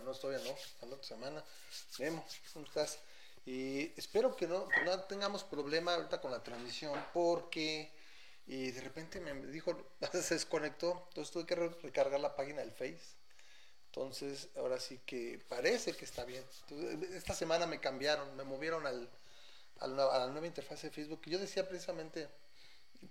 [0.00, 1.44] no todavía no, la otra semana.
[1.98, 2.98] Memo, ¿cómo estás?
[3.44, 7.92] Y espero que no, no tengamos problema ahorita con la transmisión porque
[8.46, 9.76] y de repente me dijo,
[10.12, 13.16] se desconectó, entonces tuve que recargar la página del Face.
[13.86, 16.44] Entonces, ahora sí que parece que está bien.
[17.14, 19.08] esta semana me cambiaron, me movieron al,
[19.80, 21.22] a la nueva interfaz de Facebook.
[21.24, 22.28] Y yo decía precisamente,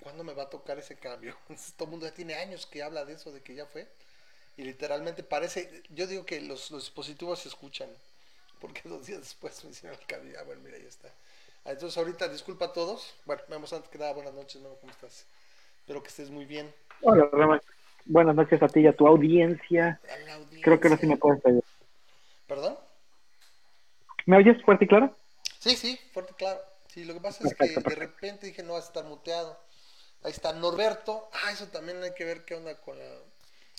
[0.01, 1.35] ¿cuándo me va a tocar ese cambio?
[1.75, 3.91] todo el mundo ya tiene años que habla de eso, de que ya fue.
[4.57, 7.89] Y literalmente parece, yo digo que los, dispositivos se escuchan,
[8.59, 10.37] porque dos días después me hicieron el cambio.
[10.39, 11.09] Ah, bueno, mira, ya está.
[11.65, 13.15] Ah, entonces ahorita disculpa a todos.
[13.25, 14.69] Bueno, vemos antes que nada, buenas noches, ¿no?
[14.75, 15.25] ¿cómo estás?
[15.79, 16.73] Espero que estés muy bien.
[17.01, 17.61] Hola, Ramón.
[18.05, 19.99] Buenas noches a ti y a tu audiencia.
[20.61, 21.41] Creo que ahora sí me puedes.
[22.47, 22.77] ¿Perdón?
[24.25, 25.15] ¿Me oyes fuerte y claro?
[25.59, 26.61] Sí, sí, fuerte y claro.
[26.87, 29.59] Sí, lo que pasa es que de repente dije, no, vas a estar muteado.
[30.23, 31.29] Ahí está Norberto.
[31.33, 33.05] Ah, eso también hay que ver qué onda con, la,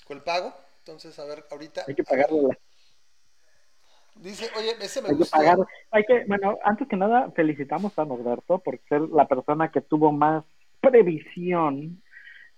[0.04, 0.54] con el pago.
[0.86, 1.82] Entonces, a ver, ahorita.
[1.88, 2.50] Hay que pagarlo.
[4.14, 5.36] Dice, oye, ese me hay gustó.
[5.36, 5.66] Que pagar.
[5.90, 10.12] Hay que, bueno, antes que nada, felicitamos a Norberto por ser la persona que tuvo
[10.12, 10.44] más
[10.80, 12.00] previsión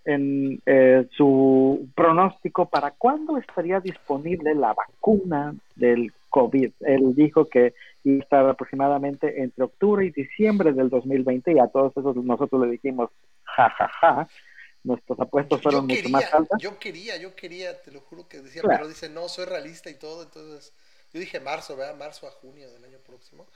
[0.04, 6.70] en eh, su pronóstico para cuándo estaría disponible la vacuna del COVID.
[6.80, 7.72] Él dijo que
[8.04, 12.60] iba a estar aproximadamente entre octubre y diciembre del 2020 y a todos esos nosotros
[12.60, 13.08] le dijimos,
[13.44, 13.88] jajaja.
[13.88, 14.28] Ja, ja
[14.88, 16.60] nuestros apuestos fueron mucho más altas.
[16.60, 19.94] Yo quería, yo quería, te lo juro que decía, pero dice, no, soy realista y
[19.94, 20.72] todo, entonces
[21.12, 21.96] yo dije marzo, ¿verdad?
[21.96, 23.46] Marzo a junio del año próximo.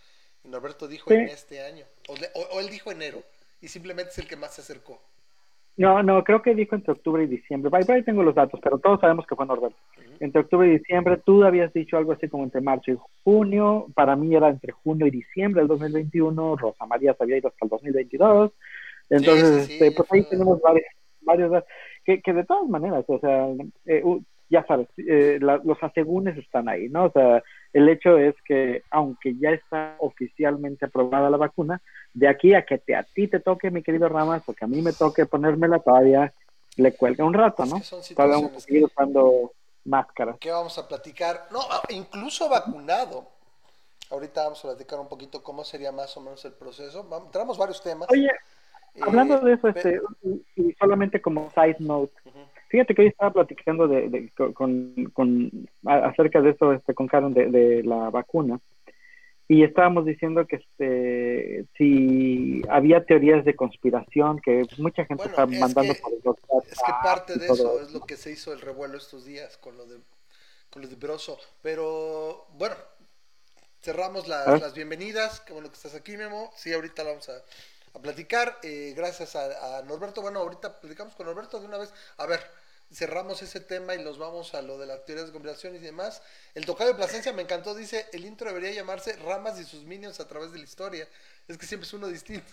[0.45, 3.23] Y Norberto dijo en este año, o, él dijo enero,
[3.61, 5.01] y simplemente es el que más se acercó.
[5.77, 7.71] No, no, creo que dijo entre octubre y diciembre.
[7.89, 9.79] Ahí, tengo los datos, pero todos sabemos que fue Norberto.
[10.21, 13.87] Entre octubre y diciembre, tú habías dicho algo así como entre marzo y junio.
[13.95, 16.57] Para mí era entre junio y diciembre del 2021.
[16.57, 18.53] Rosa María se había ido hasta el 2022.
[19.09, 20.85] Entonces, este, pues ahí tenemos varios,
[21.23, 21.65] varios,
[22.05, 23.49] que, que de todas maneras, o sea,
[23.87, 24.03] eh,
[24.53, 27.07] ya sabes, eh, los asegúnes están ahí, ¿no?
[27.07, 31.81] O sea, el hecho es que aunque ya está oficialmente aprobada la vacuna,
[32.13, 34.69] de aquí a que te, a ti te toque, mi querido Ramas, o que a
[34.69, 36.35] mí me toque ponérmela, todavía
[36.77, 37.81] le cuelga un rato, ¿no?
[38.15, 39.53] todavía vamos a seguir usando
[39.85, 40.37] máscaras.
[40.39, 41.47] ¿Qué vamos a platicar?
[41.51, 43.27] No, ah, incluso vacunado.
[44.11, 47.05] Ahorita vamos a platicar un poquito cómo sería más o menos el proceso.
[47.09, 48.07] Vamos, tenemos varios temas.
[48.11, 48.31] Oye,
[49.01, 50.01] Hablando de eso, este,
[50.57, 52.13] y solamente como side note,
[52.69, 57.83] fíjate que hoy estaba platicando de, con, con, acerca de eso este, con Karen de,
[57.85, 58.61] la vacuna
[59.49, 65.95] y estábamos diciendo que este si había teorías de conspiración que mucha gente está mandando
[65.95, 69.27] por el es que parte de eso es lo que se hizo el revuelo estos
[69.27, 69.99] días con lo de
[70.71, 72.77] con lo de Broso pero bueno
[73.83, 77.35] cerramos las, las bienvenidas qué bueno que estás aquí Memo sí ahorita vamos a
[77.95, 78.59] a platicar.
[78.63, 80.23] Eh, gracias a, Norberto.
[80.23, 81.93] Bueno, ahorita platicamos con Norberto de una vez.
[82.17, 82.41] A ver,
[82.93, 86.23] cerramos ese tema y nos vamos a lo de las teorías de conspiración y demás.
[86.55, 87.75] El tocayo de Plasencia me encantó.
[87.75, 91.09] Dice: el intro debería llamarse Ramas y sus minions a través de la historia.
[91.49, 92.53] Es que siempre es uno distinto.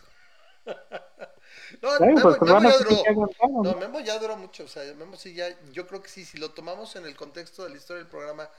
[1.82, 3.64] no, Memo, pues, ya duró.
[3.64, 4.66] No, Memo ya duró mucho.
[4.66, 5.58] O sea, Memo sí ya.
[5.72, 8.50] Yo creo que sí, si lo tomamos en el contexto de la historia del programa,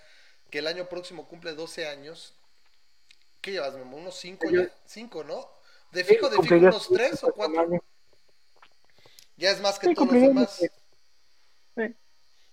[0.51, 2.35] que el año próximo cumple 12 años.
[3.41, 3.97] ¿Qué llevas, Memo?
[3.97, 4.71] ¿Unos 5 ya?
[4.85, 5.60] 5, ¿no?
[5.93, 7.67] De fijo, de fijo, unos tres o cuatro.
[9.37, 10.71] Ya es más que todos los demás.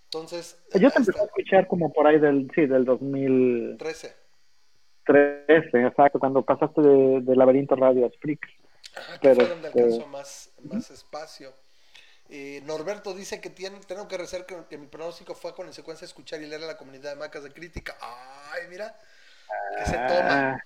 [0.04, 0.58] Entonces.
[0.74, 4.16] Yo te empecé a escuchar como por ahí del, sí, del 2013.
[5.04, 8.40] 13, exacto, cuando pasaste de, Laberinto Radio a Freak.
[9.20, 11.54] Pero fue donde este, alcanzó más, más espacio.
[12.30, 16.42] Eh, Norberto dice que tiene, tengo que rezar que, mi pronóstico fue con secuencia escuchar
[16.42, 17.96] y leer a la comunidad de macas de crítica.
[18.00, 18.98] Ay, mira,
[19.78, 20.62] que se toma.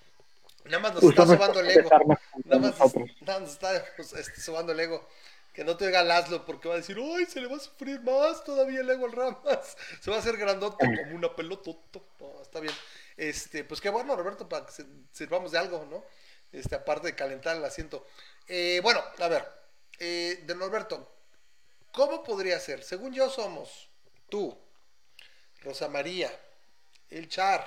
[0.65, 1.91] Nada más nos está sobando el ego.
[2.45, 5.09] Nada más, nada nos está pues, este, sobando el ego.
[5.53, 8.01] Que no te oiga Laszlo porque va a decir, ¡ay, se le va a sufrir
[8.01, 9.77] más todavía el ego al Ramas!
[10.01, 11.73] Se va a hacer grandote como una pelota.
[12.41, 12.73] está bien.
[13.19, 14.73] Este, pues qué bueno, Roberto, para que
[15.13, 16.05] sirvamos de algo, ¿no?
[16.53, 18.07] Este, aparte de calentar el asiento.
[18.49, 19.47] Eh, bueno, a ver,
[19.99, 21.11] eh, de Norberto,
[21.93, 22.83] ¿cómo podría ser?
[22.83, 23.89] Según yo somos
[24.29, 24.59] tú,
[25.61, 26.31] Rosa María,
[27.11, 27.67] el Char,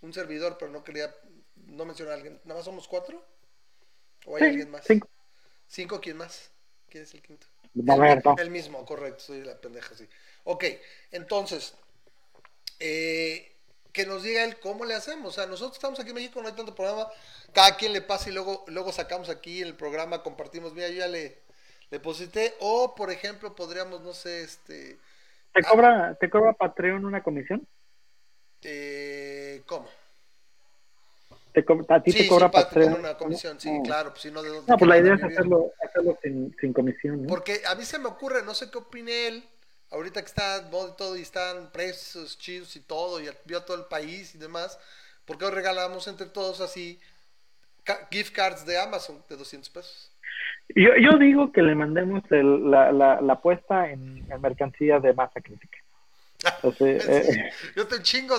[0.00, 1.14] un servidor, pero no quería,
[1.68, 2.40] no mencionar a alguien.
[2.44, 3.24] ¿Nada más somos cuatro?
[4.26, 4.84] ¿O hay alguien más?
[4.84, 5.08] Cinco.
[5.66, 6.00] ¿Cinco?
[6.00, 6.50] ¿Quién más?
[6.88, 7.46] ¿Quién es el quinto?
[8.38, 10.08] el, mismo, correcto, soy la pendeja, sí.
[10.44, 10.64] Ok,
[11.12, 11.74] entonces,
[12.80, 13.52] eh,
[13.92, 15.28] que nos diga él cómo le hacemos.
[15.28, 17.06] O sea, nosotros estamos aquí en México, no hay tanto programa,
[17.52, 21.08] cada quien le pasa y luego, luego sacamos aquí el programa, compartimos, mira, yo ya
[21.08, 21.38] le,
[21.90, 24.98] deposité, o por ejemplo, podríamos, no sé, este...
[25.52, 27.66] ¿Te cobra, ¿te cobra Patreon una comisión?
[28.62, 29.88] Eh, ¿Cómo?
[31.62, 32.94] Te a ti te cobra Patreon.
[32.94, 34.10] una comisión, sí, claro.
[34.10, 37.22] Pues, si no, ¿de no, pues la idea es hacerlo, hacerlo sin, sin comisión.
[37.22, 37.28] ¿no?
[37.28, 39.44] Porque a mí se me ocurre, no sé qué opine él,
[39.90, 44.34] ahorita que está todo y están precios chidos y todo, y vio todo el país
[44.34, 44.78] y demás,
[45.24, 46.98] ¿por qué regalamos entre todos así
[48.10, 50.12] gift cards de Amazon de 200 pesos?
[50.74, 55.78] Yo, yo digo que le mandemos la, la, la apuesta en, mercancía de masa crítica.
[56.80, 58.38] Eh, yo te chingo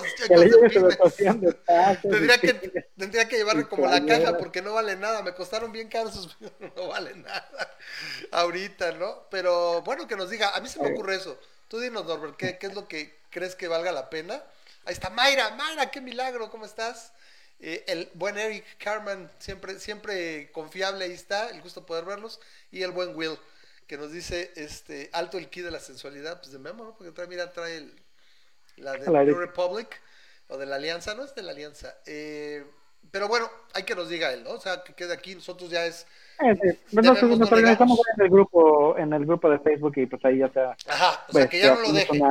[2.02, 2.54] tendría que,
[2.96, 5.22] tendría que llevarle como la caja porque no vale nada.
[5.22, 6.38] Me costaron bien caros esos
[6.76, 7.76] no vale nada
[8.32, 9.26] ahorita, ¿no?
[9.30, 10.50] Pero bueno, que nos diga.
[10.50, 11.38] A mí se me ocurre eso.
[11.68, 14.42] Tú dinos, Norbert, ¿qué, ¿qué, es lo que crees que valga la pena?
[14.84, 15.50] Ahí está Mayra.
[15.50, 17.12] Mayra, qué milagro, ¿cómo estás?
[17.60, 21.50] Eh, el buen Eric Carman, siempre, siempre confiable, ahí está.
[21.50, 22.40] El gusto poder verlos.
[22.72, 23.38] Y el buen Will
[23.90, 26.94] que nos dice este alto el key de la sensualidad, pues de Memo, ¿no?
[26.94, 27.92] Porque trae, mira, trae el,
[28.76, 29.88] la de New Republic
[30.46, 31.96] o de la Alianza, no es de la Alianza.
[32.06, 32.64] Eh,
[33.10, 34.50] pero bueno, hay que nos diga él, ¿no?
[34.50, 36.06] O sea, que quede aquí, nosotros ya es.
[36.38, 40.38] Eh, Nosotros nos organizamos en el grupo, en el grupo de Facebook y pues ahí
[40.38, 40.76] ya está.
[40.86, 42.22] Ajá, o sea pues, que ya no lo deje.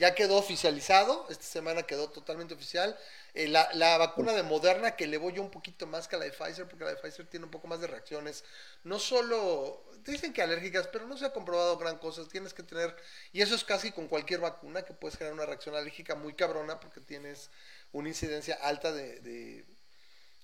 [0.00, 2.98] Ya quedó oficializado, esta semana quedó totalmente oficial.
[3.34, 6.24] Eh, la, la, vacuna de Moderna, que le voy yo un poquito más que la
[6.24, 8.42] de Pfizer, porque la de Pfizer tiene un poco más de reacciones.
[8.82, 12.26] No solo, dicen que alérgicas, pero no se ha comprobado gran cosa.
[12.26, 12.96] Tienes que tener,
[13.34, 16.80] y eso es casi con cualquier vacuna, que puedes generar una reacción alérgica muy cabrona,
[16.80, 17.50] porque tienes
[17.92, 19.66] una incidencia alta de, de,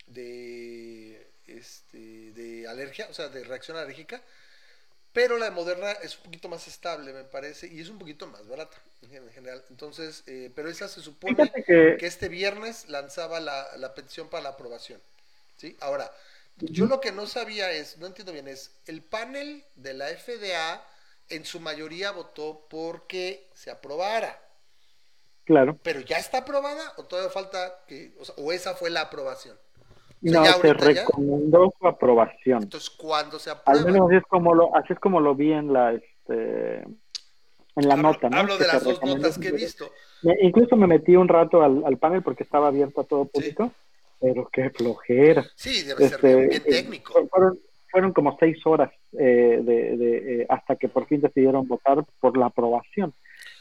[0.06, 4.22] de, este, de alergia, o sea, de reacción alérgica.
[5.16, 8.26] Pero la de Moderna es un poquito más estable, me parece, y es un poquito
[8.26, 9.64] más barata en general.
[9.70, 11.96] Entonces, eh, pero esa se supone que...
[12.02, 15.00] este viernes lanzaba la, la, petición para la aprobación.
[15.56, 15.74] ¿sí?
[15.80, 16.12] Ahora,
[16.58, 20.86] yo lo que no sabía es, no entiendo bien, es el panel de la FDA
[21.30, 24.38] en su mayoría votó porque se aprobara.
[25.46, 25.78] Claro.
[25.82, 29.56] Pero ya está aprobada o todavía falta que, o, sea, o esa fue la aprobación
[30.20, 32.62] no, se recomendó su aprobación.
[32.64, 33.80] Entonces, ¿cuándo se aprueba?
[33.80, 36.82] Al menos así es como lo, así es como lo vi en la, este,
[37.76, 38.38] en la nota, ¿no?
[38.38, 39.90] Hablo de las dos notas que he visto.
[40.40, 43.72] incluso me metí un rato al, al, panel porque estaba abierto a todo público,
[44.20, 45.44] pero qué flojera.
[45.54, 47.26] Sí, debe ser bien, este, técnico.
[47.28, 47.58] Fueron,
[47.90, 52.36] fueron como seis horas eh, de, de eh, hasta que por fin decidieron votar por
[52.36, 53.12] la aprobación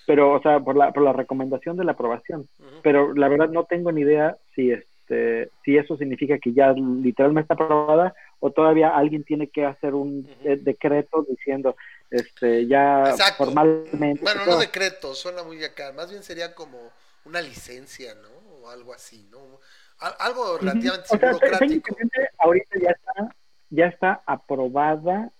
[0.05, 2.47] pero o sea por la por la recomendación de la aprobación
[2.83, 6.71] pero la verdad no tengo ni idea si es este, si eso significa que ya
[6.73, 10.27] literalmente está aprobada o todavía alguien tiene que hacer un
[10.61, 11.75] decreto diciendo
[12.09, 16.91] este ya formalmente bueno no decreto suena muy acá más bien sería como
[17.25, 18.29] una licencia no
[18.63, 19.59] o algo así no
[19.99, 21.95] algo relativamente burocrático.
[22.39, 23.35] ahorita ya está
[23.69, 25.31] ya está aprobada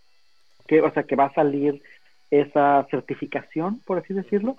[0.68, 1.82] que o sea que va a salir
[2.30, 4.58] esa certificación por así decirlo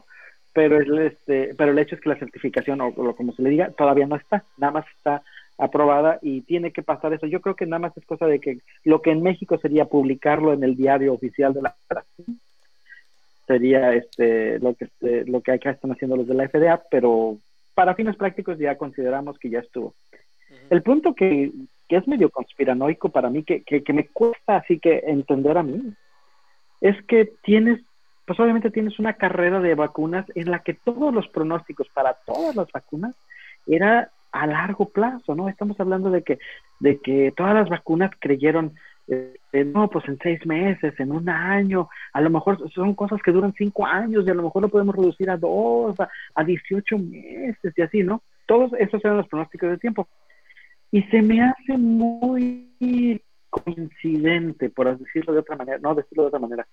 [0.57, 3.73] pero el, este, pero el hecho es que la certificación, o, como se le diga,
[3.73, 5.23] todavía no está, nada más está
[5.59, 7.27] aprobada y tiene que pasar eso.
[7.27, 10.55] Yo creo que nada más es cosa de que lo que en México sería publicarlo
[10.55, 11.77] en el diario oficial de la
[13.47, 17.37] sería este lo que este, lo que acá están haciendo los de la FDA, pero
[17.75, 19.95] para fines prácticos ya consideramos que ya estuvo.
[20.71, 21.53] El punto que,
[21.87, 25.63] que, es medio conspiranoico para mí, que, que, que me cuesta así que entender a
[25.63, 25.93] mí,
[26.81, 27.81] es que tienes
[28.27, 32.57] pues obviamente tienes una carrera de vacunas en la que todos los pronósticos para todas
[32.57, 33.15] las vacunas
[33.67, 35.49] era a largo plazo, ¿no?
[35.49, 36.39] Estamos hablando de que,
[36.81, 38.75] de que todas las vacunas creyeron
[39.09, 43.31] eh, no, pues en seis meses, en un año, a lo mejor son cosas que
[43.31, 46.99] duran cinco años y a lo mejor lo podemos reducir a dos, a, a 18
[46.99, 48.23] meses y así, ¿no?
[48.47, 50.09] Todos esos eran los pronósticos de tiempo.
[50.91, 56.41] Y se me hace muy coincidente, por decirlo de otra manera, no decirlo de otra
[56.41, 56.67] manera,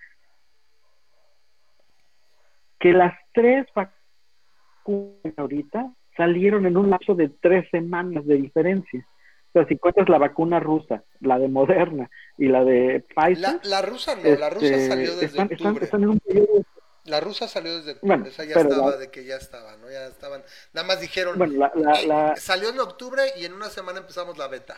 [2.84, 9.08] que las tres vacunas ahorita salieron en un lapso de tres semanas de diferencia.
[9.48, 13.62] O sea, si cuentas la vacuna rusa, la de Moderna y la de Pfizer.
[13.64, 15.90] La, rusa no, la rusa este, salió desde octubre.
[15.94, 16.64] en un periodo
[17.06, 19.90] la rusa salió desde octubre, esa ya estaba de que ya estaba, ¿no?
[19.90, 20.42] Ya estaban,
[20.74, 21.70] nada más dijeron, bueno,
[22.06, 24.78] la, salió en octubre y en una semana empezamos la beta.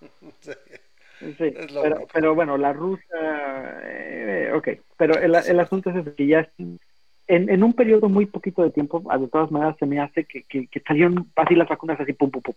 [0.40, 0.54] sí,
[1.38, 3.04] pero, pero, bueno, la rusa,
[3.84, 6.50] eh, ok, pero el, el asunto es que ya
[7.34, 10.68] en, en, un periodo muy poquito de tiempo, de todas maneras se me hace que,
[10.86, 12.54] salieron así las vacunas así, pum, pum, pum.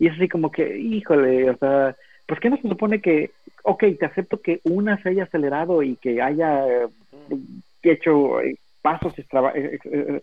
[0.00, 3.30] Y es así como que, híjole, o sea, pues que no se supone que,
[3.62, 6.66] ok, te acepto que una se haya acelerado y que haya
[7.84, 10.20] hecho eh, pasos eh, eh,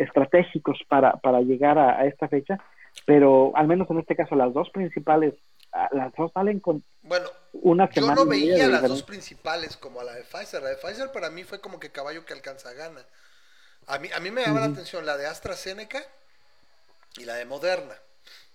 [0.00, 2.58] estratégicos para, para llegar a, esta fecha,
[3.06, 5.34] pero al menos en este caso las dos principales,
[5.72, 7.26] ah, las dos salen con bueno,
[7.62, 7.90] una.
[7.90, 10.62] Yo no veía las dos principales como a la de Pfizer.
[10.62, 13.04] La de Pfizer para mí fue como que caballo que alcanza gana.
[13.86, 16.04] A mí, a mí me llama la atención la de AstraZeneca
[17.16, 17.96] y la de Moderna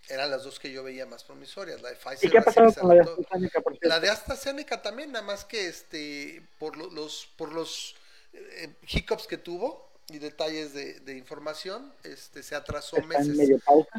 [0.10, 1.82] eran las dos que yo veía más promisorias.
[1.82, 2.30] La de Pfizer.
[2.30, 3.64] ¿Y qué ha pasado con la de AstraZeneca?
[3.82, 7.96] la de AstraZeneca también, nada más que este por los por los
[8.34, 13.38] eh, hiccups que tuvo y detalles de, información, este se atrasó meses.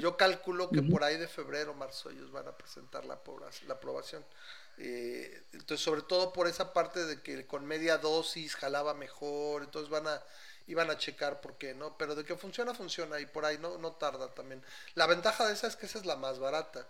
[0.01, 3.21] Yo calculo que por ahí de febrero, marzo ellos van a presentar la,
[3.67, 4.25] la aprobación.
[4.79, 9.91] Eh, entonces, sobre todo por esa parte de que con media dosis jalaba mejor, entonces
[9.91, 10.23] van a
[10.69, 11.97] iban a checar por qué, ¿no?
[11.97, 14.63] Pero de que funciona, funciona y por ahí no, no tarda también.
[14.95, 16.87] La ventaja de esa es que esa es la más barata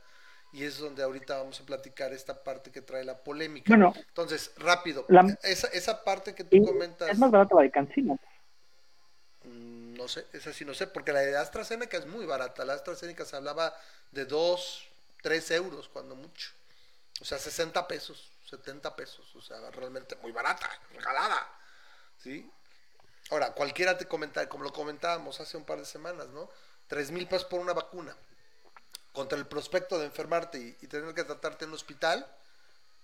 [0.53, 3.69] y es donde ahorita vamos a platicar esta parte que trae la polémica.
[3.69, 5.07] Bueno, Entonces, rápido,
[5.43, 7.09] esa, esa parte que tú comentas...
[7.09, 8.19] Es más barata la de Cancino.
[9.45, 12.65] Mm, no sé, esa sí no sé, porque la de AstraZeneca es muy barata.
[12.65, 13.75] La AstraZeneca se hablaba
[14.11, 14.89] de 2,
[15.23, 16.51] 3 euros cuando mucho.
[17.21, 19.35] O sea, 60 pesos, 70 pesos.
[19.35, 21.55] O sea, realmente muy barata, regalada.
[22.23, 22.51] ¿Sí?
[23.31, 26.49] Ahora, cualquiera te comenta, como lo comentábamos hace un par de semanas, ¿no?
[26.87, 28.17] Tres mil pesos por una vacuna.
[29.13, 32.27] Contra el prospecto de enfermarte y, tener que tratarte en un hospital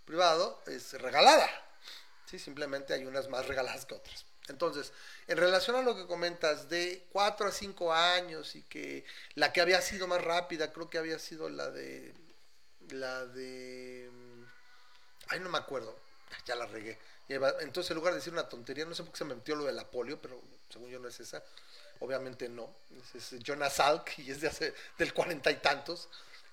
[0.04, 1.49] privado es regalada.
[2.26, 4.25] Sí, simplemente hay unas más regaladas que otras.
[4.49, 4.92] Entonces,
[5.26, 9.04] en relación a lo que comentas de cuatro a cinco años y que
[9.35, 12.14] la que había sido más rápida, creo que había sido la de.
[12.91, 14.11] La de.
[15.29, 15.99] Ay, no me acuerdo.
[16.47, 16.99] Ya la regué
[17.29, 19.64] entonces, en lugar de decir una tontería, no sé por qué se me metió lo
[19.64, 21.43] de la polio, pero según yo no es esa.
[22.00, 22.69] Obviamente no.
[23.14, 26.09] Es, Jonas Salk y es de hace, del cuarenta y tantos.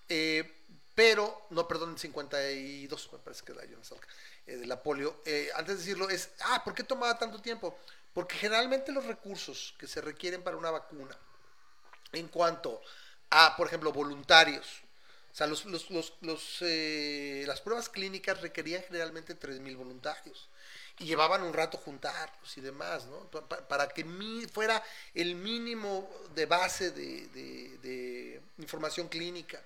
[0.07, 0.59] Eh,
[0.95, 4.07] pero, no, perdón, 52 me parece que era Jonas Salk,
[4.47, 4.81] eh, de la.
[5.25, 7.77] Eh, antes de decirlo, es, ah, ¿por qué tomaba tanto tiempo?
[8.13, 11.17] Porque generalmente los recursos que se requieren para una vacuna,
[12.13, 12.81] en cuanto
[13.29, 14.67] a, por ejemplo, voluntarios,
[15.31, 20.49] o sea, los, los, los, las pruebas clínicas requerían generalmente 3.000 voluntarios
[20.99, 23.27] y llevaban un rato juntarlos y demás, ¿no?
[23.67, 24.05] Para, que
[24.51, 24.83] fuera
[25.13, 29.61] el mínimo de base de, información clínica.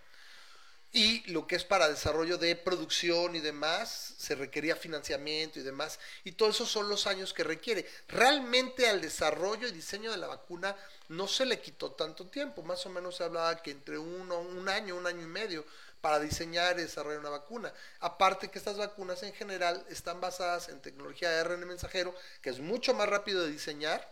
[0.93, 5.99] Y lo que es para desarrollo de producción y demás, se requería financiamiento y demás.
[6.23, 7.85] Y todo eso son los años que requiere.
[8.07, 10.73] Realmente al desarrollo y diseño de la vacuna
[11.09, 12.63] no se le quitó tanto tiempo.
[12.63, 15.65] Más o menos se hablaba que entre uno, un año, un año y medio
[16.01, 17.73] para diseñar y desarrollar una vacuna.
[17.99, 22.59] Aparte que estas vacunas en general están basadas en tecnología de ARN mensajero, que es
[22.59, 24.07] mucho más rápido de diseñar,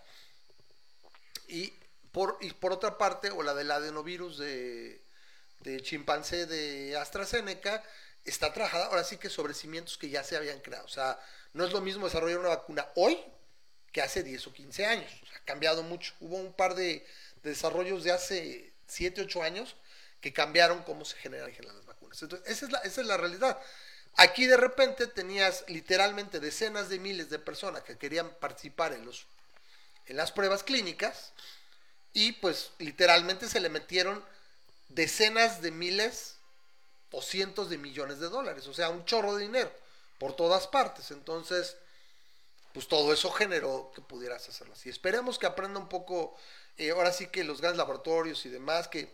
[1.47, 1.73] y
[2.11, 5.03] por, y por otra parte, o la del adenovirus de,
[5.59, 7.83] de chimpancé de AstraZeneca,
[8.25, 10.85] está trabajada ahora sí que sobre cimientos que ya se habían creado.
[10.85, 11.19] O sea,
[11.53, 13.19] no es lo mismo desarrollar una vacuna hoy
[13.91, 15.11] que hace 10 o 15 años.
[15.45, 16.13] Cambiado mucho.
[16.19, 17.05] Hubo un par de,
[17.43, 19.75] de desarrollos de hace 7, 8 años
[20.21, 22.21] que cambiaron cómo se generan las vacunas.
[22.21, 23.59] Entonces, esa es, la, esa es la realidad.
[24.15, 29.25] Aquí de repente tenías literalmente decenas de miles de personas que querían participar en, los,
[30.05, 31.33] en las pruebas clínicas
[32.13, 34.23] y pues literalmente se le metieron
[34.89, 36.35] decenas de miles
[37.11, 39.71] o cientos de millones de dólares, o sea, un chorro de dinero
[40.19, 41.11] por todas partes.
[41.11, 41.75] Entonces,
[42.73, 44.89] pues todo eso generó que pudieras hacerlo así.
[44.89, 46.35] Esperemos que aprenda un poco,
[46.77, 49.11] eh, ahora sí que los grandes laboratorios y demás, que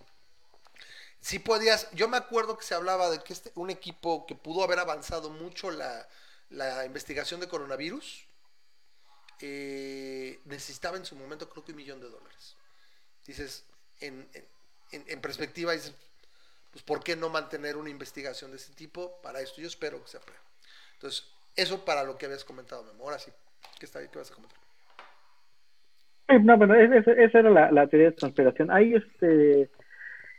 [1.20, 4.64] si podías, yo me acuerdo que se hablaba de que este, un equipo que pudo
[4.64, 6.08] haber avanzado mucho la,
[6.86, 8.26] investigación de coronavirus,
[9.42, 12.56] eh, necesitaba en su momento creo que un millón de dólares.
[13.26, 13.66] Dices,
[14.00, 14.28] en,
[14.92, 15.94] en, perspectiva, dices,
[16.72, 19.60] pues ¿por qué no mantener una investigación de ese tipo para esto?
[19.62, 20.42] Yo espero que se apruebe.
[20.94, 21.26] Entonces,
[21.56, 23.04] eso para lo que habías comentado, Memo.
[23.04, 23.32] Ahora sí,
[23.80, 24.60] ¿qué, está, qué vas a comentar?
[26.44, 28.70] No, bueno, esa era la, teoría de conspiración.
[28.70, 29.70] Hay este,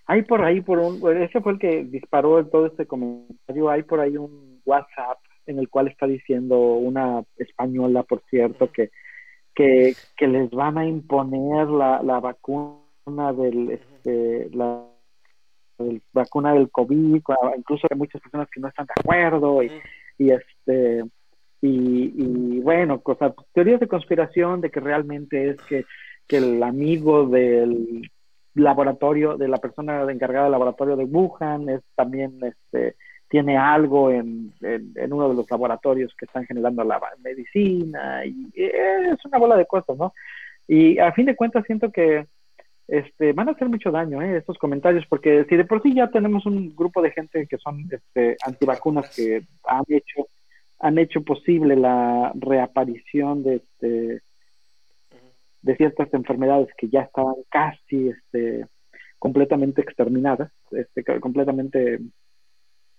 [0.06, 4.00] hay por ahí, por un, ese fue el que disparó todo este comentario, hay por
[4.00, 8.90] ahí un WhatsApp en el cual está diciendo una española, por cierto, que,
[9.54, 14.84] que, que les van a imponer la, la vacuna del, este, la,
[16.12, 17.20] vacuna del COVID,
[17.56, 19.72] incluso hay muchas personas que no están de acuerdo y,
[20.18, 21.04] y este
[21.60, 25.84] y, y bueno, cosas, teorías de conspiración de que realmente es que,
[26.26, 28.10] que el amigo del
[28.54, 32.96] laboratorio, de la persona encargada del laboratorio de Wuhan, es también este
[33.28, 39.24] tiene algo en, en, uno de los laboratorios que están generando la medicina y es
[39.24, 40.12] una bola de cosas, ¿no?
[40.66, 42.26] Y a fin de cuentas siento que
[42.88, 44.38] este, van a hacer mucho daño ¿eh?
[44.38, 47.88] estos comentarios, porque si de por sí ya tenemos un grupo de gente que son
[47.88, 50.26] este, antivacunas que han hecho
[50.80, 54.22] han hecho posible la reaparición de este
[55.62, 58.66] de ciertas enfermedades que ya estaban casi este
[59.18, 62.00] completamente exterminadas este completamente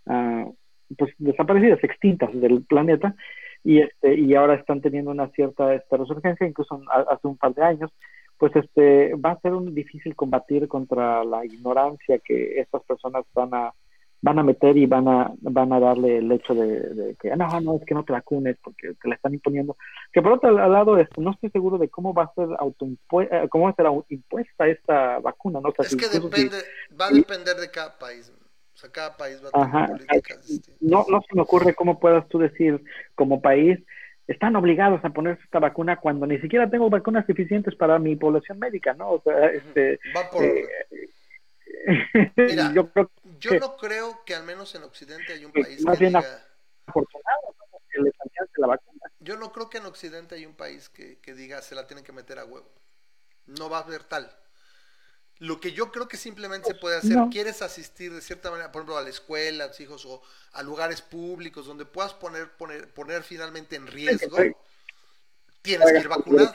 [0.06, 0.56] uh,
[0.96, 3.16] pues desaparecidas extintas del planeta
[3.64, 7.64] y este y ahora están teniendo una cierta esta resurgencia incluso hace un par de
[7.64, 7.92] años
[8.38, 13.74] pues este va a ser difícil combatir contra la ignorancia que estas personas van a
[14.22, 17.76] van a meter y van a van a darle el hecho de, que no no
[17.78, 19.76] es que no te vacunes porque te la están imponiendo
[20.14, 23.50] que por otro lado esto no estoy seguro de cómo va a ser autoimpuesta eh,
[23.50, 26.58] cómo va a ser impuesta esta vacuna no es que depende
[27.00, 28.32] va a depender de cada país
[28.74, 32.28] o sea cada país va a tener políticas no no se me ocurre cómo puedas
[32.30, 32.84] tú decir
[33.16, 33.80] como país
[34.28, 38.60] están obligados a ponerse esta vacuna cuando ni siquiera tengo vacunas suficientes para mi población
[38.60, 39.14] médica, ¿no?
[39.14, 40.44] O sea, este, Va por...
[40.44, 40.66] Eh,
[42.36, 46.06] Mira, yo, creo yo no creo que al menos en Occidente hay un país que
[46.06, 46.44] diga...
[46.86, 47.56] afortunado
[47.90, 48.12] que le
[48.58, 49.12] la vacuna.
[49.20, 52.06] Yo no creo que en Occidente hay un país que, que diga se la tienen
[52.06, 52.70] que meter a huevo.
[53.46, 54.32] No va a haber tal.
[55.40, 58.82] Lo que yo creo que simplemente se puede hacer, quieres asistir de cierta manera, por
[58.82, 60.22] ejemplo, a la escuela, a tus hijos, o
[60.54, 64.38] a lugares públicos donde puedas poner, poner, poner finalmente en riesgo,
[65.64, 66.54] tienes que ir vacunado.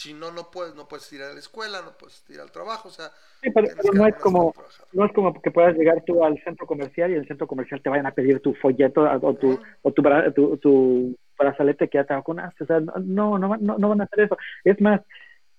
[0.00, 2.88] Si no, no puedes, no puedes ir a la escuela, no puedes ir al trabajo,
[2.88, 3.12] o sea.
[3.42, 4.54] pero, no es como,
[4.92, 7.90] no es como que puedas llegar tú al centro comercial y el centro comercial te
[7.90, 10.02] vayan a pedir tu folleto o tu, o tu,
[10.34, 14.04] tu, tu brazalete que ya te vacunaste, o sea, no, no, no, no van a
[14.04, 14.38] hacer eso.
[14.64, 15.02] Es más,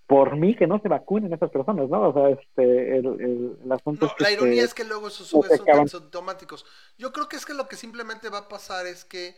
[0.07, 2.09] por mí que no se vacunen esas personas, ¿no?
[2.09, 5.43] O sea, este, el, el, asunto no, la ironía es que luego esos son
[5.93, 6.65] automáticos.
[6.97, 9.35] Yo creo que es que lo que simplemente va a pasar es que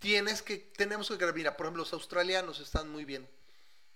[0.00, 3.28] tienes que, tenemos que, mira, por ejemplo, los australianos están muy bien.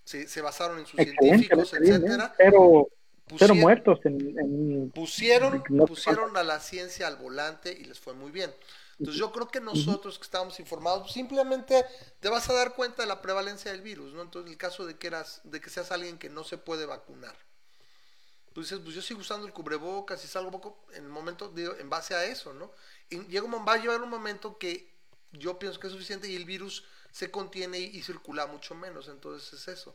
[0.04, 2.34] Se, se basaron en sus científicos, etcétera.
[2.36, 2.88] Pero,
[3.26, 8.52] pusieron, muertos en, pusieron, pusieron a la ciencia al volante y les fue muy bien.
[8.98, 11.84] Entonces yo creo que nosotros que estábamos informados, simplemente
[12.20, 14.22] te vas a dar cuenta de la prevalencia del virus, ¿no?
[14.22, 17.34] Entonces el caso de que eras, de que seas alguien que no se puede vacunar.
[18.52, 21.90] Tú dices, pues yo sigo usando el cubrebocas y salgo poco en el momento, en
[21.90, 22.70] base a eso, ¿no?
[23.10, 24.94] Y llega un, va a llegar un momento que
[25.32, 29.08] yo pienso que es suficiente y el virus se contiene y, y circula mucho menos,
[29.08, 29.94] entonces es eso.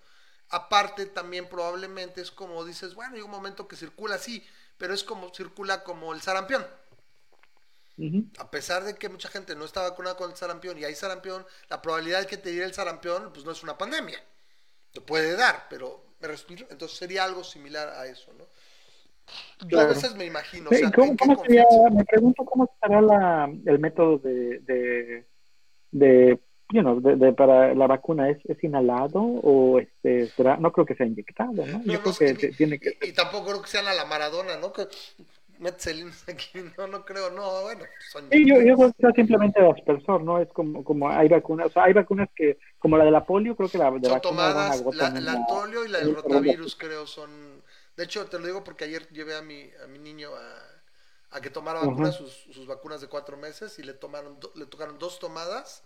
[0.49, 4.43] Aparte también probablemente es como dices, bueno, llega un momento que circula así,
[4.77, 6.65] pero es como circula como el sarampión
[8.37, 11.45] a pesar de que mucha gente no está vacunada con el sarampión y hay sarampión,
[11.69, 14.19] la probabilidad de que te diera el sarampión pues no es una pandemia.
[14.93, 18.45] Te puede dar, pero me respiro, entonces sería algo similar a eso, ¿no?
[19.67, 20.71] Yo a veces me imagino.
[20.71, 25.18] me pregunto cómo será la, el método de,
[27.01, 28.29] de, para la vacuna.
[28.29, 30.57] ¿Es, ¿Es inhalado o este será?
[30.57, 31.83] No creo que sea inyectado, ¿no?
[31.83, 32.97] Yo creo que, tiene que.
[33.01, 34.71] Y, tampoco creo que sean a la Maradona, ¿no?
[34.73, 34.87] Que
[36.27, 37.85] aquí, no, no creo, no, bueno.
[38.11, 40.39] Son sí, yo, yo creo que simplemente de aspersor, ¿no?
[40.39, 43.55] Es como, como hay vacunas, o sea, hay vacunas que, como la de la polio,
[43.55, 47.29] creo que la de son tomadas, la, la, polio y la del rotavirus, creo, son,
[47.97, 51.41] de hecho, te lo digo porque ayer llevé a mi, a mi niño a, a
[51.41, 55.19] que tomara vacunas, sus, sus, vacunas de cuatro meses, y le tomaron, le tocaron dos
[55.19, 55.83] tomadas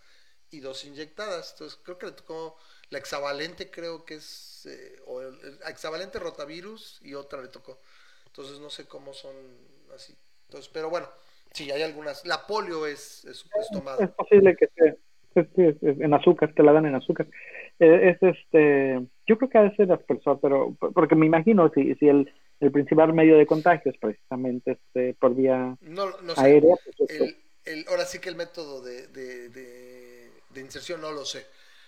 [0.53, 2.57] y dos inyectadas, entonces creo que le tocó
[2.89, 7.79] la hexavalente, creo que es, eh, o el, el hexavalente rotavirus, y otra le tocó.
[8.27, 9.35] Entonces no sé cómo son
[9.93, 10.15] así.
[10.47, 11.07] Entonces, pero bueno,
[11.51, 12.25] sí, hay algunas.
[12.25, 14.03] La polio es, es, tomada.
[14.03, 14.95] Es posible que sea.
[15.81, 17.27] en azúcar, te la dan en azúcar.
[17.79, 22.07] Eh, es este, yo creo que a veces aspersor, pero porque me imagino si, si
[22.07, 26.41] el, el principal medio de contagio es precisamente este, por vía no, no sé.
[26.41, 26.75] aérea.
[26.97, 27.35] Pues, el,
[27.65, 29.92] el, ahora sí que el método de, de, de,
[30.53, 31.45] de inserción no lo sé.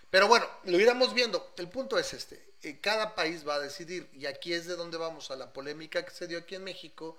[0.10, 1.54] Pero bueno, lo iremos viendo.
[1.58, 2.54] El punto es este.
[2.62, 4.10] Eh, cada país va a decidir.
[4.14, 7.18] Y aquí es de donde vamos a la polémica que se dio aquí en México.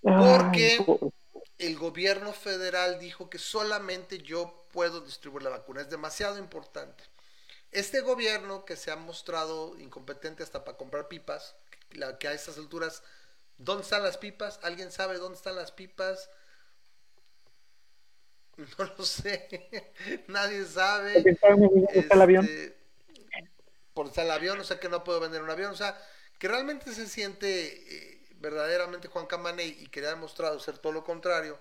[0.00, 0.78] Porque
[1.58, 5.80] el gobierno federal dijo que solamente yo puedo distribuir la vacuna.
[5.80, 7.04] Es demasiado importante.
[7.72, 11.54] Este gobierno que se ha mostrado incompetente hasta para comprar pipas,
[12.18, 13.02] que a estas alturas,
[13.58, 14.60] ¿dónde están las pipas?
[14.62, 16.30] ¿Alguien sabe dónde están las pipas?
[18.78, 19.94] No lo sé,
[20.28, 21.24] nadie sabe.
[21.92, 22.44] está el avión?
[22.44, 22.76] Este,
[23.94, 26.00] por estar el avión, o sea que no puedo vender un avión, o sea,
[26.38, 30.92] que realmente se siente eh, verdaderamente Juan Camane y que le ha demostrado ser todo
[30.92, 31.58] lo contrario,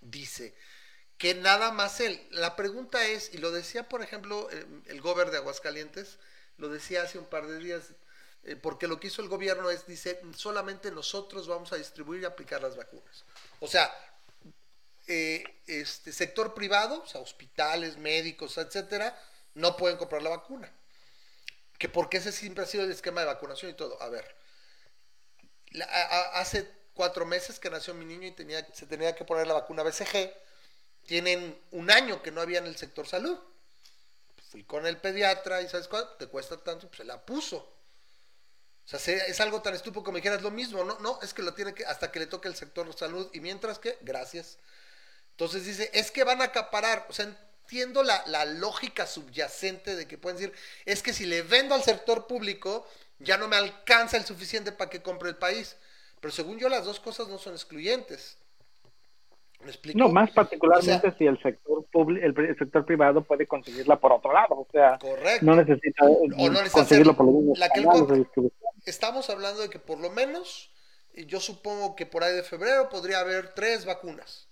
[0.00, 0.54] dice,
[1.18, 2.20] que nada más él.
[2.30, 6.18] La pregunta es, y lo decía por ejemplo el gobernador de Aguascalientes,
[6.56, 7.92] lo decía hace un par de días,
[8.44, 12.24] eh, porque lo que hizo el gobierno es, dice, solamente nosotros vamos a distribuir y
[12.24, 13.24] aplicar las vacunas.
[13.60, 13.92] O sea,
[15.10, 19.18] eh, este sector privado, o sea, hospitales, médicos, etcétera,
[19.54, 20.72] no pueden comprar la vacuna.
[21.78, 24.00] Que porque ese siempre ha sido el esquema de vacunación y todo.
[24.02, 24.36] A ver,
[26.34, 29.82] hace cuatro meses que nació mi niño y tenía, se tenía que poner la vacuna
[29.82, 30.32] BCG
[31.06, 33.38] tienen un año que no había en el sector salud.
[34.50, 36.12] Fui con el pediatra y ¿sabes cuánto?
[36.14, 37.56] Te cuesta tanto, pues se la puso.
[37.56, 41.54] O sea, es algo tan estúpido como dijeras lo mismo, no, no, es que lo
[41.54, 44.58] tiene que, hasta que le toque el sector salud, y mientras que, gracias.
[45.40, 50.06] Entonces dice, es que van a acaparar, o sea, entiendo la, la lógica subyacente de
[50.06, 52.86] que pueden decir, es que si le vendo al sector público,
[53.18, 55.78] ya no me alcanza el suficiente para que compre el país.
[56.20, 58.36] Pero según yo, las dos cosas no son excluyentes.
[59.94, 61.86] No, más particularmente si el sector
[62.22, 64.98] el, sector privado puede conseguirla por otro lado, o sea,
[65.40, 66.04] no necesita,
[66.70, 68.26] conseguirlo por los mismos
[68.84, 70.70] Estamos hablando de que por lo menos,
[71.14, 74.49] yo supongo que por ahí de febrero podría haber tres vacunas,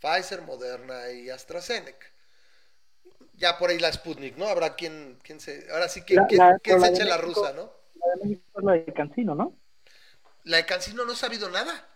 [0.00, 2.06] Pfizer, Moderna y AstraZeneca.
[3.34, 4.48] Ya por ahí la Sputnik, ¿no?
[4.48, 7.72] Habrá quien, quien se, ahora sí que quien, se eche la rusa, ¿no?
[7.94, 9.56] La de México es la de Cancino, ¿no?
[10.44, 11.86] La de Cancino no he sabido nada.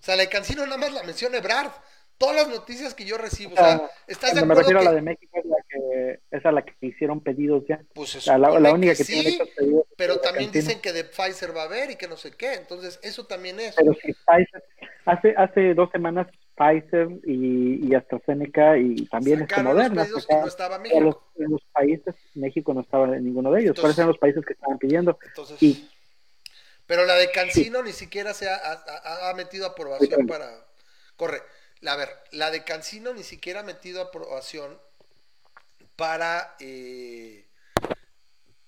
[0.00, 1.72] O sea, la de Cancino nada más la menciona Ebrard.
[2.18, 4.46] Todas las noticias que yo recibo, o sea, ¿estás de acuerdo?
[4.46, 7.64] Me refiero a la de México, es la que, es a la que hicieron pedidos
[7.68, 7.82] ya.
[7.94, 9.84] Pues la, la, única que, tiene pedidos.
[9.98, 12.98] Pero también dicen que de Pfizer va a haber y que no sé qué, entonces
[13.02, 13.74] eso también es.
[13.74, 14.64] Pero si Pfizer,
[15.04, 20.06] hace, hace dos semanas Pfizer y, y AstraZeneca y también es Moderna.
[20.08, 21.00] Los no estaba México.
[21.00, 24.44] Los, en los países, México no estaba en ninguno de ellos, entonces, eran los países
[24.44, 25.18] que estaban pidiendo.
[25.22, 25.88] Entonces, y,
[26.86, 30.66] pero la de Cancino ni siquiera se ha, ha, metido aprobación para...
[31.16, 31.42] Corre.
[31.84, 34.78] A ver, la de Cancino ni siquiera ha metido aprobación
[35.96, 36.56] para...
[36.60, 37.45] Eh,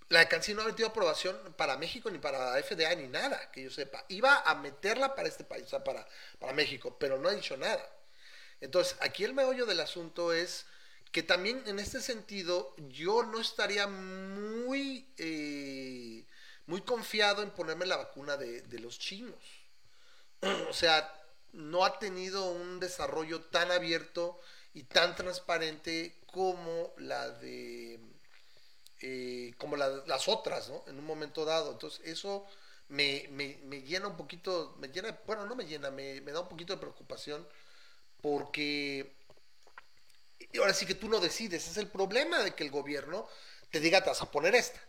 [0.08, 3.64] la de Cancino no ha metido aprobación para México ni para FDA ni nada, que
[3.64, 4.04] yo sepa.
[4.08, 6.06] Iba a meterla para este país, o sea, para,
[6.38, 7.86] para México, pero no ha dicho nada.
[8.60, 10.66] Entonces, aquí el meollo del asunto es
[11.12, 15.06] que también en este sentido yo no estaría muy...
[15.18, 16.24] Eh,
[16.68, 19.42] muy confiado en ponerme la vacuna de, los chinos.
[20.68, 21.10] o sea,
[21.52, 24.38] no ha tenido un desarrollo tan abierto
[24.74, 27.98] y tan transparente como la de
[29.00, 30.84] eh, como las otras, ¿no?
[30.86, 31.72] En un momento dado.
[31.72, 32.46] Entonces, eso
[32.88, 33.28] me,
[33.86, 36.80] llena un poquito, me llena, bueno, no me llena, me, me da un poquito de
[36.80, 37.46] preocupación
[38.20, 39.14] porque
[40.58, 43.28] ahora sí que tú no decides, es el problema de que el gobierno
[43.70, 44.80] te diga te vas a poner esta.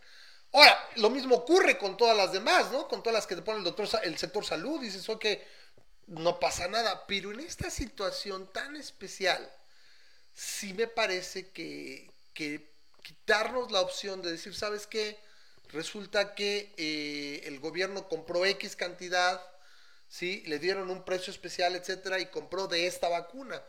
[0.52, 2.88] Ahora, lo mismo ocurre con todas las demás, ¿no?
[2.88, 5.26] Con todas las que te pone el doctor, el sector salud, dices, ok,
[6.08, 9.48] no pasa nada, pero en esta situación tan especial,
[10.34, 12.10] sí me parece que,
[13.02, 15.18] quitarnos la opción de decir, ¿sabes qué?
[15.68, 19.40] Resulta que eh, el gobierno compró X cantidad,
[20.08, 20.42] ¿sí?
[20.46, 23.62] Le dieron un precio especial, etcétera, y compró de esta vacuna.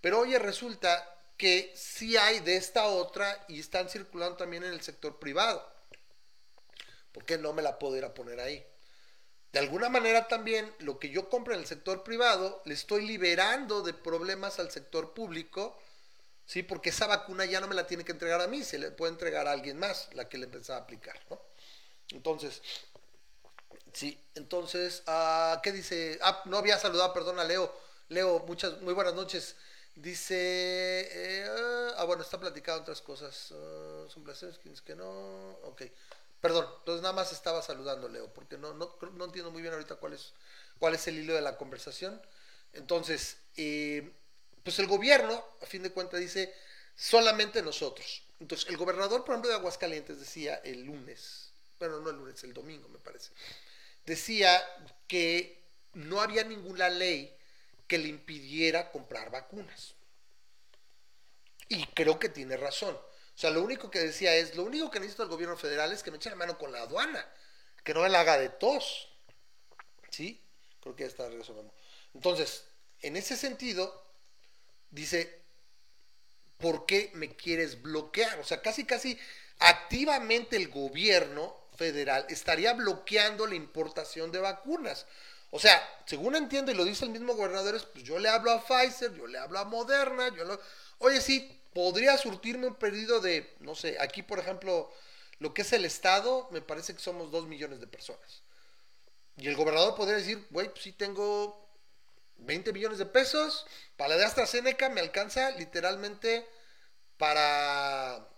[0.00, 4.82] Pero oye, resulta que sí hay de esta otra y están circulando también en el
[4.82, 5.66] sector privado.
[7.12, 8.64] ¿Por qué no me la puedo ir a poner ahí?
[9.52, 13.82] De alguna manera también lo que yo compro en el sector privado le estoy liberando
[13.82, 15.78] de problemas al sector público,
[16.48, 16.62] ¿sí?
[16.62, 19.12] Porque esa vacuna ya no me la tiene que entregar a mí, se le puede
[19.12, 21.40] entregar a alguien más, la que le empezaba a aplicar, ¿no?
[22.10, 22.62] Entonces,
[23.92, 26.18] sí, entonces, uh, ¿qué dice?
[26.22, 27.70] Ah, no había saludado, perdón, a Leo.
[28.08, 29.56] Leo, muchas, muy buenas noches.
[29.94, 33.50] Dice, eh, ah, bueno, está platicando otras cosas.
[33.50, 35.50] Uh, son placeres, que no.
[35.64, 35.82] Ok.
[36.40, 39.96] Perdón, entonces nada más estaba saludando, Leo, porque no, no, no entiendo muy bien ahorita
[39.96, 40.32] cuál es,
[40.78, 42.22] cuál es el hilo de la conversación.
[42.72, 44.14] Entonces, eh,
[44.62, 46.54] pues el gobierno, a fin de cuentas, dice
[46.94, 48.22] solamente nosotros.
[48.40, 52.52] Entonces, el gobernador, por ejemplo, de Aguascalientes decía el lunes, bueno, no el lunes, el
[52.52, 53.30] domingo, me parece,
[54.04, 54.62] decía
[55.06, 57.36] que no había ninguna ley
[57.86, 59.94] que le impidiera comprar vacunas.
[61.68, 62.94] Y creo que tiene razón.
[62.94, 66.02] O sea, lo único que decía es, lo único que necesita el gobierno federal es
[66.02, 67.26] que me eche la mano con la aduana,
[67.84, 69.08] que no me la haga de tos.
[70.10, 70.42] ¿Sí?
[70.80, 71.72] Creo que ya está resolviendo.
[72.14, 72.64] Entonces,
[73.00, 74.07] en ese sentido,
[74.90, 75.42] dice,
[76.58, 78.38] ¿por qué me quieres bloquear?
[78.40, 79.18] O sea, casi, casi
[79.58, 85.06] activamente el gobierno federal estaría bloqueando la importación de vacunas.
[85.50, 88.62] O sea, según entiendo y lo dice el mismo gobernador, pues yo le hablo a
[88.62, 90.60] Pfizer, yo le hablo a Moderna, yo lo...
[90.98, 94.92] Oye, sí, podría surtirme un pedido de, no sé, aquí por ejemplo,
[95.38, 98.42] lo que es el Estado, me parece que somos dos millones de personas.
[99.36, 101.67] Y el gobernador podría decir, güey, pues sí tengo
[102.38, 106.46] 20 millones de pesos, para la de AstraZeneca me alcanza literalmente
[107.16, 108.28] para,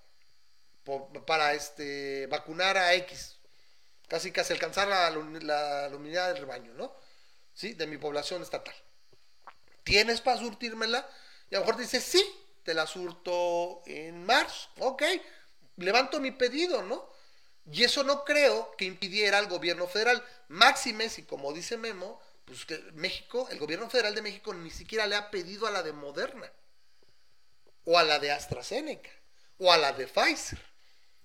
[1.27, 3.37] para este, vacunar a X.
[4.09, 6.93] Casi casi alcanzar la, la, del rebaño, ¿no?
[7.53, 7.75] ¿Sí?
[7.75, 8.75] De mi población estatal.
[9.85, 11.09] ¿Tienes para surtírmela?
[11.49, 12.23] Y a lo mejor dice, sí,
[12.65, 14.69] te la surto en marzo.
[14.79, 15.03] Ok,
[15.77, 17.09] levanto mi pedido, ¿no?
[17.71, 20.25] Y eso no creo que impidiera al gobierno federal.
[20.49, 25.07] Máxime, y como dice Memo, pues que México, el gobierno federal de México ni siquiera
[25.07, 26.51] le ha pedido a la de Moderna,
[27.85, 29.09] o a la de AstraZeneca,
[29.59, 30.59] o a la de Pfizer.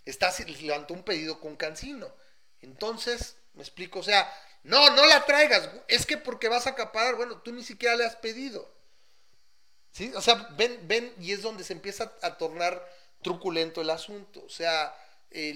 [0.06, 2.14] Está, levantó un pedido con Cancino.
[2.62, 7.16] Entonces, me explico, o sea, no, no la traigas, es que porque vas a acaparar,
[7.16, 8.72] bueno, tú ni siquiera le has pedido.
[9.90, 10.14] ¿Sí?
[10.16, 12.88] O sea, ven, ven, y es donde se empieza a tornar
[13.24, 14.44] truculento el asunto.
[14.46, 14.96] O sea,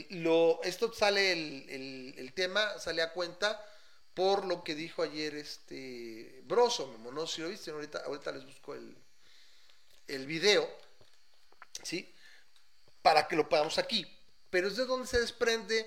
[0.09, 3.63] lo, esto sale el, el, tema, sale a cuenta
[4.19, 8.75] por lo que dijo ayer este Broso, no si lo viste, ahorita, ahorita les busco
[8.75, 8.93] el,
[10.09, 10.67] el video,
[11.83, 12.13] ¿sí?
[13.01, 14.05] Para que lo podamos aquí.
[14.49, 15.85] Pero es de donde se desprende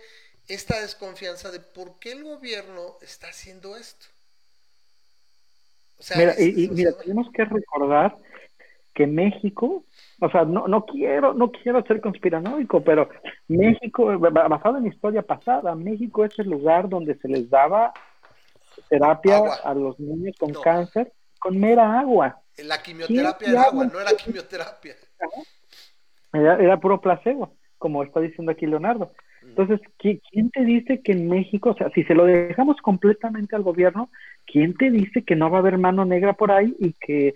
[0.48, 4.06] esta desconfianza de por qué el gobierno está haciendo esto.
[5.98, 8.16] O sea, mira, y, mira, tenemos que recordar
[8.94, 9.84] que México,
[10.20, 13.10] o sea, no, no quiero, no quiero ser conspiranoico, pero
[13.48, 17.92] México, basado en historia pasada, México es el lugar donde se les daba
[18.88, 22.40] terapia a los niños con cáncer con mera agua.
[22.58, 24.94] La quimioterapia era agua, no era quimioterapia.
[26.32, 29.12] Era, era, puro placebo, como está diciendo aquí Leonardo.
[29.42, 29.48] Mm.
[29.48, 33.62] Entonces, ¿quién te dice que en México, o sea, si se lo dejamos completamente al
[33.62, 34.08] gobierno,
[34.46, 37.35] ¿quién te dice que no va a haber mano negra por ahí y que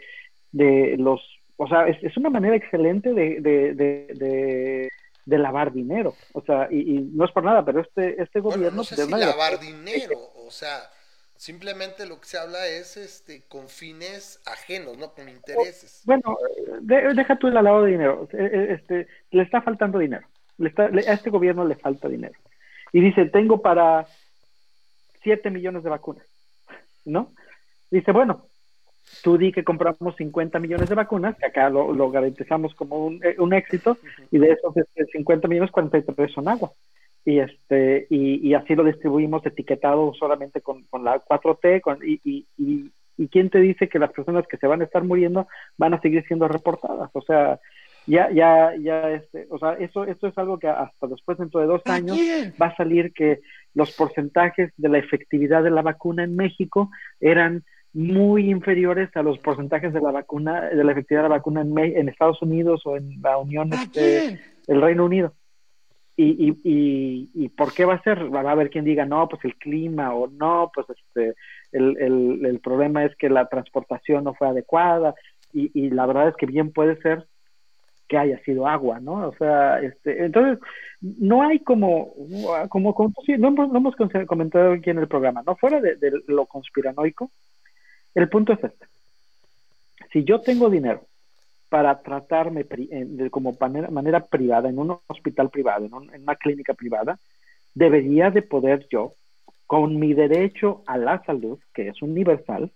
[0.53, 1.20] de los,
[1.57, 3.75] o sea, es, una manera excelente de, de,
[5.27, 8.83] de, lavar dinero, o sea, y, no es por nada, pero este, este gobierno...
[8.83, 10.90] de lavar dinero, o sea,
[11.37, 16.03] Simplemente lo que se habla es este con fines ajenos, no con intereses.
[16.05, 16.37] Bueno,
[16.81, 18.29] deja tú el lavado de dinero.
[18.33, 20.27] E, e, este, le está faltando dinero.
[20.59, 22.35] Le está, a este gobierno le falta dinero.
[22.92, 24.07] Y dice, tengo para
[25.22, 26.25] 7 millones de vacunas.
[27.05, 27.33] ¿No?
[27.90, 28.46] Dice, bueno,
[29.22, 33.37] tú di que compramos 50 millones de vacunas, que acá lo, garantizamos como un, eh,
[33.38, 33.99] un éxito,
[34.31, 34.75] y de esos
[35.12, 36.72] 50 millones, 43 son agua
[37.27, 42.21] y este y, y, así lo distribuimos etiquetado solamente con, con la 4T con, y,
[42.25, 45.49] y, y, y, quién te dice que las personas que se van a estar muriendo
[45.77, 47.59] van a seguir siendo reportadas o sea
[48.07, 51.67] ya ya ya este o sea eso esto es algo que hasta después dentro de
[51.67, 52.17] dos años
[52.62, 53.41] va a salir que
[53.75, 59.39] los porcentajes de la efectividad de la vacuna en México eran muy inferiores a los
[59.39, 62.97] porcentajes de la vacuna de la efectividad de la vacuna en, en Estados Unidos o
[62.97, 65.35] en la Unión este, el Reino Unido
[66.16, 68.35] y, y, y, por qué va a ser?
[68.35, 71.35] Va a haber quien diga, no, pues el clima, o no, pues este,
[71.72, 75.14] el, el, el problema es que la transportación no fue adecuada,
[75.52, 77.26] y, y la verdad es que bien puede ser
[78.09, 79.29] que haya sido agua, ¿no?
[79.29, 80.59] O sea, este, entonces,
[81.00, 82.14] no hay como,
[82.68, 85.57] como, como no, hemos, no hemos comentado aquí en el programa, ¿no?
[85.57, 87.31] Fuera de lo conspiranoico,
[88.14, 88.87] el punto es este.
[90.12, 91.07] Si yo tengo dinero
[91.68, 97.18] para tratarme de, como manera, privada, en un hospital privado, en, una clínica privada,
[97.74, 99.14] debería de poder yo,
[99.66, 102.70] con mi derecho a la salud, que es universal,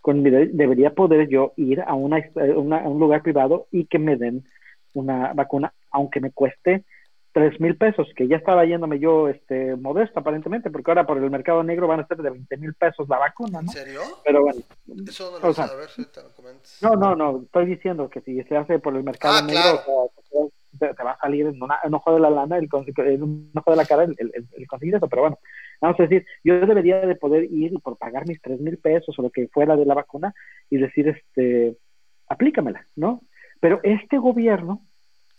[0.00, 4.16] con mi debería poder yo ir a, una, a un lugar privado y que me
[4.16, 4.44] den
[4.94, 6.84] una vacuna, aunque me cueste
[7.32, 11.30] tres mil pesos, que ya estaba yéndome yo este, modesto aparentemente, porque ahora por el
[11.30, 13.60] mercado negro van a ser de 20 mil pesos la vacuna, ¿no?
[13.60, 14.00] ¿En serio?
[14.24, 14.60] Pero bueno.
[15.08, 16.30] Eso no lo sé, a ver si te lo.
[16.82, 20.10] No, no, no, estoy diciendo que si se hace por el mercado ah, negro,
[20.78, 23.76] te, va a salir en, un ojo de la lana, el, en un ojo de
[23.76, 25.38] la cara el, el, el, conseguir eso, pero bueno,
[25.80, 29.22] vamos a decir, yo debería de poder ir por pagar mis tres mil pesos o
[29.22, 30.34] lo que fuera de la vacuna
[30.68, 31.76] y decir, este,
[32.28, 33.22] aplícamela, ¿no?
[33.60, 34.82] Pero este gobierno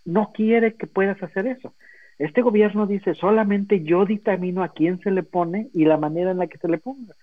[0.05, 1.73] no quiere que puedas hacer eso.
[2.19, 6.37] Este gobierno dice solamente yo dictamino a quién se le pone y la manera en
[6.37, 7.15] la que se le ponga.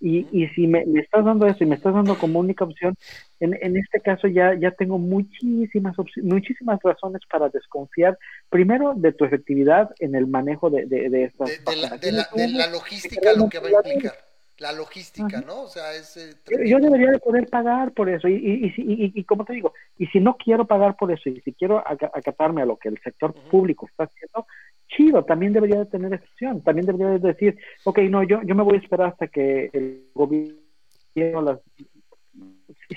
[0.00, 2.94] Y, y si me, estás dando eso y me estás dando como única opción,
[3.40, 8.18] en, en este caso ya, ya tengo muchísimas, muchísimas razones para desconfiar,
[8.50, 11.48] primero, de tu efectividad en el manejo de, de, de estas...
[11.64, 14.14] De, la, de, la, logística, lo que va a implicar.
[14.58, 15.62] La logística, ¿no?
[15.62, 16.16] O sea, es...
[16.16, 19.72] Eh, yo debería de poder pagar por eso, y, y, y, y, como te digo,
[19.98, 22.98] y si no quiero pagar por eso, y si quiero acatarme a lo que el
[23.02, 24.46] sector público está haciendo,
[24.88, 28.62] chido, también debería de tener excepción, también debería de decir, ok, no, yo, yo me
[28.62, 31.60] voy a esperar hasta que el gobierno las...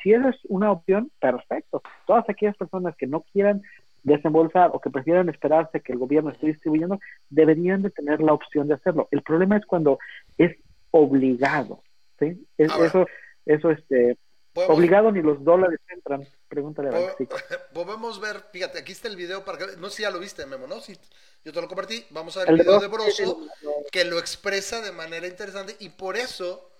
[0.03, 1.81] Si esa es una opción, perfecto.
[2.05, 3.61] Todas aquellas personas que no quieran
[4.03, 8.67] desembolsar o que prefieran esperarse que el gobierno esté distribuyendo, deberían de tener la opción
[8.67, 9.07] de hacerlo.
[9.11, 9.99] El problema es cuando
[10.37, 10.55] es
[10.91, 11.83] obligado,
[12.19, 12.47] ¿sí?
[12.57, 13.05] eso,
[13.45, 14.17] eso, este,
[14.53, 16.27] obligado ni los dólares entran.
[16.47, 17.15] Pregúntale a
[17.73, 20.45] Podemos ver, fíjate, aquí está el video para que, no sé si ya lo viste,
[20.45, 20.79] Memo, ¿no?
[20.79, 20.97] Si
[21.43, 23.47] yo te lo compartí, vamos a ver el, video de Broso,
[23.91, 26.71] que lo expresa de manera interesante y por eso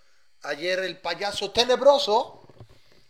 [0.43, 2.47] ayer el payaso tenebroso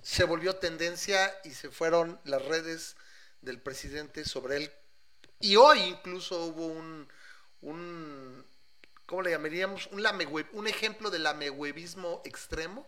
[0.01, 2.95] se volvió tendencia y se fueron las redes
[3.41, 4.71] del presidente sobre él.
[5.39, 7.07] Y hoy incluso hubo un,
[7.61, 8.46] un
[9.07, 9.87] ¿cómo le llamaríamos?
[9.87, 10.05] Un,
[10.53, 12.85] un ejemplo de lamehuevismo extremo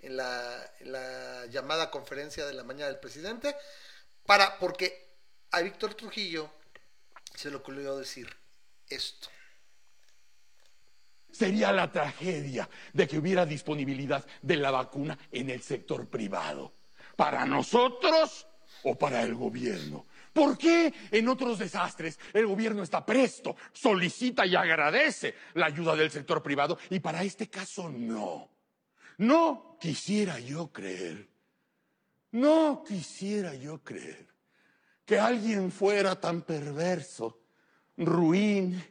[0.00, 3.54] en la, en la, llamada conferencia de la mañana del presidente,
[4.26, 5.14] para, porque
[5.52, 6.50] a Víctor Trujillo
[7.34, 8.34] se le ocurrió decir
[8.88, 9.28] esto.
[11.30, 16.72] Sería la tragedia de que hubiera disponibilidad de la vacuna en el sector privado.
[17.14, 18.46] Para nosotros
[18.82, 20.06] o para el gobierno.
[20.32, 26.10] ¿Por qué en otros desastres el gobierno está presto, solicita y agradece la ayuda del
[26.10, 28.48] sector privado y para este caso no?
[29.18, 31.28] No quisiera yo creer,
[32.32, 34.28] no quisiera yo creer
[35.04, 37.40] que alguien fuera tan perverso,
[37.96, 38.82] ruin,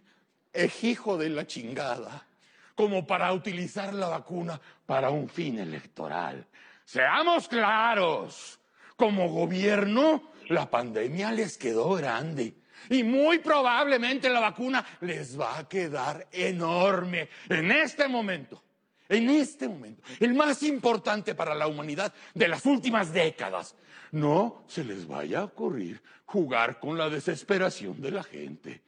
[0.51, 2.27] ejijo de la chingada,
[2.75, 6.45] como para utilizar la vacuna para un fin electoral.
[6.85, 8.59] Seamos claros
[8.95, 12.53] como gobierno, la pandemia les quedó grande.
[12.89, 18.63] Y muy probablemente la vacuna les va a quedar enorme en este momento.
[19.07, 23.75] En este momento, el más importante para la humanidad de las últimas décadas.
[24.11, 28.83] No se les vaya a ocurrir jugar con la desesperación de la gente.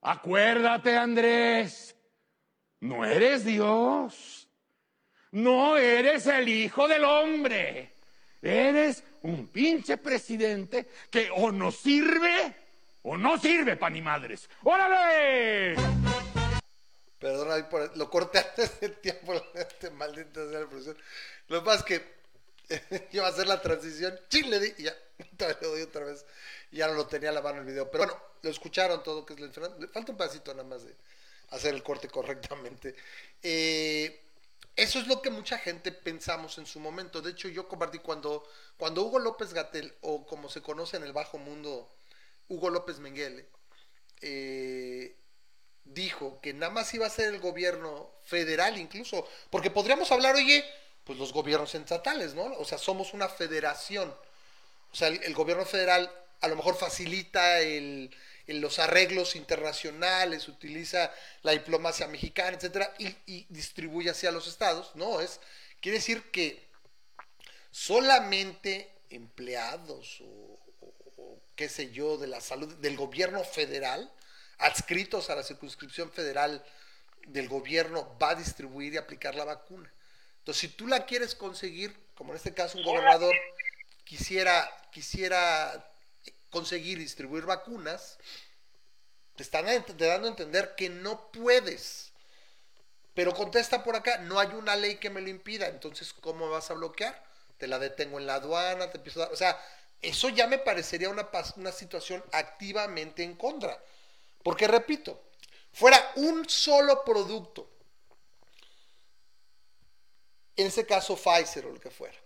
[0.00, 1.96] Acuérdate, Andrés,
[2.80, 4.48] no eres Dios.
[5.32, 7.94] No eres el Hijo del Hombre.
[8.40, 12.54] Eres un pinche presidente que o no sirve
[13.02, 14.48] o no sirve pa' ni madres.
[14.62, 15.74] ¡Órale!
[17.18, 20.96] Perdona, lo corté antes del tiempo, este maldito sea la profesor.
[21.48, 22.02] Lo es que
[23.12, 24.94] iba a hacer la transición, ching, le di, y ya,
[25.62, 26.24] doy otra vez.
[26.70, 27.90] Y ya no lo tenía a la mano el video.
[27.90, 30.94] Pero bueno, lo escucharon todo, que es Le falta un pedacito nada más de
[31.50, 32.94] hacer el corte correctamente.
[33.42, 34.23] Eh,
[34.76, 37.22] eso es lo que mucha gente pensamos en su momento.
[37.22, 38.44] De hecho, yo compartí cuando,
[38.76, 41.94] cuando Hugo López Gatel, o como se conoce en el bajo mundo,
[42.48, 43.48] Hugo López Menguele,
[44.20, 45.16] eh,
[45.84, 50.64] dijo que nada más iba a ser el gobierno federal incluso, porque podríamos hablar, oye,
[51.04, 52.44] pues los gobiernos estatales, ¿no?
[52.58, 54.14] O sea, somos una federación.
[54.90, 56.10] O sea, el gobierno federal
[56.44, 58.14] a lo mejor facilita el,
[58.46, 64.92] en los arreglos internacionales, utiliza la diplomacia mexicana, etcétera, y, distribuye hacia los estados.
[64.94, 65.40] No, es,
[65.80, 66.68] quiere decir que
[67.70, 70.60] solamente empleados o,
[71.56, 74.12] qué sé yo, de la salud, del gobierno federal,
[74.58, 76.64] adscritos a la circunscripción federal
[77.26, 79.90] del gobierno, va a distribuir y aplicar la vacuna.
[80.38, 83.34] Entonces, si tú la quieres conseguir, como en este caso un gobernador
[84.04, 85.93] quisiera, quisiera
[86.54, 88.16] conseguir distribuir vacunas,
[89.34, 92.12] te están dando a entender que no puedes.
[93.12, 96.70] Pero contesta por acá, no hay una ley que me lo impida, entonces ¿cómo vas
[96.70, 97.22] a bloquear?
[97.58, 99.60] Te la detengo en la aduana, te empiezo a dar, o sea,
[100.00, 103.82] eso ya me parecería una, una situación activamente en contra.
[104.44, 105.20] Porque repito,
[105.72, 107.68] fuera un solo producto,
[110.56, 112.16] en ese caso Pfizer o lo que fuera.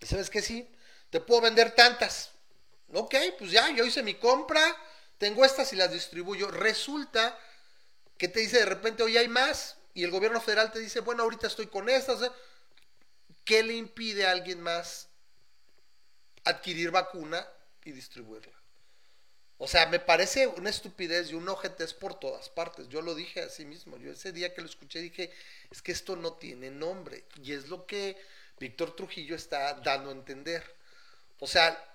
[0.00, 0.40] ¿Sabes qué?
[0.40, 0.68] Sí,
[1.10, 2.31] te puedo vender tantas.
[2.92, 4.76] Ok, pues ya, yo hice mi compra,
[5.18, 6.50] tengo estas y las distribuyo.
[6.50, 7.38] Resulta
[8.18, 11.22] que te dice de repente, oye, hay más, y el gobierno federal te dice, bueno,
[11.22, 12.30] ahorita estoy con estas.
[13.44, 15.08] ¿Qué le impide a alguien más
[16.44, 17.46] adquirir vacuna
[17.84, 18.52] y distribuirla?
[19.58, 22.88] O sea, me parece una estupidez y un ojetez por todas partes.
[22.88, 23.96] Yo lo dije así mismo.
[23.96, 25.32] Yo ese día que lo escuché dije,
[25.70, 27.24] es que esto no tiene nombre.
[27.40, 28.16] Y es lo que
[28.58, 30.64] Víctor Trujillo está dando a entender.
[31.38, 31.91] O sea,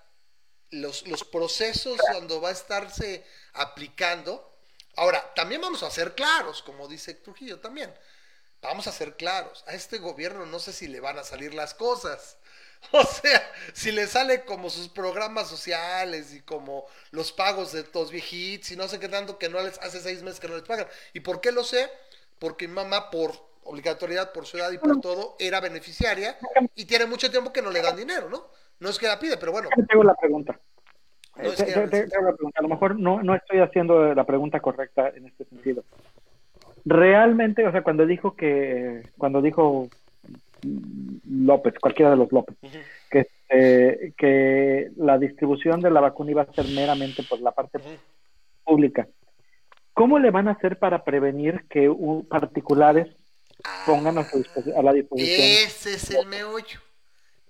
[0.70, 4.56] los, los procesos cuando va a estarse aplicando.
[4.96, 7.92] Ahora, también vamos a ser claros, como dice Trujillo también.
[8.60, 9.64] Vamos a ser claros.
[9.66, 12.36] A este gobierno no sé si le van a salir las cosas.
[12.92, 18.12] O sea, si le sale como sus programas sociales y como los pagos de todos
[18.12, 20.62] viejitos y no sé qué tanto que no les hace seis meses que no les
[20.62, 20.86] pagan.
[21.12, 21.90] ¿Y por qué lo sé?
[22.38, 26.38] Porque mi mamá por obligatoriedad por su edad y por todo, era beneficiaria
[26.74, 28.50] y tiene mucho tiempo que no le dan dinero, ¿no?
[28.80, 29.68] No es que la pide, pero bueno.
[29.88, 30.58] Tengo la pregunta.
[31.36, 32.08] No es que
[32.56, 35.84] A lo mejor no, no estoy haciendo la pregunta correcta en este sentido.
[36.84, 39.88] Realmente, o sea, cuando dijo que, cuando dijo
[41.28, 42.56] López, cualquiera de los López,
[43.10, 47.78] que, eh, que la distribución de la vacuna iba a ser meramente por la parte
[48.64, 49.06] pública.
[49.94, 51.92] ¿Cómo le van a hacer para prevenir que
[52.28, 53.08] particulares
[53.84, 54.44] pongan a, su
[54.76, 55.40] a, la disposición?
[55.66, 56.80] Ese es el meollo.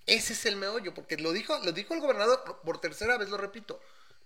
[0.09, 3.37] Ese es el meollo, porque lo dijo, lo dijo el gobernador por tercera vez, lo
[3.37, 3.79] repito.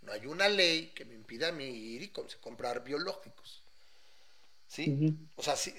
[0.03, 3.63] No hay una ley que me impida a mí ir y comprar biológicos.
[4.69, 5.15] ¿Sí?
[5.37, 5.75] O sea, si,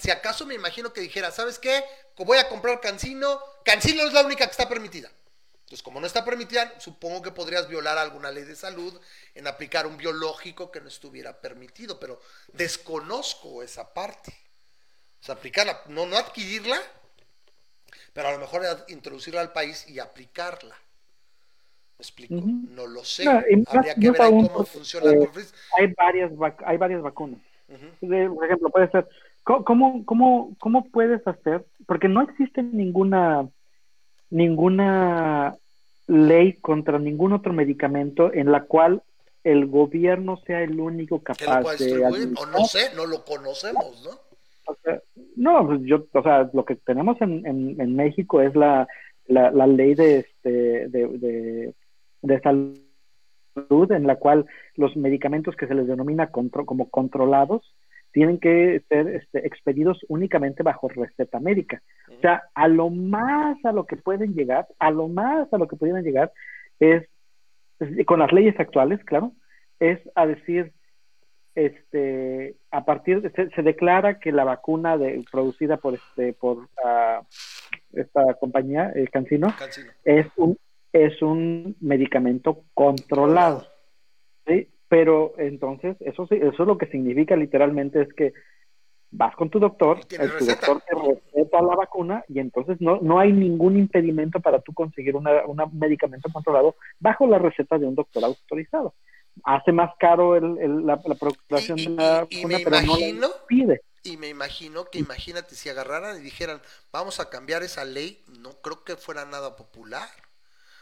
[0.00, 1.84] si acaso me imagino que dijera, ¿sabes qué?
[2.16, 3.40] Voy a comprar Cancino.
[3.64, 5.10] Cancino es la única que está permitida.
[5.54, 9.00] Entonces, como no está permitida, supongo que podrías violar alguna ley de salud
[9.34, 12.20] en aplicar un biológico que no estuviera permitido, pero
[12.52, 14.36] desconozco esa parte.
[15.20, 16.82] O sea, aplicarla, no, no adquirirla,
[18.12, 20.74] pero a lo mejor introducirla al país y aplicarla.
[21.98, 22.34] ¿Me explico?
[22.34, 23.28] No lo sé.
[23.28, 25.12] Habría que ver cómo funciona.
[25.12, 25.28] Eh,
[25.78, 26.32] hay, varias
[26.64, 27.40] hay varias vacunas.
[27.68, 29.08] por ejemplo, puede ser
[29.44, 31.66] ¿Cómo, cómo, cómo puedes hacer?
[31.86, 33.48] Porque no existe ninguna,
[34.30, 35.56] ninguna
[36.06, 39.02] ley contra ningún otro medicamento en la cual
[39.42, 42.04] el gobierno sea el único capaz de
[42.36, 44.31] o no sé, no lo conocemos, ¿no?
[45.36, 48.86] No, pues yo, o sea, lo que tenemos en, en, México es la,
[49.26, 51.74] la, la, ley de, este, de,
[52.22, 54.46] de, salud en la cual
[54.76, 57.74] los medicamentos que se les denomina como controlados
[58.12, 61.82] tienen que ser este, expedidos únicamente bajo receta médica.
[62.16, 65.66] O sea, a lo más a lo que pueden llegar, a lo más a lo
[65.66, 66.32] que pudieran llegar
[66.78, 67.08] es,
[68.06, 69.32] con las leyes actuales, claro,
[69.80, 70.72] es a decir,
[71.54, 77.24] este, a partir de, se, declara que la vacuna de, producida por este, por uh,
[77.92, 79.54] esta compañía, el Cancino,
[80.04, 80.56] es un
[80.92, 83.66] es un medicamento controlado.
[84.46, 84.68] ¿sí?
[84.88, 88.34] Pero entonces, eso, eso lo que significa literalmente es que
[89.10, 93.18] vas con tu doctor, el tu doctor te receta la vacuna y entonces no, no
[93.18, 95.26] hay ningún impedimento para tú conseguir un
[95.72, 98.94] medicamento controlado bajo la receta de un doctor autorizado.
[99.44, 103.80] Hace más caro el, la, procuración de la vacuna, pero no la pide.
[104.04, 106.60] Y me imagino que, imagínate, si agarraran y dijeran,
[106.92, 110.08] vamos a cambiar esa ley, no creo que fuera nada popular.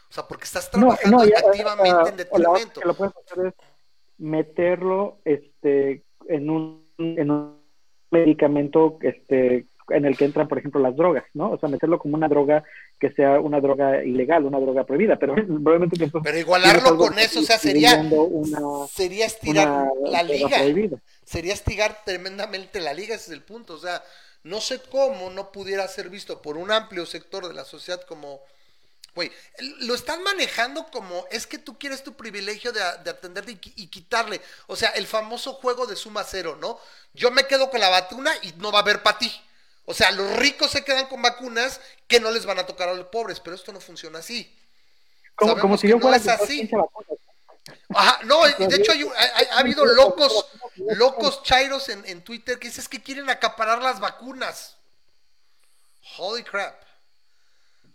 [0.09, 2.81] O sea, porque estás trabajando activamente en detrimento.
[2.81, 3.53] Lo que lo puedes hacer es
[4.17, 7.61] meterlo este, en, un, en un
[8.09, 11.51] medicamento este, en el que entran, por ejemplo, las drogas, ¿no?
[11.51, 12.63] O sea, meterlo como una droga
[12.99, 17.43] que sea una droga ilegal, una droga prohibida, pero probablemente Pero igualarlo con eso, o
[17.43, 18.03] sea, sería,
[18.89, 20.57] sería estirar la liga.
[21.23, 23.73] Sería estirar tremendamente la liga, ese es el punto.
[23.75, 24.01] O sea,
[24.43, 28.41] no sé cómo no pudiera ser visto por un amplio sector de la sociedad como
[29.13, 29.29] Güey,
[29.79, 34.39] lo están manejando como es que tú quieres tu privilegio de, de atenderte y, quitarle.
[34.67, 36.79] O sea, el famoso juego de suma cero, ¿no?
[37.13, 39.29] Yo me quedo con la vacuna y no va a haber para ti.
[39.91, 42.93] O sea, los ricos se quedan con vacunas que no les van a tocar a
[42.93, 44.57] los pobres, pero esto no funciona así.
[45.35, 46.71] Como, si yo fuera no es así.
[47.89, 48.93] Ajá, no, de hecho
[49.51, 50.45] ha, habido locos,
[50.95, 54.77] locos chairos en, en Twitter que dicen que quieren acaparar las vacunas.
[56.17, 56.81] Holy crap.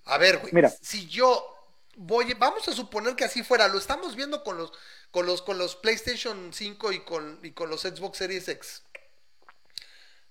[0.04, 0.70] A ver, güey, Mira.
[0.82, 1.56] si yo
[1.96, 4.70] voy, vamos a suponer que así fuera, lo estamos viendo con los,
[5.10, 8.82] con los, con los PlayStation 5 y con, y con los Xbox Series X.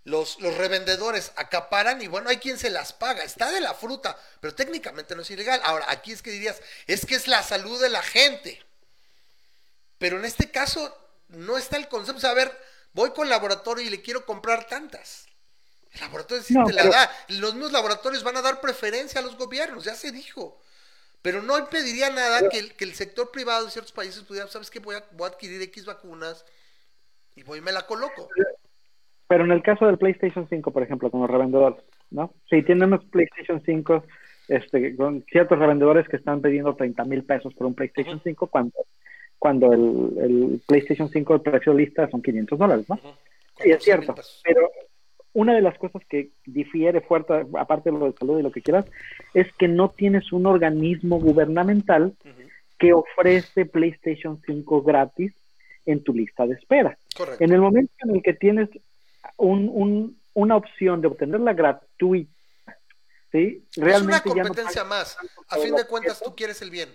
[0.06, 4.16] Los, los, revendedores acaparan y bueno, hay quien se las paga, está de la fruta,
[4.40, 5.60] pero técnicamente no es ilegal.
[5.64, 8.64] Ahora, aquí es que dirías, es que es la salud de la gente.
[9.98, 10.96] Pero en este caso
[11.30, 12.56] no está el concepto, o sea, a ver,
[12.94, 15.26] voy con el laboratorio y le quiero comprar tantas.
[15.92, 17.26] El laboratorio sí te la da.
[17.30, 20.62] Los mismos laboratorios van a dar preferencia a los gobiernos, ya se dijo.
[21.22, 24.70] Pero no impediría nada que, el, que, el, sector privado de ciertos países pudiera, ¿sabes
[24.70, 24.78] qué?
[24.80, 26.46] Voy a, voy a adquirir X vacunas
[27.34, 28.30] y voy y me la coloco.
[28.36, 28.46] Pero
[29.30, 32.34] en el caso del PlayStation 5, por ejemplo, con los revendedores, ¿no?
[32.50, 34.04] Si tenemos PlayStation 5
[34.48, 38.76] este, con ciertos revendedores que están pidiendo 30 mil pesos por un PlayStation 5 cuando,
[39.40, 43.00] cuando el, el, PlayStation 5 el precio lista son 500 dólares, ¿no?
[43.58, 44.14] Sí, es cierto.
[44.44, 44.70] Pero
[45.34, 48.62] una de las cosas que difiere fuerte, aparte de lo de salud y lo que
[48.62, 48.86] quieras,
[49.34, 52.14] es que no tienes un organismo gubernamental
[52.78, 55.34] que ofrece PlayStation 5 gratis
[55.86, 56.98] en tu lista de espera.
[57.40, 58.70] En el momento en el que tienes
[59.38, 62.32] un, una opción de obtenerla gratuita,
[63.32, 63.66] ¿sí?
[63.76, 65.18] Realmente es una competencia más.
[65.50, 66.90] A fin de cuentas, tú quieres el bien.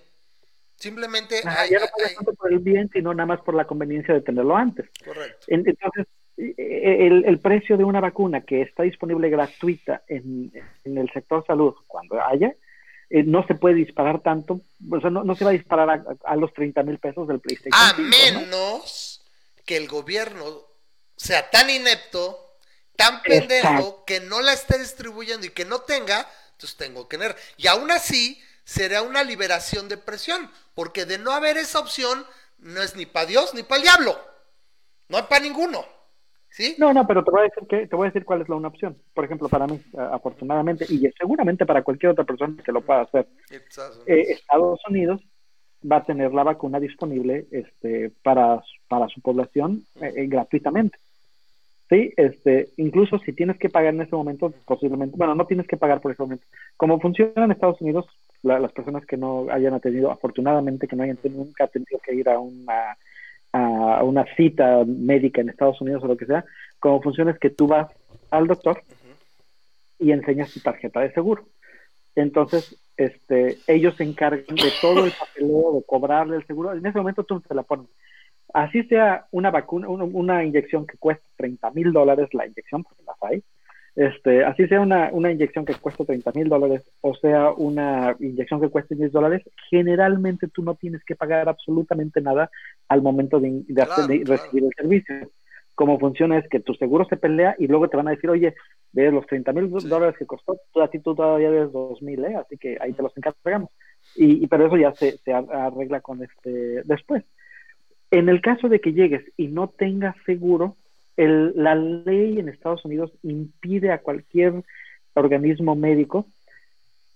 [0.77, 4.57] Simplemente ya no tanto por el bien, sino nada más por la conveniencia de tenerlo
[4.57, 4.89] antes.
[5.05, 5.47] Correcto.
[5.49, 6.07] Entonces,
[6.37, 10.51] el, el, precio de una vacuna que está disponible gratuita en,
[10.85, 12.55] en el sector salud, cuando haya,
[13.11, 16.05] eh, no se puede disparar tanto, o sea, no, no se va a disparar a,
[16.25, 17.79] a los 30 mil pesos del PlayStation.
[17.79, 19.65] A 5, menos ¿no?
[19.67, 20.70] que el gobierno
[21.21, 22.57] sea tan inepto,
[22.97, 27.37] tan pendejo, que no la esté distribuyendo y que no tenga, entonces tengo que tener.
[27.59, 32.25] Y aún así, será una liberación de presión, porque de no haber esa opción,
[32.59, 34.19] no es ni para Dios ni para el diablo.
[35.11, 35.85] No hay para ninguno.
[36.49, 36.75] ¿Sí?
[36.79, 38.57] No, no, pero te voy a decir que te voy a decir cuál es la
[38.57, 38.97] una opción.
[39.13, 43.29] Por ejemplo, para mí, afortunadamente, y seguramente para cualquier otra persona que lo pueda hacer,
[44.07, 45.21] eh, Estados Unidos
[45.85, 50.99] va a tener la vacuna disponible este, para, para su población eh, eh, gratuitamente.
[51.91, 55.77] Sí, este, incluso si tienes que pagar en ese momento, posiblemente, bueno, no tienes que
[55.77, 56.47] pagar por ese momento.
[56.77, 58.07] Como funciona en Estados Unidos,
[58.43, 62.15] la, las personas que no hayan atendido, afortunadamente que no hayan tenido, nunca tenido que
[62.15, 62.97] ir a una
[63.53, 66.45] a una cita médica en Estados Unidos o lo que sea,
[66.79, 67.91] como funciona es que tú vas
[68.31, 68.81] al doctor
[69.99, 71.49] y enseñas tu tarjeta de seguro.
[72.15, 76.73] Entonces, este, ellos se encargan de todo el papeleo, de cobrarle el seguro.
[76.73, 77.89] En ese momento tú te la pones.
[78.53, 83.03] Así sea una vacuna, una, una inyección que cuesta 30 mil dólares la inyección, porque
[83.05, 83.43] las hay,
[83.97, 88.61] este, así sea una, una inyección que cuesta 30 mil dólares o sea una inyección
[88.61, 92.51] que cueste 10 dólares, generalmente tú no tienes que pagar absolutamente nada
[92.89, 94.43] al momento de, de, claro, de claro.
[94.43, 95.31] recibir el servicio.
[95.75, 98.55] Cómo funciona es que tu seguro se pelea y luego te van a decir, oye,
[98.93, 99.89] de los 30 mil sí.
[99.89, 102.37] dólares que costó, a ti tú todavía debes 2 mil, ¿eh?
[102.37, 103.71] así que ahí te los encargamos.
[104.15, 107.25] Y, y pero eso ya se, se arregla con este después.
[108.11, 110.77] En el caso de que llegues y no tengas seguro,
[111.17, 114.65] el, la ley en Estados Unidos impide a cualquier
[115.15, 116.27] organismo médico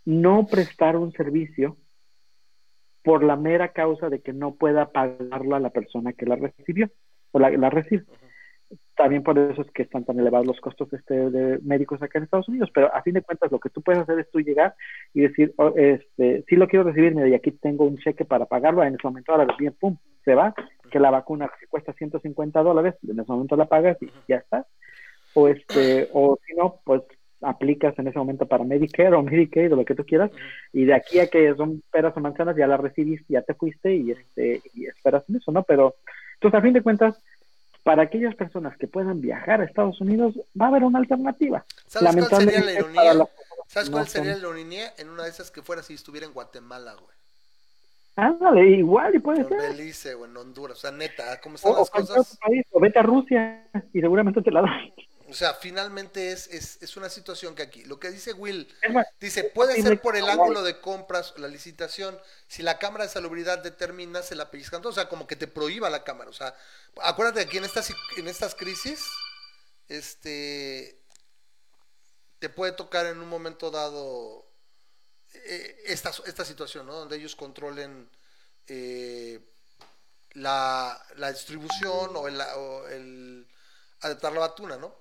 [0.04, 1.76] no prestar un servicio
[3.02, 6.90] por la mera causa de que no pueda pagarlo a la persona que la recibió
[7.32, 8.04] o la, recibe.
[8.96, 12.24] También por eso es que están tan elevados los costos este, de médicos acá en
[12.24, 14.74] Estados Unidos, pero a fin de cuentas lo que tú puedes hacer es tú llegar
[15.12, 18.46] y decir, oh, este, sí lo quiero recibir, mira, y aquí tengo un cheque para
[18.46, 20.54] pagarlo, en ese momento ahora bien, pum, se va,
[20.94, 24.64] que la vacuna que cuesta 150 dólares, en ese momento la pagas y ya está.
[25.32, 27.02] O este, o si no, pues
[27.40, 30.30] aplicas en ese momento para Medicare o Medicaid o lo que tú quieras,
[30.72, 33.92] y de aquí a que son peras o manzanas ya la recibiste, ya te fuiste
[33.92, 35.64] y este y esperas en eso, ¿no?
[35.64, 35.96] Pero
[36.34, 37.20] entonces a fin de cuentas,
[37.82, 41.64] para aquellas personas que puedan viajar a Estados Unidos, va a haber una alternativa.
[41.88, 43.26] ¿Sabes cuál sería la ironía?
[43.66, 44.92] ¿Sabes cuál no sería la ironía?
[44.96, 47.23] En una de esas que fuera si estuviera en Guatemala, güey.
[48.16, 49.60] Ándale, igual y puede en ser.
[49.60, 52.38] En Belice o en Honduras, o sea, neta, ¿cómo están o, las o cosas?
[52.38, 54.92] País, o vete a Rusia y seguramente te la dan.
[55.28, 58.68] O sea, finalmente es, es, es, una situación que aquí, lo que dice Will,
[59.18, 63.60] dice, puede ser por el ángulo de compras, la licitación, si la Cámara de Salubridad
[63.60, 66.54] determina, se la pellizcan, o sea, como que te prohíba la Cámara, o sea,
[67.02, 69.10] acuérdate que aquí en estas, en estas crisis,
[69.88, 71.00] este,
[72.38, 74.46] te puede tocar en un momento dado
[75.84, 76.94] esta, esta situación, ¿no?
[76.94, 78.08] Donde ellos controlen
[78.66, 79.40] eh,
[80.32, 83.46] la, la, distribución o el, o el
[84.00, 84.94] adaptar la vacuna, ¿no?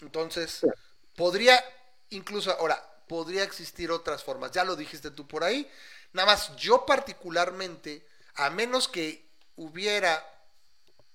[0.00, 0.66] Entonces,
[1.14, 1.62] podría,
[2.10, 4.52] incluso ahora, podría existir otras formas.
[4.52, 5.70] Ya lo dijiste tú por ahí.
[6.12, 10.24] Nada más, yo particularmente, a menos que hubiera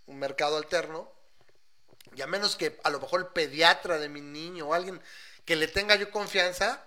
[0.05, 1.11] un mercado alterno,
[2.15, 5.01] y a menos que a lo mejor el pediatra de mi niño o alguien
[5.45, 6.83] que le tenga yo confianza,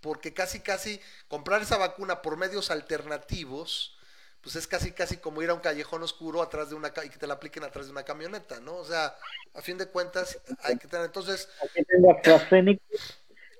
[0.00, 3.96] porque casi casi comprar esa vacuna por medios alternativos,
[4.40, 7.18] pues es casi casi como ir a un callejón oscuro atrás de una y que
[7.18, 8.76] te la apliquen atrás de una camioneta, ¿no?
[8.76, 9.16] O sea,
[9.54, 12.82] a fin de cuentas hay que tener entonces Aquí tengo AstraZeneca.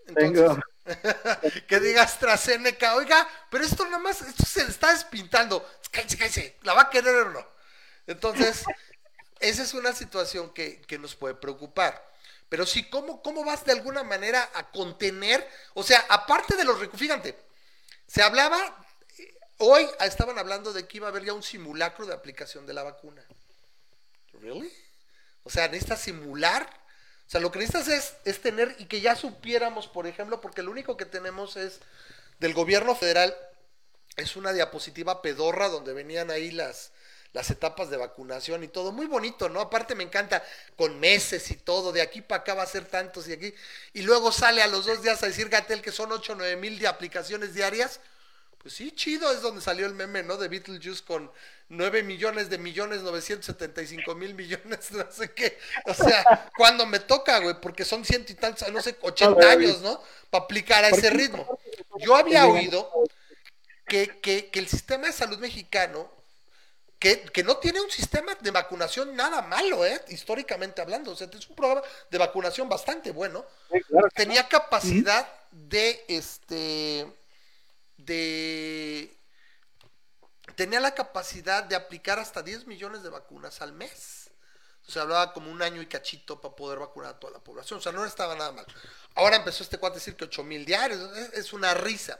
[0.07, 0.65] Entonces,
[1.69, 6.57] que diga AstraZeneca, oiga, pero esto nada más, esto se le está despintando, cállese, cállese,
[6.63, 7.47] la va a querer o no.
[8.07, 8.65] Entonces,
[9.41, 12.08] esa es una situación que, que nos puede preocupar.
[12.49, 15.47] Pero sí, ¿cómo, ¿cómo vas de alguna manera a contener?
[15.75, 17.39] O sea, aparte de los fíjate,
[18.07, 18.87] se hablaba,
[19.59, 22.83] hoy estaban hablando de que iba a haber ya un simulacro de aplicación de la
[22.83, 23.23] vacuna.
[24.33, 24.73] ¿Really?
[25.43, 26.69] O sea, necesitas simular.
[27.27, 30.63] O sea, lo que necesitas es, es tener y que ya supiéramos, por ejemplo, porque
[30.63, 31.81] lo único que tenemos es
[32.39, 33.37] del gobierno federal,
[34.17, 36.93] es una diapositiva pedorra donde venían ahí las,
[37.33, 39.61] las etapas de vacunación y todo, muy bonito, ¿no?
[39.61, 40.43] Aparte me encanta
[40.77, 43.55] con meses y todo, de aquí para acá va a ser tantos y aquí,
[43.93, 46.57] y luego sale a los dos días a decir Gatel que son 8 o 9
[46.57, 48.01] mil de aplicaciones diarias,
[48.59, 50.37] pues sí, chido, es donde salió el meme, ¿no?
[50.37, 51.31] De Beetlejuice con
[51.69, 57.39] 9 millones de millones, 975 mil millones, no sé qué, o sea, cuando me toca,
[57.39, 60.03] güey, porque son ciento y tantos, no sé, 80 años, ¿no?
[60.31, 61.59] Para aplicar a ese ritmo.
[61.99, 62.91] Yo había oído
[63.87, 66.18] que, que, que el sistema de salud mexicano
[66.99, 70.03] que, que, no tiene un sistema de vacunación nada malo, ¿eh?
[70.09, 71.13] históricamente hablando.
[71.13, 73.45] O sea, es un programa de vacunación bastante bueno.
[74.15, 77.07] Tenía capacidad de, este,
[77.97, 79.17] de,
[80.57, 84.31] tenía la capacidad de aplicar hasta 10 millones de vacunas al mes.
[84.89, 87.79] O sea, hablaba como un año y cachito para poder vacunar a toda la población.
[87.79, 88.67] O sea, no estaba nada mal.
[89.15, 91.17] Ahora empezó este cuate a decir que 8 mil diarios.
[91.35, 92.19] Es, una risa.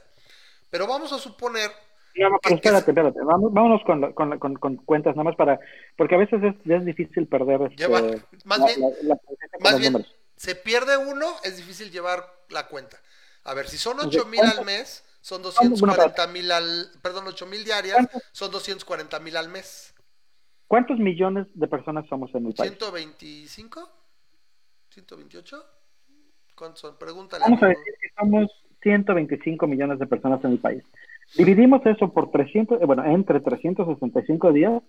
[0.69, 1.71] Pero vamos a suponer.
[2.13, 3.19] Espérate, espérate.
[3.23, 5.59] vámonos con, con, con, cuentas, nada más para.
[5.95, 7.61] Porque a veces es, es difícil perder.
[7.71, 7.87] Este,
[8.45, 8.81] más bien,
[9.61, 10.05] más bien
[10.39, 12.97] se pierde uno, es difícil llevar la cuenta.
[13.43, 16.89] A ver, si son 8 mil al mes, son 240 mil al.
[17.01, 19.93] Perdón, 8 mil diarias, son 240 mil al mes.
[20.65, 22.71] ¿Cuántos millones de personas somos en el país?
[22.79, 23.89] ¿125?
[24.95, 25.63] ¿128?
[26.55, 26.97] ¿Cuántos son?
[26.97, 27.43] Pregúntale.
[27.43, 28.49] Vamos a decir que somos
[28.81, 30.83] 125 millones de personas en el país.
[31.35, 34.81] Dividimos eso por 300, eh, bueno, entre 365 días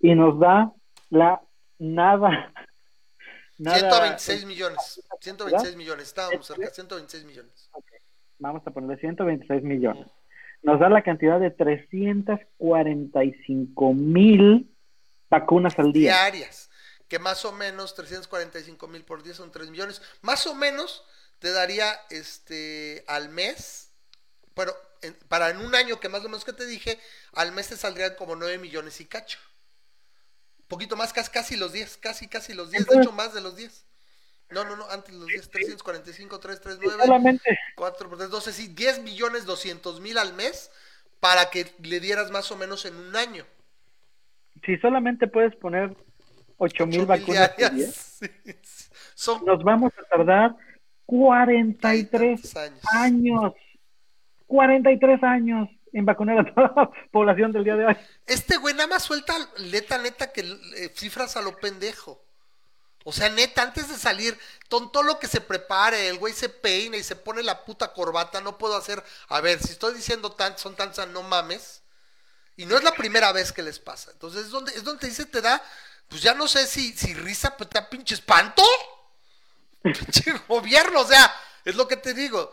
[0.00, 0.72] y nos da
[1.10, 1.42] la
[1.78, 2.50] nada.
[3.58, 5.02] nada 126 millones.
[5.20, 6.08] 126 millones.
[6.08, 7.68] Estábamos cerca, 126 millones.
[8.38, 10.06] Vamos a ponerle 126 millones.
[10.62, 14.74] Nos da la cantidad de 345 mil
[15.28, 16.12] vacunas al día.
[16.12, 16.70] Diarias,
[17.06, 20.00] que más o menos 345 mil por día son 3 millones.
[20.22, 21.04] Más o menos
[21.38, 23.92] te daría este al mes,
[24.54, 24.72] pero
[25.12, 26.98] para en un año que más o menos que te dije,
[27.32, 29.38] al mes te saldrían como 9 millones y cacho.
[30.60, 33.40] Un poquito más, casi, casi los 10, casi, casi los 10, de hecho más de
[33.40, 33.84] los 10.
[34.50, 37.58] No, no, no, antes los 10, 345, 339, solamente.
[37.76, 40.70] 4 por 3, 12, sí, 10 millones 200 mil al mes
[41.20, 43.46] para que le dieras más o menos en un año
[44.64, 45.94] si solamente puedes poner
[46.58, 47.52] 8 mil vacunas
[49.46, 50.56] nos vamos a tardar
[51.06, 52.80] 43 años.
[52.92, 53.52] años.
[54.46, 57.96] 43 años en vacunar a toda la población del día de hoy.
[58.26, 59.34] Este güey nada más suelta
[59.70, 62.22] neta, neta, que eh, cifras a lo pendejo.
[63.04, 64.36] O sea, neta, antes de salir,
[64.68, 68.40] tonto lo que se prepare, el güey se peina y se pone la puta corbata,
[68.40, 71.82] no puedo hacer, a ver, si estoy diciendo tanto, son tantas, no mames.
[72.56, 74.10] Y no es la primera vez que les pasa.
[74.12, 75.62] Entonces es donde, es donde te dice, te da,
[76.08, 78.62] pues ya no sé si, si risa, pues te da pinche espanto.
[79.82, 81.30] Pinche gobierno, o sea,
[81.62, 82.50] es lo que te digo.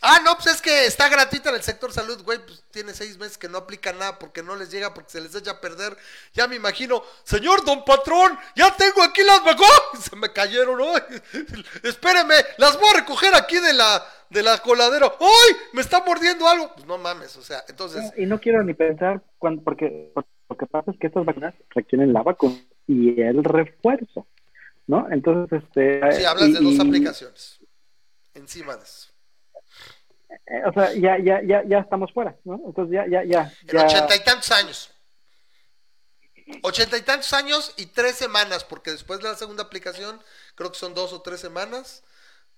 [0.00, 3.18] Ah, no, pues es que está gratuita en el sector salud, güey, pues tiene seis
[3.18, 5.96] meses que no aplica nada porque no les llega, porque se les echa a perder.
[6.32, 9.80] Ya me imagino, señor don patrón, ya tengo aquí las vacunas.
[10.00, 10.96] Se me cayeron, ¿no?
[11.82, 15.12] Espéreme, las voy a recoger aquí de la, de la coladera.
[15.20, 15.56] ¡Ay!
[15.72, 16.72] Me está mordiendo algo.
[16.74, 18.12] Pues no mames, o sea, entonces.
[18.16, 20.12] Y no quiero ni pensar, cuando, porque
[20.48, 24.26] lo que pasa es que estas vacunas requieren la vacuna y el refuerzo,
[24.86, 25.08] ¿no?
[25.10, 26.00] Entonces, este.
[26.12, 27.58] Sí, hablas de dos aplicaciones
[28.38, 29.08] encima de eso.
[30.28, 32.60] Eh, o sea, ya, ya, ya, ya estamos fuera, ¿no?
[32.66, 33.52] Entonces ya, ya, ya.
[33.66, 34.90] En ochenta y tantos años.
[36.62, 40.22] Ochenta y tantos años y tres semanas, porque después de la segunda aplicación,
[40.54, 42.02] creo que son dos o tres semanas,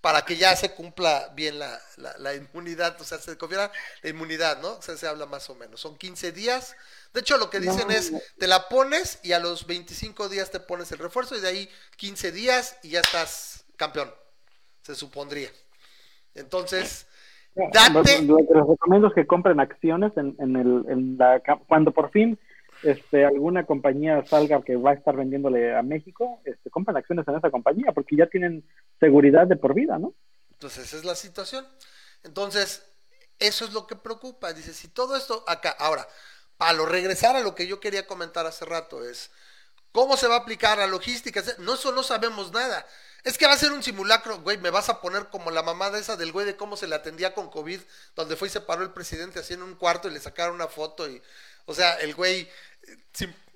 [0.01, 1.79] para que ya se cumpla bien la,
[2.17, 4.73] la, inmunidad, o sea, se confiera la inmunidad, ¿no?
[4.73, 5.79] O sea, se habla más o menos.
[5.79, 6.75] Son 15 días.
[7.13, 10.59] De hecho, lo que dicen es, te la pones y a los 25 días te
[10.59, 14.11] pones el refuerzo y de ahí 15 días y ya estás campeón,
[14.81, 15.51] se supondría.
[16.33, 17.05] Entonces,
[17.55, 18.21] Date.
[18.23, 22.09] Lo, que les recomiendo es que compren acciones en, en, el, en la, cuando por
[22.11, 22.39] fin
[22.83, 27.35] este, alguna compañía salga que va a estar vendiéndole a México, este, compren acciones en
[27.35, 28.63] esa compañía porque ya tienen
[28.99, 30.13] seguridad de por vida, ¿no?
[30.51, 31.65] Entonces, esa es la situación.
[32.23, 32.83] Entonces,
[33.39, 34.53] eso es lo que preocupa.
[34.53, 36.07] Dice, si todo esto acá, ahora,
[36.57, 39.31] para lo regresar a lo que yo quería comentar hace rato, es
[39.91, 41.43] cómo se va a aplicar la logística.
[41.59, 42.85] No, eso no sabemos nada.
[43.23, 45.99] Es que va a ser un simulacro, güey, me vas a poner como la mamada
[45.99, 47.79] esa del güey de cómo se le atendía con COVID,
[48.15, 50.67] donde fue y se paró el presidente así en un cuarto y le sacaron una
[50.67, 51.21] foto y,
[51.65, 52.49] o sea, el güey,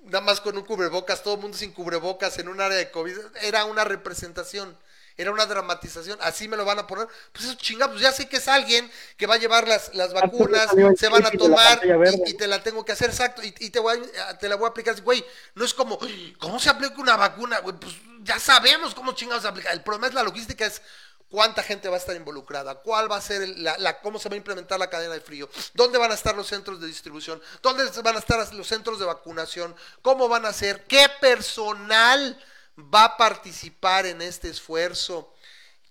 [0.04, 3.18] nada más con un cubrebocas, todo el mundo sin cubrebocas en un área de COVID,
[3.42, 4.76] era una representación,
[5.16, 8.28] era una dramatización, así me lo van a poner, pues eso chinga, pues ya sé
[8.28, 11.80] que es alguien que va a llevar las, las vacunas, se van a tomar
[12.26, 14.00] y, te la tengo que hacer exacto y, te, voy
[14.38, 15.98] te la voy a aplicar, güey, no es como,
[16.38, 17.60] ¿cómo se aplica una vacuna?
[17.60, 19.72] Güey, pues ya sabemos cómo chingados se aplica.
[19.72, 20.82] El problema es la logística, es
[21.30, 24.38] cuánta gente va a estar involucrada, cuál va a ser la, cómo se va a
[24.38, 28.16] implementar la cadena de frío, dónde van a estar los centros de distribución, dónde van
[28.16, 32.38] a estar los centros de vacunación, cómo van a ser, qué personal
[32.78, 35.32] va a participar en este esfuerzo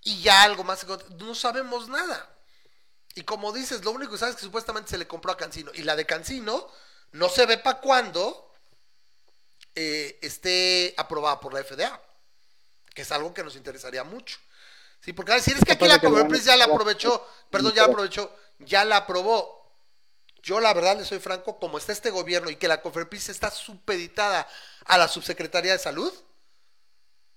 [0.02, 0.86] y ya algo más,
[1.18, 2.30] no sabemos nada.
[3.16, 5.72] Y como dices, lo único que sabes es que supuestamente se le compró a Cancino
[5.74, 6.70] y la de Cancino
[7.12, 8.52] no se ve para cuándo
[9.74, 12.02] eh, esté aprobada por la FDA
[12.96, 14.40] que es algo que nos interesaría mucho.
[15.02, 18.36] Sí, porque si es que aquí la Coverpris ya la aprovechó, perdón, ya la aprovechó,
[18.58, 19.70] ya la aprobó.
[20.42, 23.52] Yo la verdad le soy franco, como está este gobierno y que la Cofepris está
[23.52, 24.48] supeditada
[24.86, 26.12] a la Subsecretaría de Salud,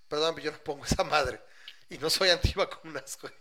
[0.09, 1.41] perdón, yo no pongo esa madre
[1.89, 3.35] y no soy antivacunas, güey.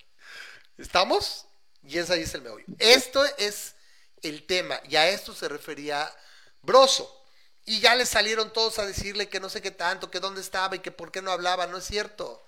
[0.78, 1.46] ¿Estamos?
[1.84, 2.66] Y ese ahí es el meollo.
[2.80, 3.76] Esto es
[4.22, 6.12] el tema y a esto se refería
[6.62, 7.14] Broso.
[7.66, 10.76] Y ya le salieron todos a decirle que no sé qué tanto, que dónde estaba
[10.76, 11.68] y que por qué no hablaba.
[11.68, 12.46] No es cierto.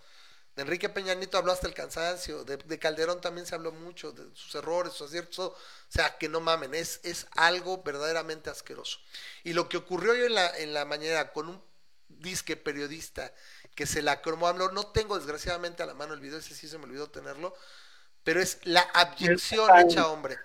[0.56, 2.46] De Enrique Peñanito habló hasta el cansancio.
[2.46, 5.40] De, Calderón también se habló mucho de sus errores, sus aciertos.
[5.40, 5.56] O
[5.90, 6.74] sea, que no mamen.
[6.74, 9.00] Es, es algo verdaderamente asqueroso.
[9.44, 11.69] Y lo que ocurrió hoy en la, en la mañana con un
[12.10, 13.34] disque periodista
[13.76, 16.78] que se la cromó no tengo desgraciadamente a la mano el video, ese sí se
[16.78, 17.54] me olvidó tenerlo,
[18.24, 20.38] pero es la abyección hecha hombre.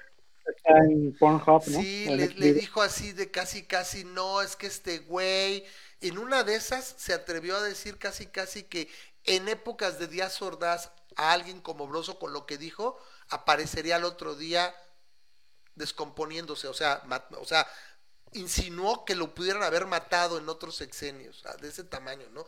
[1.65, 5.65] Sí, le, dijo así de casi, casi, no, es que este güey,
[6.01, 8.89] en una de esas se atrevió a decir casi, casi que
[9.25, 12.99] en épocas de días sordas a alguien como Broso con lo que dijo,
[13.31, 14.75] aparecería el otro día
[15.75, 17.03] descomponiéndose, o sea,
[17.39, 17.67] o sea,
[18.35, 22.45] insinuó que lo pudieran haber matado en otros sexenios, de ese tamaño, ¿no?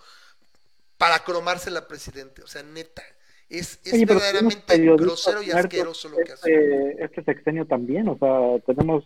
[0.99, 3.03] Para cromarse la presidente, o sea, neta.
[3.49, 6.53] Es, verdaderamente grosero y asqueroso lo que hace.
[6.53, 9.05] Este, este sexenio también, o sea, tenemos,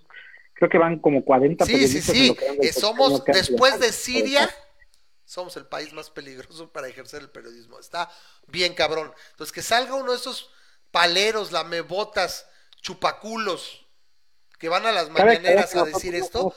[0.55, 2.37] creo que van como 40 Sí, sí, sí.
[2.63, 4.49] Eh, somos, después de Siria,
[5.27, 7.79] somos el país más peligroso para ejercer el periodismo.
[7.79, 8.11] Está
[8.47, 9.13] bien cabrón.
[9.33, 10.51] Entonces, que salga uno de esos
[10.91, 12.49] paleros, lamebotas,
[12.81, 13.87] chupaculos,
[14.61, 16.55] que van a las mañaneras a decir esto.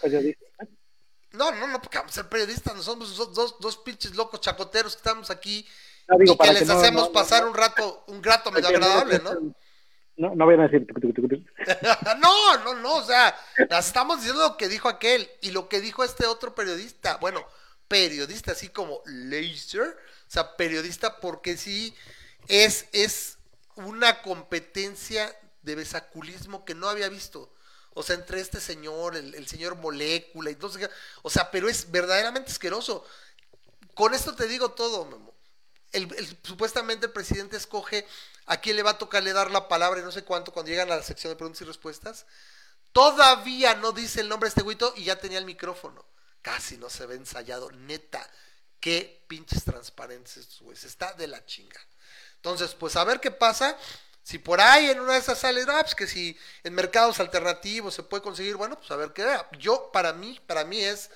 [1.32, 4.94] No, no, no, porque vamos a ser periodistas, no somos dos, dos pinches locos chacoteros
[4.94, 5.66] que estamos aquí
[6.20, 9.56] y que les hacemos pasar un rato, un grato medio agradable, ¿no?
[10.16, 10.86] No, no voy a decir.
[12.20, 13.36] no, no, no, o sea,
[13.80, 17.18] estamos diciendo lo que dijo aquel y lo que dijo este otro periodista.
[17.18, 17.44] Bueno,
[17.88, 21.96] periodista así como Laser, o sea, periodista porque sí
[22.48, 23.40] es, es
[23.76, 27.54] una competencia de besaculismo que no había visto.
[27.94, 30.78] O sea, entre este señor, el, el señor Molécula y todo
[31.22, 33.06] O sea, pero es verdaderamente asqueroso.
[33.94, 35.34] Con esto te digo todo, Memo
[35.94, 38.06] el, supuestamente el presidente escoge
[38.46, 40.92] a quién le va a tocarle dar la palabra y no sé cuánto cuando llegan
[40.92, 42.26] a la sección de preguntas y respuestas.
[42.92, 46.06] Todavía no dice el nombre de este güito y ya tenía el micrófono.
[46.42, 48.28] Casi no se ve ensayado, neta.
[48.80, 50.84] Qué pinches transparentes güeyes.
[50.84, 51.80] Está de la chinga.
[52.36, 53.78] Entonces, pues a ver qué pasa.
[54.24, 57.94] Si por ahí en una de esas sale, ah, pues que si en mercados alternativos
[57.94, 59.26] se puede conseguir, bueno, pues a ver qué.
[59.60, 61.10] Yo, para mí, para mí es,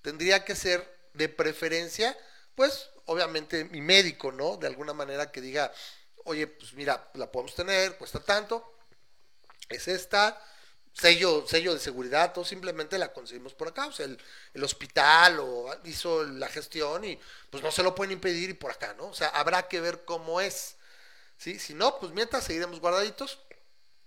[0.00, 2.16] tendría que ser de preferencia,
[2.54, 4.56] pues obviamente mi médico, ¿no?
[4.56, 5.72] De alguna manera que diga,
[6.24, 8.76] oye, pues mira, la podemos tener, cuesta tanto,
[9.68, 10.40] es esta,
[10.92, 14.18] sello, sello de seguridad, o simplemente la conseguimos por acá, o sea, el,
[14.54, 17.18] el, hospital o hizo la gestión y
[17.50, 19.06] pues no se lo pueden impedir y por acá, ¿no?
[19.06, 20.76] O sea, habrá que ver cómo es,
[21.42, 21.58] ¿sí?
[21.58, 23.40] Si no, pues mientras seguiremos guardaditos.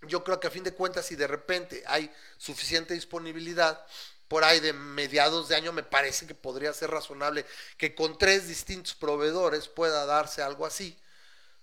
[0.04, 3.86] Yo creo que a fin de cuentas, si de repente hay suficiente disponibilidad,
[4.28, 7.46] por ahí de mediados de año, me parece que podría ser razonable
[7.78, 10.98] que con tres distintos proveedores pueda darse algo así.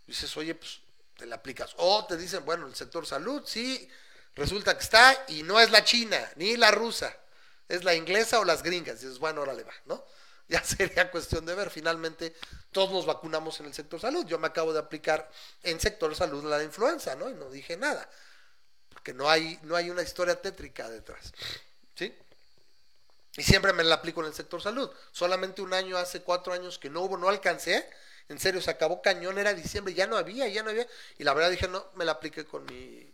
[0.07, 0.81] Dices, oye, pues
[1.17, 1.73] te la aplicas.
[1.77, 3.89] O te dicen, bueno, el sector salud, sí,
[4.35, 7.17] resulta que está y no es la china, ni la rusa,
[7.69, 9.01] es la inglesa o las gringas.
[9.01, 10.05] dices, bueno, ahora le va, ¿no?
[10.53, 11.71] Ya sería cuestión de ver.
[11.71, 12.35] Finalmente,
[12.71, 14.27] todos nos vacunamos en el sector salud.
[14.27, 15.31] Yo me acabo de aplicar
[15.63, 17.31] en sector salud la influenza, ¿no?
[17.31, 18.09] Y no dije nada.
[18.91, 21.33] Porque no hay, no hay una historia tétrica detrás.
[21.95, 22.15] ¿Sí?
[23.39, 24.91] Y siempre me la aplico en el sector salud.
[25.11, 27.89] Solamente un año, hace cuatro años que no hubo, no alcancé.
[28.29, 30.87] En serio, se acabó cañón, era diciembre, ya no había, ya no había.
[31.19, 33.11] Y la verdad dije, no, me la apliqué con mi,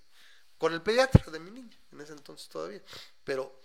[0.59, 2.82] con el pediatra de mi niña, en ese entonces todavía.
[3.22, 3.61] Pero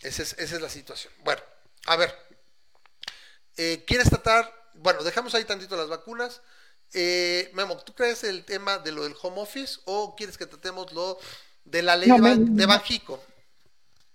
[0.00, 1.12] esa es, esa es la situación.
[1.18, 1.42] Bueno,
[1.84, 2.27] a ver.
[3.58, 4.46] Eh, ¿Quieres tratar?
[4.74, 6.40] Bueno, dejamos ahí tantito las vacunas.
[6.94, 10.92] Eh, Memo, ¿tú crees el tema de lo del home office o quieres que tratemos
[10.92, 11.18] lo
[11.64, 13.20] de la ley de Banjico?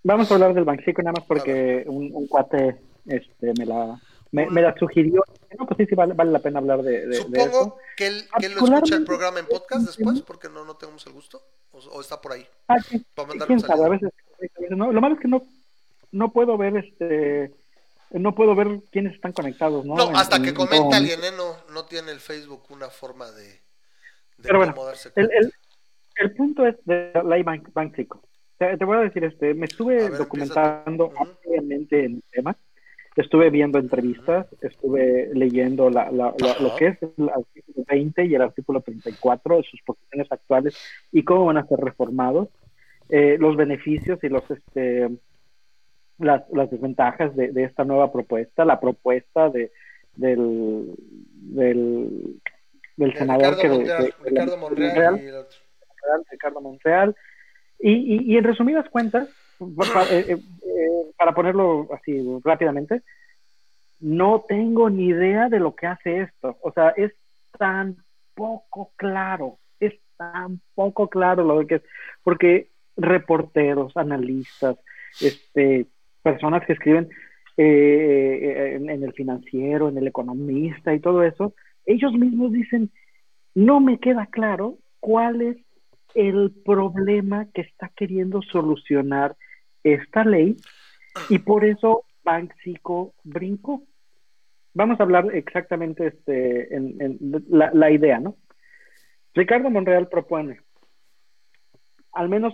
[0.02, 4.74] Vamos a hablar del Banxico nada más porque un, cuate este, me la me, la
[4.78, 5.24] sugirió.
[5.60, 8.48] No, pues sí, sí, vale, vale la pena hablar de, de Supongo que, él, que
[8.48, 12.02] él lo escucha el programa en podcast después, porque no, no tenemos el gusto, o,
[12.02, 12.48] está por ahí.
[12.68, 13.06] Ah, sí.
[13.46, 13.86] ¿Quién sabe?
[13.86, 14.10] A veces,
[14.72, 15.46] no, lo malo es que no,
[16.12, 17.54] no puedo ver este
[18.14, 19.96] no puedo ver quiénes están conectados, ¿no?
[19.96, 21.32] No, hasta que comenta alguien, ¿eh?
[21.36, 24.76] no, no tiene el Facebook una forma de, de Pero bueno,
[25.16, 25.54] el, el,
[26.18, 28.22] el, punto es de la Bank, Banxico.
[28.58, 32.56] Te, voy a decir, este, me estuve documentando ampliamente en el tema,
[33.16, 38.42] estuve viendo entrevistas, estuve leyendo la, la, lo que es el artículo 20 y el
[38.42, 40.78] artículo 34 de sus posiciones actuales
[41.12, 42.50] y cómo van a ser reformados,
[43.10, 45.10] eh, los beneficios y los este
[46.18, 49.72] las, las desventajas de, de, esta nueva propuesta, la propuesta de
[50.16, 52.40] del del,
[52.98, 55.58] del senador que de, Ricardo Monreal, y el otro.
[56.30, 57.16] Ricardo Monreal
[57.80, 59.28] y, y, en resumidas cuentas,
[60.10, 60.38] eh,
[61.18, 63.02] para ponerlo así rápidamente,
[64.00, 66.58] no tengo ni idea de lo que hace esto.
[66.62, 67.14] O sea, es
[67.58, 67.98] tan
[68.36, 71.84] poco claro, es tan poco claro lo que es,
[72.24, 74.78] porque reporteros, analistas,
[75.20, 75.88] este,
[76.24, 77.10] personas que escriben
[77.58, 81.54] eh, en, el financiero, en el economista y todo eso,
[81.86, 82.90] ellos mismos dicen,
[83.54, 85.58] no me queda claro cuál es
[86.16, 89.36] el problema que está queriendo solucionar
[89.84, 90.56] esta ley
[91.30, 93.84] y por eso Banxico brincó
[94.74, 97.20] vamos a hablar exactamente este, en,
[97.50, 98.36] la, idea, ¿no?
[99.34, 100.60] Ricardo Monreal propone,
[102.12, 102.54] al menos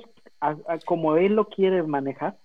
[0.85, 2.37] como él lo quiere manejar,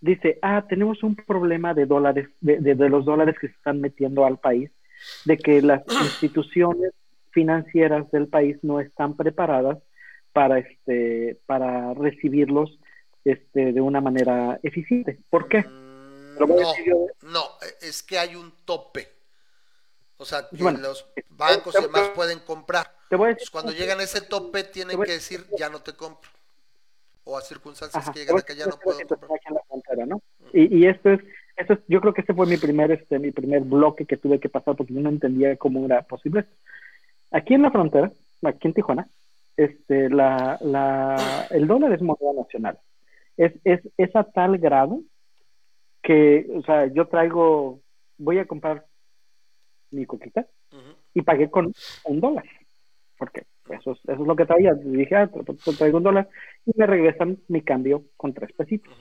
[0.00, 4.38] dice, ah, tenemos un problema de dólares, de, los dólares que se están metiendo al
[4.38, 4.70] país,
[5.24, 6.92] de que las instituciones
[7.30, 9.78] financieras del país no están preparadas
[10.32, 12.78] para este para recibirlos
[13.24, 15.18] este de una manera eficiente.
[15.30, 15.64] ¿Por qué?
[17.22, 17.44] No,
[17.80, 19.08] es que hay un tope.
[20.16, 22.92] O sea, que los bancos y demás pueden comprar.
[23.52, 26.30] cuando llegan a ese tope, tienen que decir, ya no te compro.
[27.30, 28.98] O a circunstancias que llegan acá, ya no puedo
[29.68, 30.08] comprar.
[30.54, 31.20] Y, esto es,
[31.56, 34.40] esto es, yo creo que este fue mi primer, este, mi primer bloque que tuve
[34.40, 36.46] que pasar porque yo no entendía cómo era posible.
[37.30, 38.10] Aquí en la frontera,
[38.44, 39.08] aquí en Tijuana,
[39.58, 42.78] este, la, la, el dólar es moneda nacional.
[43.36, 45.02] Es, es, es a tal grado
[46.02, 47.82] que, o sea, yo traigo,
[48.16, 48.86] voy a comprar
[49.90, 50.46] mi coquita
[51.12, 51.74] y pagué con
[52.04, 52.46] un dólar,
[53.18, 54.74] porque eso es, eso es lo que traía.
[54.74, 55.30] Dije, ah,
[55.76, 56.28] traigo un dólar
[56.66, 58.94] y me regresan mi cambio con tres pesitos.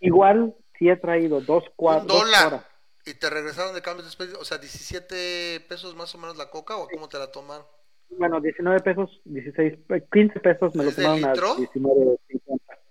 [0.00, 2.14] Igual, si he traído dos, cuatro.
[2.14, 2.64] Un dólar.
[3.06, 4.34] ¿Y te regresaron de cambio después?
[4.34, 7.66] O sea, 17 pesos más o menos la coca o cómo te la tomaron?
[8.10, 9.78] Bueno, 19 pesos, 16,
[10.12, 12.18] 15 pesos me lo tomaron a 19.50.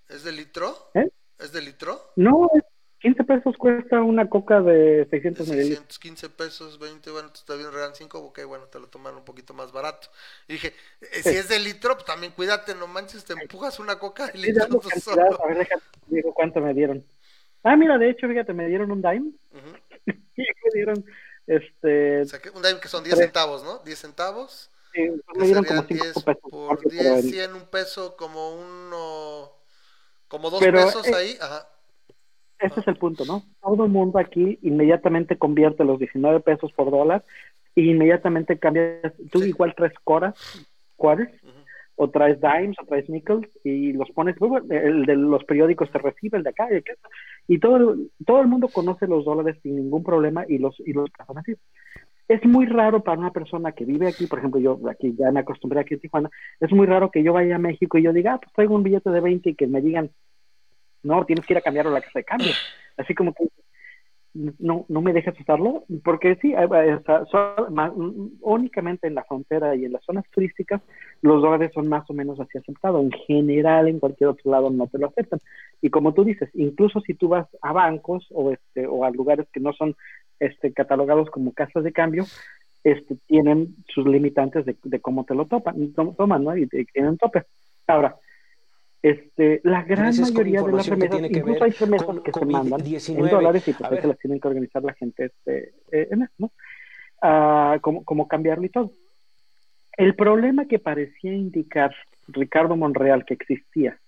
[0.10, 0.76] ¿Es de litro?
[0.94, 1.10] ¿Eh?
[1.40, 2.00] ¿Es de litro?
[2.16, 2.64] No, es
[3.00, 6.00] 15 pesos cuesta una coca de 600 mililitros.
[6.00, 9.54] 15 pesos, 20, bueno, está bien, regalan 5, ok, bueno, te lo toman un poquito
[9.54, 10.08] más barato.
[10.48, 14.00] Y dije, eh, si es de litro, pues también cuídate, no manches, te empujas una
[14.00, 14.64] coca de litro.
[14.64, 17.06] A ver, déjame, digo cuánto me dieron.
[17.64, 19.32] Ah, mira, de hecho, fíjate, me dieron un dime.
[20.06, 21.06] y me dieron,
[21.46, 22.22] este...
[22.22, 23.80] O sea, que un dime que son 10 centavos, ¿no?
[23.86, 24.72] 10 centavos.
[24.94, 25.02] Sí,
[25.36, 26.24] me dieron como 5 pesos.
[26.42, 29.52] Por 10, 100, un peso, como uno...
[30.28, 31.70] Como dos pesos eh, ahí, ajá
[32.60, 33.44] ese es el punto, ¿no?
[33.62, 37.24] Todo el mundo aquí inmediatamente convierte los 19 pesos por dólar
[37.76, 40.36] e inmediatamente cambias, tú igual traes coras,
[40.96, 41.32] quarters,
[41.96, 44.36] o traes dimes, o traes nickels, y los pones,
[44.70, 47.96] el de los periódicos te recibe, el de acá, y, y todo,
[48.26, 51.56] todo el mundo conoce los dólares sin ningún problema y los, y los pasan así.
[52.28, 55.40] Es muy raro para una persona que vive aquí, por ejemplo, yo aquí ya me
[55.40, 56.30] acostumbré aquí en Tijuana,
[56.60, 58.84] es muy raro que yo vaya a México y yo diga, ah, pues traigo un
[58.84, 60.12] billete de 20 y que me digan,
[61.08, 62.52] no, tienes que ir a cambiarlo a la casa de cambio.
[62.98, 63.48] Así como que
[64.60, 66.54] no, no me dejas usarlo, porque sí,
[68.42, 70.82] únicamente en la frontera y en las zonas turísticas
[71.22, 73.04] los dólares son más o menos así aceptados.
[73.04, 75.40] En general, en cualquier otro lado no te lo aceptan.
[75.82, 79.48] Y como tú dices, incluso si tú vas a bancos o este o a lugares
[79.52, 79.96] que no son
[80.40, 82.26] este catalogados como casas de cambio,
[82.84, 86.56] este tienen sus limitantes de, de cómo te lo topan, toman, ¿no?
[86.56, 87.44] Y, tienen tope.
[87.88, 88.18] Ahora,
[89.10, 93.68] este, la gran mayoría de las remesas, incluso hay remesas que se mandan en dólares
[93.68, 96.52] y pues se las tienen que organizar la gente este, eh, en eso, ¿no?
[97.22, 98.94] Ah, como, como cambiarlo y todo.
[99.98, 101.94] El problema que parecía indicar
[102.28, 104.00] Ricardo Monreal que existía,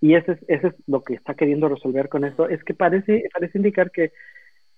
[0.00, 3.24] y ese es, ese es lo que está queriendo resolver con esto, es que parece,
[3.32, 4.12] parece indicar que,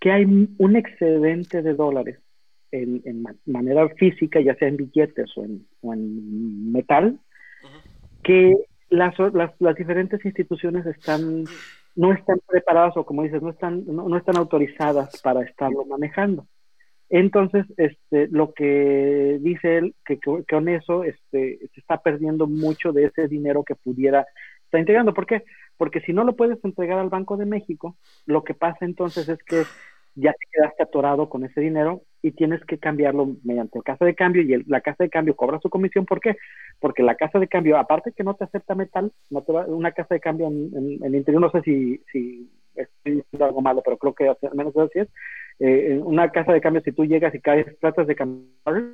[0.01, 2.19] que hay un excedente de dólares
[2.71, 7.19] en, en manera física, ya sea en billetes o en, o en metal,
[8.23, 8.57] que
[8.91, 11.45] las, las, diferentes instituciones están
[11.95, 16.47] no están preparadas o como dices no están no, están autorizadas para estarlo manejando
[17.11, 23.07] entonces este lo que dice él que, con eso este se está perdiendo mucho de
[23.07, 24.27] ese dinero que pudiera
[24.65, 25.45] estar integrando ¿por qué?
[25.77, 29.43] porque si no lo puedes entregar al Banco de México lo que pasa entonces es
[29.45, 29.65] que
[30.15, 34.43] ya te quedaste atorado con ese dinero y tienes que cambiarlo mediante casa de cambio
[34.43, 36.05] y la casa de cambio cobra su comisión.
[36.05, 36.37] ¿Por qué?
[36.81, 39.93] Porque la casa de cambio, aparte que no te acepta metal, no te va, una
[39.93, 43.99] casa de cambio en, el interior, no sé si, si estoy diciendo algo malo, pero
[43.99, 45.09] creo que al menos así es.
[45.61, 48.85] Eh, una casa de cambio, si tú llegas y caes, tratas de cambiar,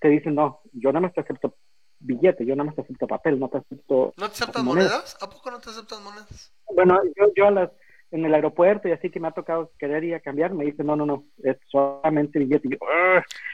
[0.00, 1.54] te dicen, no, yo nada más te acepto
[2.02, 4.12] billete, yo nada más te acepto papel, no te acepto...
[4.16, 5.16] ¿No te aceptan monedas?
[5.20, 6.52] ¿A poco no te aceptan monedas?
[6.74, 7.70] Bueno, yo, yo a las
[8.12, 10.84] en el aeropuerto y así que me ha tocado querer ir a cambiar, me dice,
[10.84, 12.68] no, no, no, es solamente billete.
[12.68, 12.78] Y yo,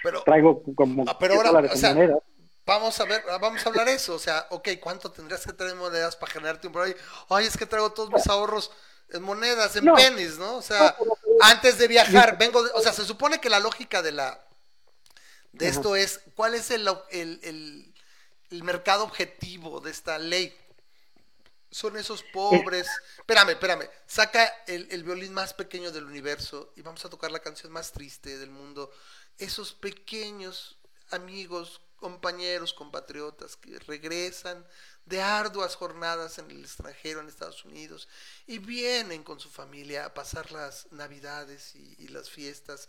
[0.03, 1.95] pero, traigo como ah, pero ahora, o sea,
[2.67, 4.15] Vamos a ver, vamos a hablar eso.
[4.15, 6.87] O sea, ok, ¿cuánto tendrías que traer monedas para generarte un por
[7.31, 8.71] Ay, es que traigo todos mis ahorros
[9.09, 10.57] en monedas, en pennies, ¿no?
[10.57, 10.95] O sea,
[11.41, 14.39] antes de viajar, vengo, o sea, se supone que la lógica de la
[15.53, 17.95] de esto es, ¿cuál es el, el,
[18.51, 20.55] el, mercado objetivo de esta ley?
[21.71, 22.87] Son esos pobres.
[23.19, 23.89] Espérame, espérame.
[24.07, 27.93] Saca el, el violín más pequeño del universo y vamos a tocar la canción más
[27.93, 28.91] triste del mundo.
[29.39, 30.79] Esos pequeños
[31.11, 34.65] amigos compañeros, compatriotas que regresan
[35.05, 38.09] de arduas jornadas en el extranjero, en Estados Unidos,
[38.47, 42.89] y vienen con su familia a pasar las navidades y, las fiestas,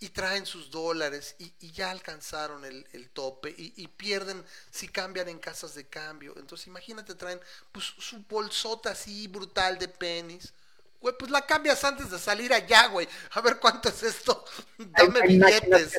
[0.00, 5.74] y traen sus dólares y, ya alcanzaron el, tope y, pierden si cambian en casas
[5.74, 6.34] de cambio.
[6.36, 7.40] Entonces imagínate, traen
[7.72, 10.52] pues su bolsota así brutal de pennies.
[11.00, 13.06] Güey, pues la cambias antes de salir allá, güey.
[13.32, 14.44] A ver cuánto es esto.
[14.78, 15.98] Dame billetes.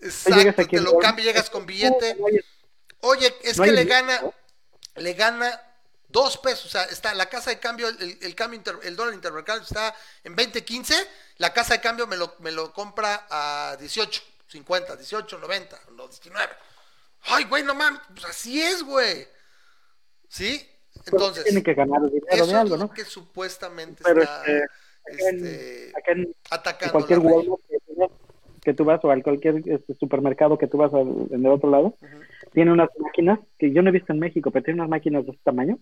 [0.00, 2.16] Exacto, te lo cambia, llegas con billete.
[3.00, 4.20] Oye, es que le gana,
[4.96, 5.60] le gana
[6.12, 6.66] dos pesos.
[6.66, 10.94] O sea, está la casa de cambio, el, cambio el dólar intermercado está en 20.15,
[11.38, 16.06] la casa de cambio me lo, me lo compra a 18, 50, 18, 90, no,
[16.06, 16.52] 19.
[17.24, 19.26] Ay, güey, no mames, pues así es, güey.
[20.28, 20.68] ¿Sí?
[21.06, 22.90] Entonces, tiene que ganar dinero de algo, ¿no?
[22.90, 24.64] que supuestamente está este,
[25.06, 25.92] este,
[26.50, 26.92] atacando.
[26.92, 27.78] cualquier que
[28.74, 31.94] tú vas o al cualquier este, supermercado que tú vas en el otro lado,
[32.52, 35.32] tiene unas máquinas que yo no he visto en México, pero tiene unas máquinas de
[35.32, 35.78] este tamaño,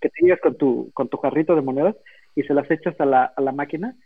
[0.00, 1.96] que te llegas con tu, con tu jarrito de monedas
[2.34, 3.96] y se las echas a la, a la máquina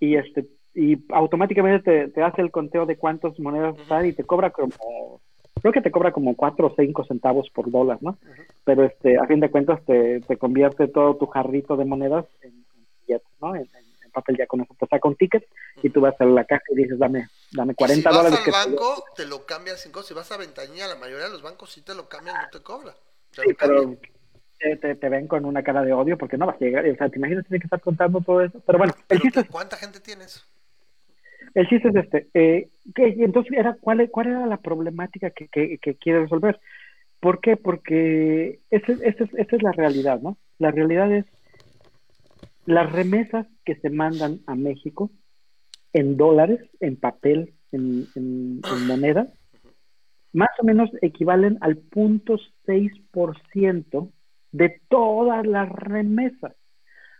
[0.00, 4.50] y este y automáticamente te, hace el conteo de cuántas monedas uh y te cobra
[4.50, 5.20] como
[5.60, 8.18] creo que te cobra como cuatro o cinco centavos por dólar, ¿no?
[8.64, 12.64] Pero este a fin de cuentas te, te convierte todo tu jarrito de monedas en,
[13.06, 13.54] billetes, ¿no?
[13.54, 13.68] En,
[14.14, 15.46] papel ya con eso te saca un ticket
[15.82, 18.40] y tú vas a la caja y dices, dame, dame 40 dólares.
[18.42, 20.08] Si vas al banco, te lo cambian sin costo.
[20.08, 22.62] Si vas a ventanilla, la mayoría de los bancos sí te lo cambian, no te
[22.62, 22.94] cobra.
[23.32, 23.96] sí, pero
[24.58, 26.86] te, te, ven con una cara de odio porque no vas a llegar.
[26.88, 28.60] O sea, te imaginas tienes que estar contando todo eso.
[28.64, 30.44] Pero bueno, el chiste es, ¿cuánta gente tienes?
[31.54, 32.28] El chiste es este.
[32.34, 36.58] Eh, que, entonces, era, ¿cuál, ¿cuál era la problemática que, que, que quiere resolver?
[37.20, 37.56] ¿Por qué?
[37.56, 40.36] Porque esa esa es la realidad, ¿no?
[40.58, 41.26] La realidad es
[42.66, 45.10] las remesas que se mandan a México
[45.92, 49.28] en dólares, en papel, en, en, moneda,
[50.32, 54.10] más o menos equivalen al 0.6%
[54.52, 56.54] de todas las remesas.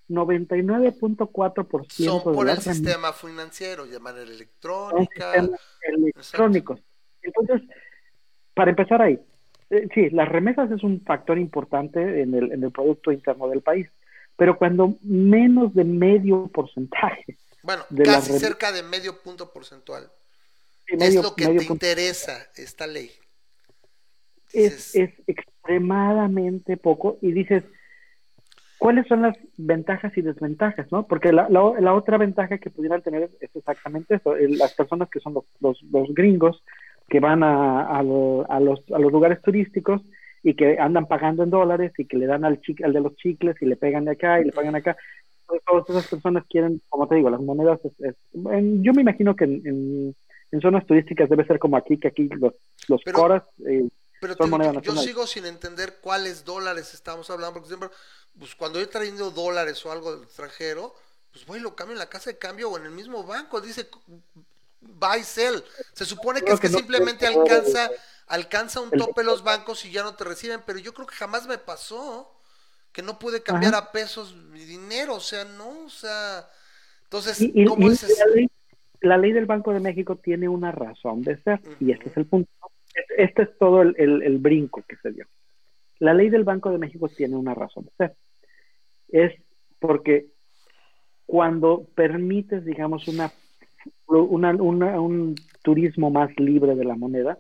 [0.09, 5.35] 99.4% son por el sistema financiero, de manera electrónica.
[5.83, 6.81] Electrónicos.
[7.23, 7.63] Entonces,
[8.53, 9.19] para empezar ahí,
[9.71, 13.63] eh, sí, las remesas es un factor importante en el, en el Producto Interno del
[13.63, 13.89] país
[14.37, 17.37] pero cuando menos de medio porcentaje.
[17.63, 20.11] Bueno, casi cerca de medio punto porcentual.
[20.87, 23.11] es lo que te interesa esta ley.
[24.53, 27.65] Es, es, extremadamente poco y dices,
[28.79, 30.93] ¿cuáles son las ventajas y desventajas?
[30.93, 31.07] ¿no?
[31.07, 35.35] Porque la, la, otra ventaja que pudieran tener es, exactamente eso, las personas que son
[35.35, 36.63] los, los, los gringos
[37.09, 40.03] que van a, a, los, a los lugares turísticos
[40.45, 43.57] y que andan pagando en dólares y que le dan al, al de los chicles
[43.61, 44.97] y le pegan de acá y le pagan acá.
[45.47, 47.81] Pues, todas esas personas quieren, como te digo, las monedas.
[48.33, 50.15] yo me imagino que en,
[50.53, 52.53] en, zonas turísticas debe ser como aquí, que aquí los,
[52.89, 53.89] los coras eh,
[54.39, 57.89] son monedas Yo sigo sin entender cuáles dólares estamos hablando, porque siempre,
[58.39, 60.95] pues cuando he traído dólares o algo del extranjero,
[61.33, 63.61] pues voy y lo cambio en la casa de cambio o en el mismo banco,
[63.61, 63.89] dice
[64.81, 65.65] buy sell.
[65.95, 67.91] Se supone que es que, simplemente alcanza
[68.27, 71.47] alcanza un tope los bancos y ya no te reciben, pero yo creo que jamás
[71.47, 72.31] me pasó
[72.93, 76.49] que no pude cambiar a pesos mi dinero, o sea, no, o sea,
[77.03, 78.51] entonces, ¿cómo es la, ley,
[79.01, 82.27] la ley, del Banco de México tiene una razón de ser, y este es el
[82.27, 82.51] punto.
[83.17, 85.27] Este es todo el, el, brinco que se dio.
[85.99, 88.17] La ley del Banco de México tiene una razón de ser.
[89.09, 89.33] Es
[89.81, 90.27] porque
[91.27, 93.33] cuando permites, digamos, una,
[94.07, 97.39] una, una, un turismo más libre de la moneda,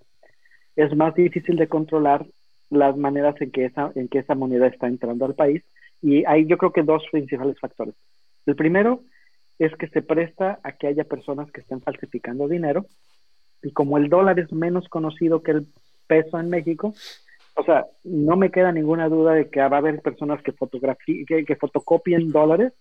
[0.77, 2.27] es más difícil de controlar
[2.71, 5.63] las maneras en que esa, en que esa moneda está entrando al país.
[6.03, 7.95] Y hay yo creo que dos principales factores.
[8.47, 9.03] El primero
[9.59, 12.87] es que se presta a que haya personas que estén falsificando dinero.
[13.63, 15.67] Y como el dólar es menos conocido que el
[16.07, 16.93] peso en México,
[17.57, 20.53] o sea, no me queda ninguna duda de que va a haber personas que,
[21.27, 22.73] que, que fotocopien dólares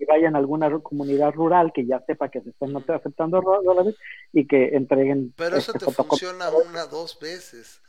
[0.00, 3.96] y vayan a alguna comunidad rural que ya sepa que se están aceptando dólares
[4.32, 5.32] y que entreguen.
[5.36, 7.82] Pero eso este te funciona una, dos veces.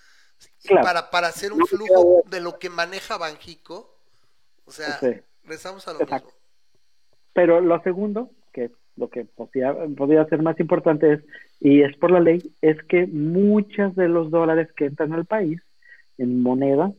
[0.70, 3.98] para, para hacer un flujo de lo que maneja Banjico,
[4.66, 5.00] o sea,
[5.44, 6.32] rezamos a lo mismo.
[7.34, 11.24] Pero lo segundo, que lo que podría, podría ser más importante es,
[11.62, 15.62] y es por la ley, es que muchos de los dólares que entran al país
[16.18, 16.92] en moneda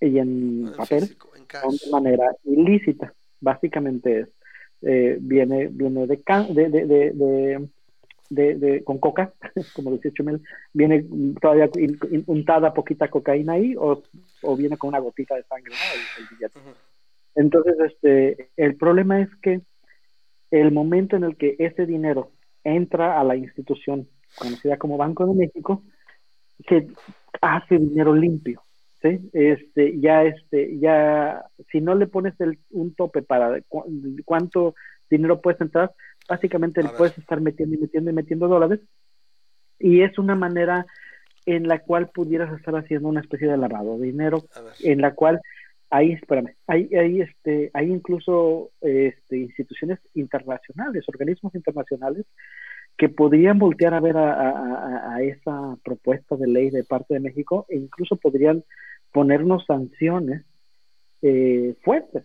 [0.00, 1.16] y en, papel
[1.60, 3.14] son de manera ilícita.
[3.40, 4.28] Básicamente es,
[4.86, 6.18] eh, viene, viene de,
[6.68, 7.68] de,
[8.30, 9.32] de, de, con coca,
[9.74, 11.06] como decía Chumel, viene
[11.40, 11.70] todavía
[12.26, 14.02] untada poquita cocaína ahí o,
[14.42, 16.22] o, viene con una gotita de sangre, ¿no?
[16.22, 16.60] el, billete.
[17.34, 19.62] Entonces, este, el problema es que
[20.50, 22.30] el momento en el que ese dinero
[22.62, 25.82] entra a la institución conocida como Banco de México,
[26.68, 26.88] se
[27.40, 28.63] hace dinero limpio.
[29.04, 29.30] ¿Sí?
[29.34, 33.60] Este, ya, este, ya, si no le pones el, un tope para
[34.24, 34.74] cuánto
[35.10, 35.92] dinero puedes entrar,
[36.28, 38.80] básicamente le puedes estar metiendo y metiendo y metiendo dólares.
[39.78, 40.86] Y es una manera
[41.44, 44.44] en la cual pudieras estar haciendo una especie de lavado de dinero,
[44.82, 45.42] en la cual
[45.90, 52.24] hay, espérame, hay, hay, este, hay incluso este, instituciones internacionales, organismos internacionales
[52.96, 57.76] que podrían voltear a ver a, esa propuesta de ley de parte de México e
[57.76, 58.64] incluso podrían
[59.14, 60.44] ponernos sanciones
[61.22, 62.24] eh, fuertes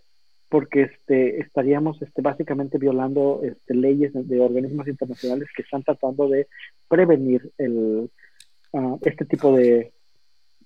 [0.50, 6.48] porque este, estaríamos este, básicamente violando este, leyes de, organismos internacionales que están tratando de
[6.88, 8.10] prevenir el,
[8.74, 9.94] ah, este tipo de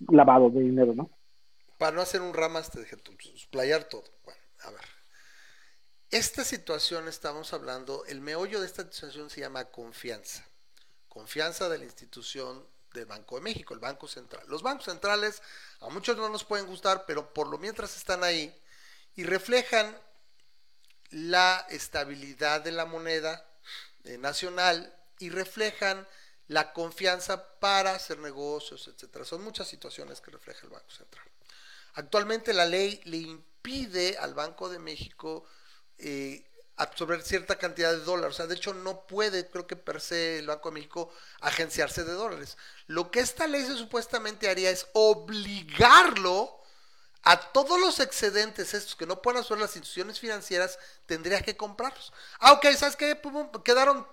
[0.10, 1.10] lavado de dinero, ¿no?
[1.78, 2.96] para no hacer un ramas, te dejé
[3.52, 4.06] playar todo.
[4.24, 4.86] Bueno, a ver.
[6.12, 10.48] Esta situación estamos hablando, el meollo de esta situación se llama confianza.
[11.10, 14.44] Confianza de la institución del Banco de México, el Banco Central.
[14.48, 15.42] Los bancos centrales
[15.80, 18.56] a muchos no nos pueden gustar, pero por lo mientras están ahí
[19.16, 19.98] y reflejan
[21.12, 23.46] la estabilidad de la moneda
[24.04, 26.08] eh, nacional y reflejan
[26.48, 29.26] la confianza para hacer negocios, etcétera.
[29.26, 31.26] Son muchas situaciones que refleja el Banco Central.
[31.94, 35.46] Actualmente la ley le impide al Banco de México
[35.98, 36.44] eh,
[36.76, 38.36] absorber cierta cantidad de dólares.
[38.36, 42.04] O sea, de hecho no puede, creo que per se el Banco de México, agenciarse
[42.04, 42.58] de dólares.
[42.88, 46.60] Lo que esta ley supuestamente haría es obligarlo
[47.24, 52.12] a todos los excedentes estos que no pueden absorber las instituciones financieras, tendría que comprarlos.
[52.40, 53.20] Ah, ok, ¿sabes qué?
[53.64, 54.06] Quedaron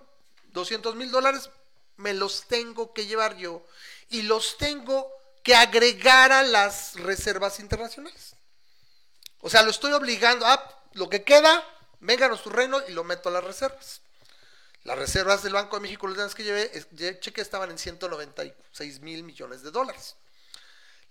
[0.53, 1.49] 200 mil dólares,
[1.97, 3.65] me los tengo que llevar yo.
[4.09, 5.11] Y los tengo
[5.43, 8.35] que agregara las reservas internacionales.
[9.39, 11.65] O sea, lo estoy obligando a ah, lo que queda,
[12.01, 14.01] vénganos tu reino y lo meto a las reservas.
[14.83, 19.61] Las reservas del Banco de México, los que llevé, cheque estaban en 196 mil millones
[19.61, 20.15] de dólares.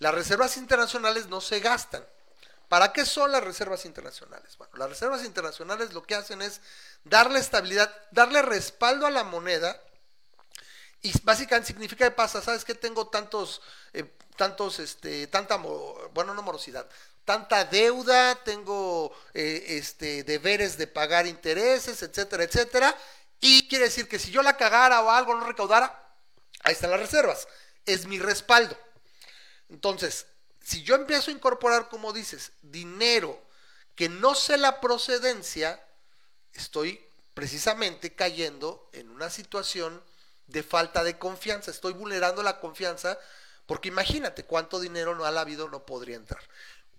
[0.00, 2.04] Las reservas internacionales no se gastan.
[2.68, 4.56] ¿Para qué son las reservas internacionales?
[4.56, 6.60] Bueno, las reservas internacionales lo que hacen es
[7.04, 9.80] darle estabilidad, darle respaldo a la moneda
[11.02, 12.74] y básicamente significa que pasa, ¿sabes qué?
[12.74, 13.62] Tengo tantos,
[13.92, 14.04] eh,
[14.36, 16.88] tantos, este, tanta, bueno, no morosidad,
[17.30, 22.96] tanta deuda, tengo eh, este, deberes de pagar intereses, etcétera, etcétera.
[23.40, 26.12] Y quiere decir que si yo la cagara o algo no recaudara,
[26.64, 27.46] ahí están las reservas.
[27.86, 28.76] Es mi respaldo.
[29.68, 30.26] Entonces,
[30.60, 33.40] si yo empiezo a incorporar, como dices, dinero
[33.94, 35.80] que no sé la procedencia,
[36.52, 37.00] estoy
[37.34, 40.02] precisamente cayendo en una situación
[40.48, 41.70] de falta de confianza.
[41.70, 43.16] Estoy vulnerando la confianza
[43.66, 46.42] porque imagínate cuánto dinero no ha habido, no podría entrar.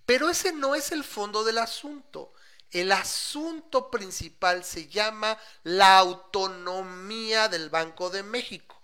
[0.05, 2.33] Pero ese no es el fondo del asunto.
[2.71, 8.81] El asunto principal se llama la autonomía del Banco de México.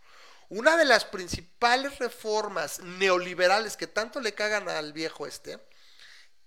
[0.50, 5.60] Una de las principales reformas neoliberales que tanto le cagan al viejo este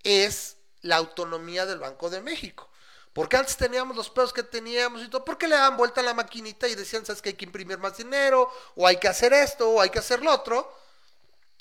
[0.03, 2.71] es la autonomía del Banco de México.
[3.13, 6.15] Porque antes teníamos los pedos que teníamos y todo, porque le daban vuelta a la
[6.15, 9.69] maquinita y decían, sabes que hay que imprimir más dinero, o hay que hacer esto,
[9.69, 10.73] o hay que hacer lo otro.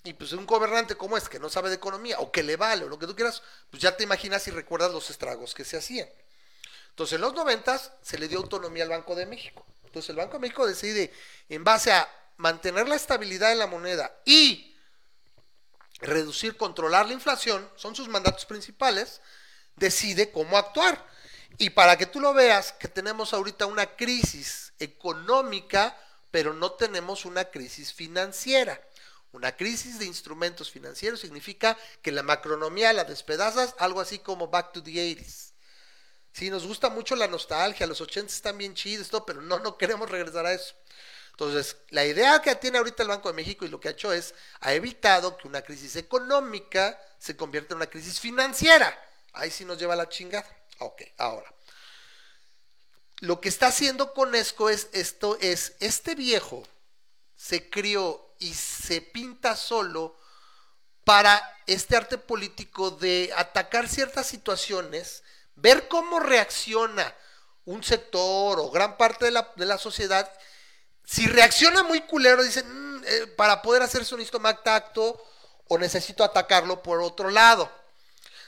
[0.03, 2.85] Y pues un gobernante como este, que no sabe de economía, o que le vale,
[2.85, 5.77] o lo que tú quieras, pues ya te imaginas y recuerdas los estragos que se
[5.77, 6.09] hacían.
[6.89, 9.65] Entonces en los noventas se le dio autonomía al Banco de México.
[9.85, 11.13] Entonces el Banco de México decide,
[11.49, 12.07] en base a
[12.37, 14.77] mantener la estabilidad de la moneda y
[15.99, 19.21] reducir, controlar la inflación, son sus mandatos principales,
[19.75, 21.05] decide cómo actuar.
[21.57, 25.97] Y para que tú lo veas, que tenemos ahorita una crisis económica,
[26.31, 28.81] pero no tenemos una crisis financiera.
[29.31, 34.73] Una crisis de instrumentos financieros significa que la macronomía la despedazas, algo así como back
[34.73, 35.53] to the 80s.
[36.31, 40.09] Sí, nos gusta mucho la nostalgia, los 80 están bien chidos, pero no, no queremos
[40.09, 40.73] regresar a eso.
[41.31, 44.11] Entonces, la idea que tiene ahorita el Banco de México y lo que ha hecho
[44.11, 48.97] es, ha evitado que una crisis económica se convierta en una crisis financiera.
[49.33, 50.47] Ahí sí nos lleva la chingada.
[50.79, 51.53] Ok, ahora.
[53.19, 56.65] Lo que está haciendo Conesco es esto es este viejo
[57.39, 60.17] se crió y se pinta solo
[61.03, 65.23] para este arte político de atacar ciertas situaciones,
[65.55, 67.15] ver cómo reacciona
[67.65, 70.31] un sector o gran parte de la, de la sociedad,
[71.03, 75.21] si reacciona muy culero, dicen, "Mm, eh, para poder hacerse un más tacto
[75.67, 77.71] o necesito atacarlo por otro lado.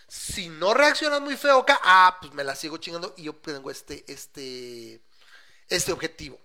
[0.07, 3.71] Si no reaccionas muy feo acá, ah, pues me la sigo chingando y yo tengo
[3.71, 5.01] este, este,
[5.69, 6.39] este objetivo.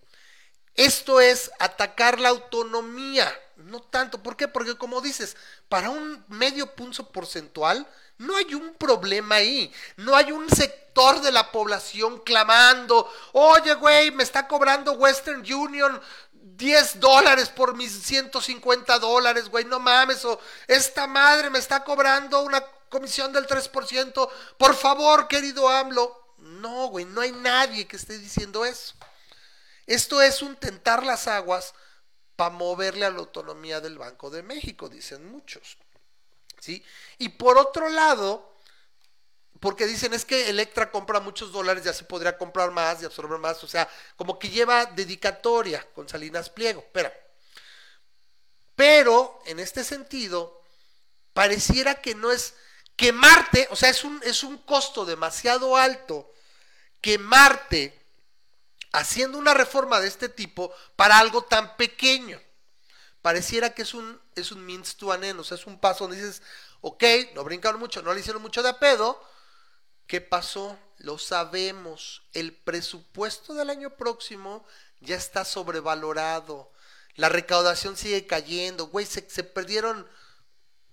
[0.77, 4.23] Esto es atacar la autonomía, no tanto.
[4.23, 4.47] ¿Por qué?
[4.47, 5.37] Porque como dices,
[5.69, 7.87] para un medio punto porcentual
[8.19, 9.73] no hay un problema ahí.
[9.97, 16.01] No hay un sector de la población clamando, oye, güey, me está cobrando Western Union
[16.57, 22.41] 10 dólares por mis 150 dólares, güey, no mames, o esta madre me está cobrando
[22.43, 26.35] una comisión del 3%, por favor, querido AMLO.
[26.39, 28.95] No, güey, no hay nadie que esté diciendo eso.
[29.87, 31.75] Esto es un tentar las aguas
[32.35, 35.79] para moverle a la autonomía del Banco de México, dicen muchos.
[36.61, 36.85] ¿Sí?
[37.19, 38.57] Y por otro lado,
[39.61, 43.39] porque dicen es que Electra compra muchos dólares, ya se podría comprar más y absorber
[43.39, 47.13] más, o sea, como que lleva dedicatoria con Salinas Pliego, espera.
[48.75, 50.63] Pero en este sentido,
[51.33, 52.55] pareciera que no es
[52.97, 56.33] quemarte, o sea, es un, es un costo demasiado alto
[57.01, 58.06] quemarte
[58.97, 62.41] haciendo una reforma de este tipo para algo tan pequeño.
[63.21, 66.05] Pareciera que es un, es un means to an end, o sea, es un paso
[66.05, 66.43] donde dices,
[66.81, 67.05] ok,
[67.35, 69.23] no brincaron mucho, no le hicieron mucho de pedo.
[70.07, 70.79] ¿Qué pasó?
[70.99, 72.23] Lo sabemos.
[72.33, 74.65] El presupuesto del año próximo
[75.01, 76.73] ya está sobrevalorado.
[77.17, 78.87] La recaudación sigue cayendo.
[78.87, 80.09] Güey, se, se perdieron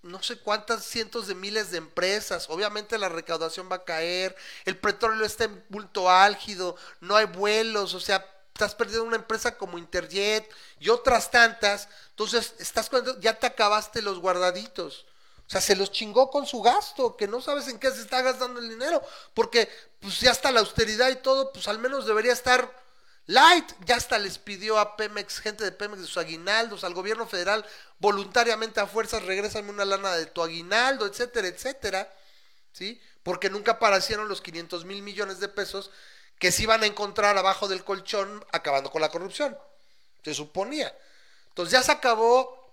[0.03, 2.49] no sé cuántas cientos de miles de empresas.
[2.49, 4.35] Obviamente la recaudación va a caer.
[4.65, 6.75] El petróleo está en bulto álgido.
[6.99, 7.93] No hay vuelos.
[7.93, 10.49] O sea, estás perdiendo una empresa como Interjet
[10.79, 11.87] y otras tantas.
[12.09, 15.05] Entonces, estás ya te acabaste los guardaditos.
[15.47, 18.21] O sea, se los chingó con su gasto, que no sabes en qué se está
[18.21, 19.01] gastando el dinero,
[19.33, 19.69] porque
[19.99, 22.82] pues ya está la austeridad y todo, pues al menos debería estar
[23.27, 23.71] light.
[23.85, 27.65] Ya hasta les pidió a Pemex, gente de Pemex, de sus aguinaldos, al gobierno federal,
[27.99, 32.13] voluntariamente a fuerzas, regrésame una lana de tu aguinaldo, etcétera, etcétera.
[32.71, 32.99] ¿Sí?
[33.21, 35.91] Porque nunca aparecieron los 500 mil millones de pesos
[36.39, 39.57] que se iban a encontrar abajo del colchón acabando con la corrupción.
[40.23, 40.93] Se suponía.
[41.49, 42.63] Entonces ya se acabó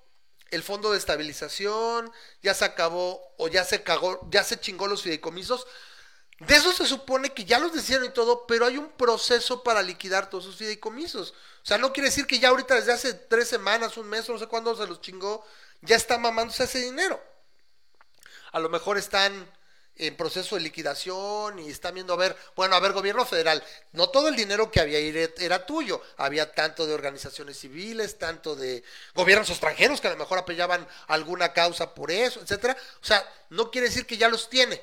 [0.51, 2.11] el fondo de estabilización,
[2.43, 5.67] ya se acabó o ya se cagó, ya se chingó los fideicomisos.
[6.41, 9.83] De eso se supone que ya los decían y todo, pero hay un proceso para
[9.83, 11.33] liquidar todos esos fideicomisos.
[11.63, 14.39] O sea, no quiere decir que ya ahorita desde hace tres semanas, un mes, no
[14.39, 15.45] sé cuándo se los chingó,
[15.83, 17.23] ya está mamándose ese dinero.
[18.53, 19.51] A lo mejor están
[19.97, 23.63] en proceso de liquidación y están viendo a ver, bueno, a ver, gobierno federal,
[23.93, 28.83] no todo el dinero que había era tuyo, había tanto de organizaciones civiles, tanto de
[29.15, 32.79] gobiernos extranjeros que a lo mejor apoyaban alguna causa por eso, etcétera.
[33.03, 34.83] O sea, no quiere decir que ya los tiene,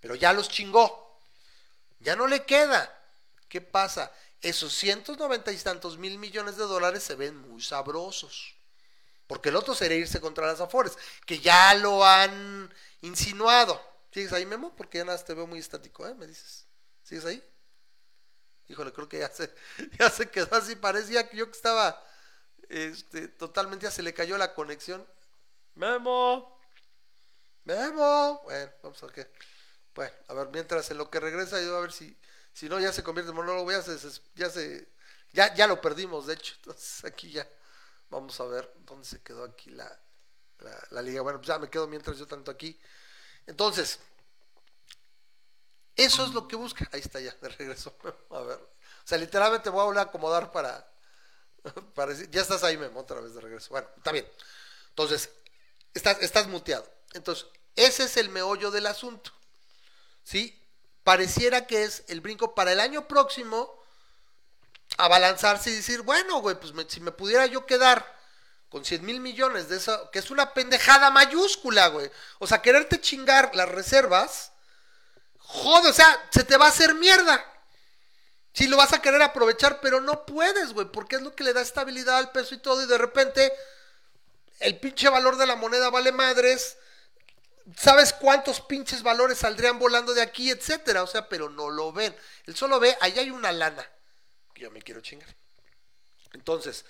[0.00, 1.20] pero ya los chingó.
[2.00, 2.94] Ya no le queda.
[3.48, 4.12] ¿Qué pasa?
[4.40, 8.54] Esos cientos noventa y tantos mil millones de dólares se ven muy sabrosos.
[9.26, 10.96] Porque el otro sería irse contra las Afores,
[11.26, 12.72] que ya lo han
[13.02, 13.80] insinuado.
[14.10, 14.74] ¿Sigues ahí, Memo?
[14.74, 16.14] Porque ya nada, te veo muy estático, ¿eh?
[16.14, 16.66] Me dices.
[17.02, 17.44] ¿Sigues ahí?
[18.68, 19.52] Híjole, creo que ya se,
[19.98, 20.76] ya se quedó así.
[20.76, 22.02] Parecía que yo que estaba
[22.68, 25.06] este, totalmente, ya se le cayó la conexión.
[25.74, 26.58] Memo.
[27.64, 28.40] Memo.
[28.44, 29.30] Bueno, vamos a ver qué.
[29.98, 32.16] Bueno, a ver, mientras en lo que regresa, yo a ver si,
[32.52, 33.98] si no ya se convierte en monólogo, ya se,
[34.36, 34.88] ya se,
[35.32, 36.54] ya, ya lo perdimos, de hecho.
[36.62, 37.48] Entonces aquí ya,
[38.08, 40.00] vamos a ver dónde se quedó aquí la,
[40.90, 41.20] la, liga.
[41.22, 42.78] Bueno, pues ya me quedo mientras yo tanto aquí.
[43.44, 43.98] Entonces,
[45.96, 46.88] eso es lo que busca.
[46.92, 47.92] Ahí está ya, de regreso.
[48.30, 48.58] A ver.
[48.58, 50.88] O sea, literalmente voy a volver a acomodar para,
[51.96, 53.70] para decir, ya estás ahí, Memo, otra vez de regreso.
[53.70, 54.30] Bueno, está bien.
[54.90, 55.28] Entonces,
[55.92, 56.88] estás, estás muteado.
[57.14, 59.32] Entonces, ese es el meollo del asunto.
[60.28, 60.62] ¿Sí?
[61.04, 63.72] Pareciera que es el brinco para el año próximo
[64.98, 68.04] a balanzarse y decir, bueno, güey, pues si me pudiera yo quedar
[68.68, 72.10] con 100 mil millones de eso, que es una pendejada mayúscula, güey.
[72.40, 74.52] O sea, quererte chingar las reservas,
[75.38, 77.42] joder, o sea, se te va a hacer mierda.
[78.52, 81.54] Si lo vas a querer aprovechar, pero no puedes, güey, porque es lo que le
[81.54, 83.50] da estabilidad al peso y todo, y de repente
[84.60, 86.76] el pinche valor de la moneda vale madres.
[87.76, 91.02] ¿Sabes cuántos pinches valores saldrían volando de aquí, etcétera?
[91.02, 92.14] O sea, pero no lo ven.
[92.46, 93.86] Él solo ve, ahí hay una lana
[94.54, 95.28] que yo me quiero chingar.
[96.32, 96.84] Entonces,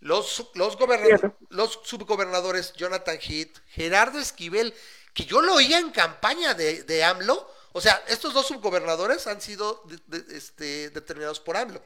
[0.00, 4.74] los, los, gobernadores, los subgobernadores Jonathan Heath, Gerardo Esquivel,
[5.14, 9.40] que yo lo oía en campaña de, de AMLO, o sea, estos dos subgobernadores han
[9.40, 11.82] sido de, de, este, determinados por AMLO.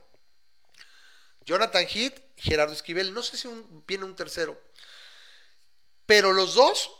[1.44, 4.60] Jonathan Heath, Gerardo Esquivel, no sé si un, viene un tercero,
[6.04, 6.90] pero los dos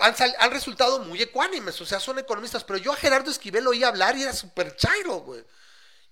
[0.00, 3.88] han, han, resultado muy ecuánimes, o sea, son economistas, pero yo a Gerardo Esquivel oía
[3.88, 5.44] hablar y era súper chairo, güey.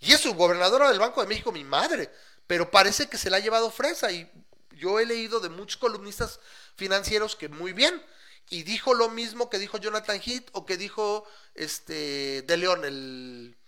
[0.00, 2.10] Y es gobernadora del Banco de México, mi madre.
[2.46, 4.10] Pero parece que se la ha llevado fresa.
[4.12, 4.30] Y
[4.72, 6.40] yo he leído de muchos columnistas
[6.76, 8.02] financieros que muy bien.
[8.50, 13.58] Y dijo lo mismo que dijo Jonathan Heath o que dijo este De León, el,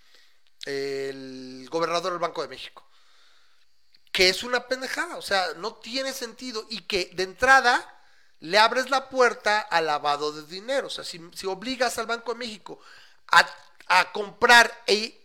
[0.64, 2.86] el gobernador del Banco de México.
[4.12, 6.64] Que es una pendejada, o sea, no tiene sentido.
[6.70, 7.99] Y que de entrada
[8.40, 10.86] le abres la puerta al lavado de dinero.
[10.86, 12.80] O sea, si, obligas al Banco de México
[13.32, 13.46] a,
[13.86, 15.20] a comprar e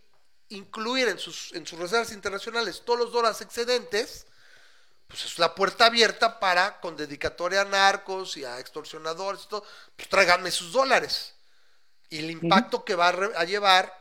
[0.49, 4.27] incluir en sus, en sus reservas internacionales todos los dólares excedentes,
[5.07, 9.63] pues es la puerta abierta para, con dedicatoria a narcos y a extorsionadores, todo,
[9.95, 11.33] pues tráiganme sus dólares.
[12.09, 13.91] Y el impacto que va a, llevar,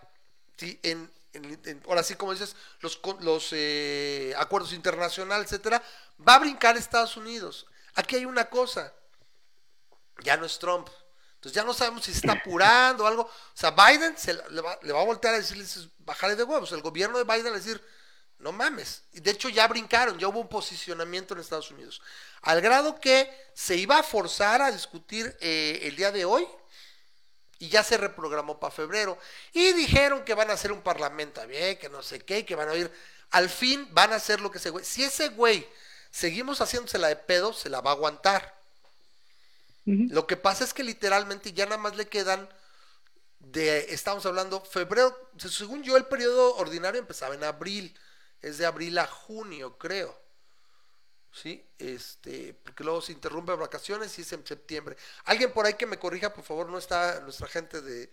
[0.61, 1.11] en,
[1.87, 5.83] ahora sí como dices, los, los eh, acuerdos internacionales, etcétera,
[6.27, 7.67] va a brincar Estados Unidos.
[7.95, 8.93] Aquí hay una cosa,
[10.25, 10.89] ya no es Trump,
[11.45, 13.23] entonces ya no sabemos si se está apurando o algo.
[13.25, 15.67] O sea, Biden se le, va, a voltear a decirle,
[15.99, 16.73] bájale de huevos.
[16.73, 17.87] El gobierno de Biden le va a decir,
[18.39, 19.03] no mames.
[19.13, 22.01] Y de hecho ya brincaron, ya hubo un posicionamiento en Estados Unidos.
[22.41, 26.49] Al grado que se iba a forzar a discutir eh, el día de hoy
[27.59, 29.19] y ya se reprogramó para febrero.
[29.53, 32.71] Y dijeron que van a hacer un parlamento bien, que no sé qué, que van
[32.71, 32.91] a ir.
[33.33, 34.83] Al fin van a hacer lo que ese güey.
[34.83, 35.69] Si ese güey
[36.11, 38.54] seguimos haciéndosela de pedo, se la va a aguantar.
[39.87, 42.49] Lo que pasa es que literalmente ya nada más le quedan
[43.39, 47.95] de, estamos hablando, febrero, según yo el periodo ordinario empezaba en abril,
[48.41, 50.19] es de abril a junio, creo.
[51.31, 51.67] ¿Sí?
[51.79, 54.97] Este, porque luego se interrumpe vacaciones y es en septiembre.
[55.25, 58.11] Alguien por ahí que me corrija, por favor, no está nuestra gente de,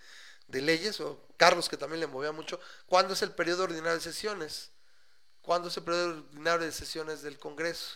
[0.48, 4.02] de leyes, o Carlos que también le movía mucho, ¿cuándo es el periodo ordinario de
[4.02, 4.72] sesiones?
[5.42, 7.96] ¿Cuándo es el periodo ordinario de sesiones del Congreso?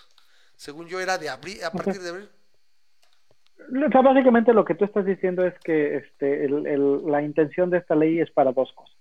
[0.55, 2.31] Según yo era de abril, a partir de abril
[4.03, 8.31] básicamente lo que tú estás diciendo es que este, la intención de esta ley es
[8.31, 8.95] para dos cosas.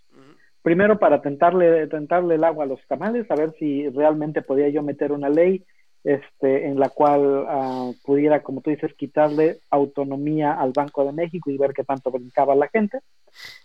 [0.63, 4.83] Primero, para tentarle, tentarle el agua a los tamales, a ver si realmente podía yo
[4.83, 5.63] meter una ley
[6.05, 11.51] este, en la cual ah, pudiera, como tú dices, quitarle autonomía al Banco de México
[11.51, 13.01] y ver qué tanto brincaba la gente,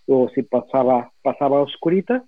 [0.08, 2.24] o si pasaba, pasaba oscurita.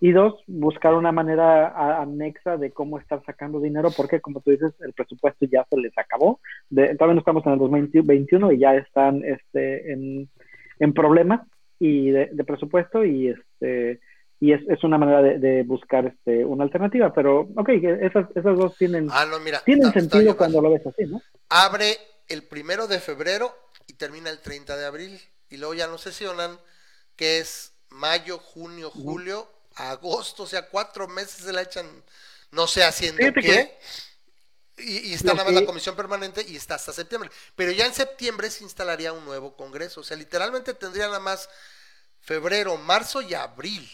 [0.00, 4.72] Y dos, buscar una manera anexa de cómo estar sacando dinero, porque como tú dices,
[4.80, 6.40] el presupuesto ya se les acabó.
[6.68, 10.28] De, todavía no estamos en el 2021 y ya están este, en,
[10.78, 11.40] en problemas
[11.78, 14.00] y de, presupuesto y este
[14.38, 17.12] y es, es una manera de, buscar este una alternativa.
[17.12, 19.26] Pero ok esas, esas dos tienen ah,
[19.64, 21.96] tienen sentido cuando lo ves así no abre
[22.28, 23.52] el primero de febrero
[23.86, 25.20] y termina el 30 de abril.
[25.48, 26.58] Y luego ya no sesionan
[27.14, 31.86] que es mayo junio julio agosto, o sea, cuatro meses se la echan,
[32.50, 33.76] no sé haciendo qué.
[34.78, 37.30] Y, está nada más la comisión permanente y está hasta septiembre.
[37.54, 40.00] Pero ya en septiembre se instalaría un nuevo congreso.
[40.00, 41.48] O sea, literalmente tendría nada más
[42.20, 43.88] febrero, marzo y abril.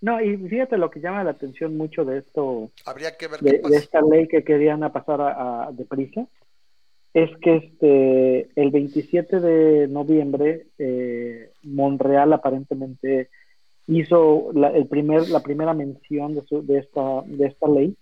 [0.00, 3.60] No, y fíjate lo que llama la atención mucho de esto, Habría que ver de,
[3.76, 6.26] esta ley que querían pasar a, deprisa,
[7.14, 13.30] es que este el 27 de noviembre eh, Monreal aparentemente
[13.86, 17.96] hizo la, el primer, la primera mención de, de, esta, de esta ley.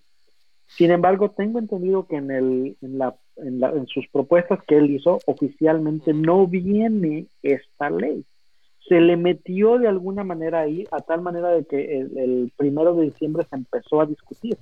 [0.66, 4.78] Sin embargo, tengo entendido que en, el, en, la, en, la, en sus propuestas que
[4.78, 8.24] él hizo, oficialmente no viene esta ley.
[8.88, 13.06] Se le metió de alguna manera ahí, a tal manera de que el, primero de
[13.06, 14.56] diciembre se empezó a discutir.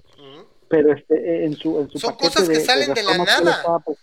[0.69, 3.79] Pero este, en su, en su son cosas que salen de, la nada.
[3.85, 3.99] Pues,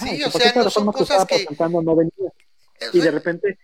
[0.00, 1.46] sí, o sea, no son cosas que...
[1.58, 2.32] No venía.
[2.92, 3.58] Y de repente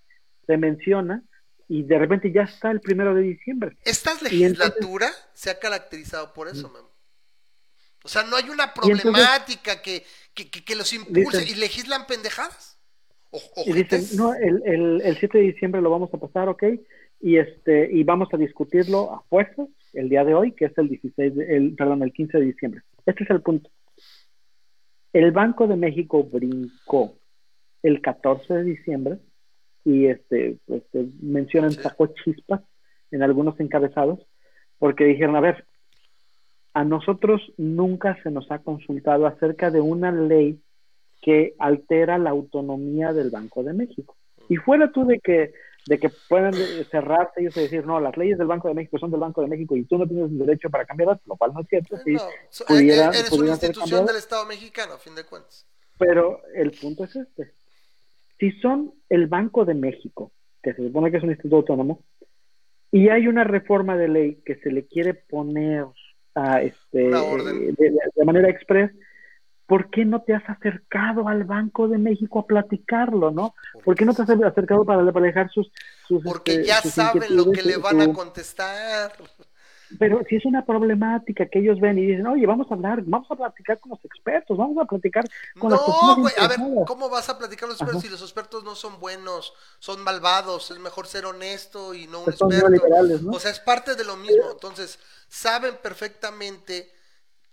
[0.47, 1.23] se menciona
[1.69, 3.77] y de repente ya está el primero de diciembre.
[3.85, 6.87] Esta legislatura se ha caracterizado por eso, mm.
[8.05, 12.79] O sea, no hay una problemática que, que, los impulse y legislan pendejadas.
[13.67, 16.63] y dicen, no, el, el, el, 7 de diciembre lo vamos a pasar, ok,
[17.21, 20.89] y este y vamos a discutirlo a fuerzas el día de hoy, que es el
[20.89, 22.83] 16, el, perdón, el 15 de diciembre.
[23.07, 23.71] Este es el punto.
[25.13, 27.19] El Banco de México brincó
[27.83, 29.19] el 14 de diciembre
[29.87, 32.61] y este, este mencionan sacó chispas
[33.13, 34.19] en algunos encabezados
[34.81, 35.65] porque dijeron, a ver,
[36.75, 40.61] a nosotros nunca se nos ha consultado acerca de una ley
[41.23, 44.17] que altera la autonomía del Banco de México.
[44.49, 45.55] Y fuera tú de que
[45.87, 46.53] de que puedan
[46.91, 49.47] cerrarse ellos y decir, no, las leyes del Banco de México son del Banco de
[49.47, 51.97] México y tú no tienes derecho para cambiarlas, lo cual no es cierto.
[51.99, 52.17] Si
[52.67, 55.65] pudiera, eres una institución del Estado mexicano, a fin de cuentas.
[55.97, 57.55] Pero el punto es este.
[58.39, 60.33] Si son el Banco de México,
[60.63, 62.03] que se supone que es un instituto autónomo,
[62.91, 65.87] y hay una reforma de ley que se le quiere poner
[66.35, 68.93] a este de, manera express,
[69.67, 73.55] ¿por qué no te has acercado al Banco de México a platicarlo, no?
[73.85, 75.71] ¿Por qué no te has acercado para, dejar sus,
[76.07, 79.13] sus Porque este, ya saben lo que le van a contestar.
[79.99, 83.31] Pero si es una problemática que ellos ven y dicen, oye, vamos a hablar, vamos
[83.31, 85.25] a platicar con los expertos, vamos a platicar
[85.59, 85.87] con no, las.
[86.37, 88.99] No, a ver, ¿cómo vas a platicar con los expertos si los expertos no son
[88.99, 90.71] buenos, son malvados?
[90.71, 93.31] Es mejor ser honesto y no un pues experto.
[93.31, 94.51] O sea, es parte de lo mismo.
[94.51, 94.99] Entonces,
[95.29, 96.93] saben perfectamente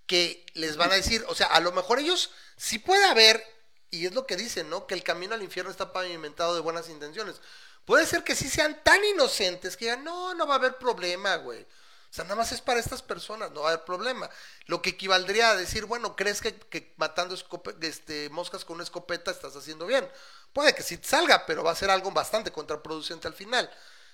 [0.08, 3.44] que les van a decir, o sea, a lo mejor ellos sí puede haber,
[3.90, 4.88] y es lo que dicen, ¿no?
[4.88, 7.42] Que el camino al infierno está pavimentado de buenas intenciones.
[7.86, 11.36] Puede ser que sí sean tan inocentes que digan, no, no va a haber problema,
[11.38, 11.66] güey.
[12.14, 14.30] O sea, nada más es para estas personas, no va a haber problema.
[14.68, 17.36] Lo que equivaldría a decir, bueno, ¿crees que, matando
[17.82, 20.06] este, moscas con una escopeta estás haciendo bien?
[20.54, 23.68] Puede que sí salga, pero va a ser algo bastante contraproducente al final.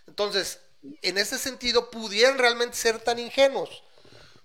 [0.07, 0.61] Entonces,
[1.01, 3.83] en ese sentido, pudieran realmente ser tan ingenuos.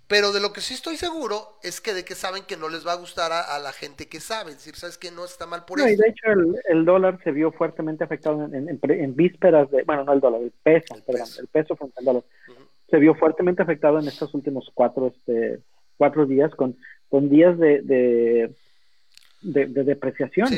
[0.09, 2.85] Pero de lo que sí estoy seguro es que de que saben que no les
[2.85, 4.51] va a gustar a, la gente que sabe.
[4.51, 5.89] Es decir, sabes que no está mal por eso.
[5.89, 6.27] Y de hecho,
[6.65, 9.85] el, dólar se vio fuertemente afectado en, vísperas de.
[9.85, 11.29] Bueno, no el dólar, el peso, perdón.
[11.39, 12.25] El peso frente al dólar.
[12.91, 15.61] Se vio fuertemente afectado en estos últimos cuatro, este,
[15.97, 16.77] cuatro días, con,
[17.09, 18.55] con días de, de
[19.43, 20.49] de, depreciación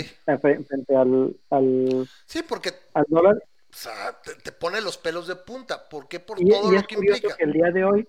[0.41, 3.37] frente al, al, sí, porque al dólar.
[3.37, 5.89] O sea, te, pone los pelos de punta.
[5.89, 6.21] ¿Por qué?
[6.21, 7.37] Por todo lo que implica.
[7.37, 8.09] Que el día de hoy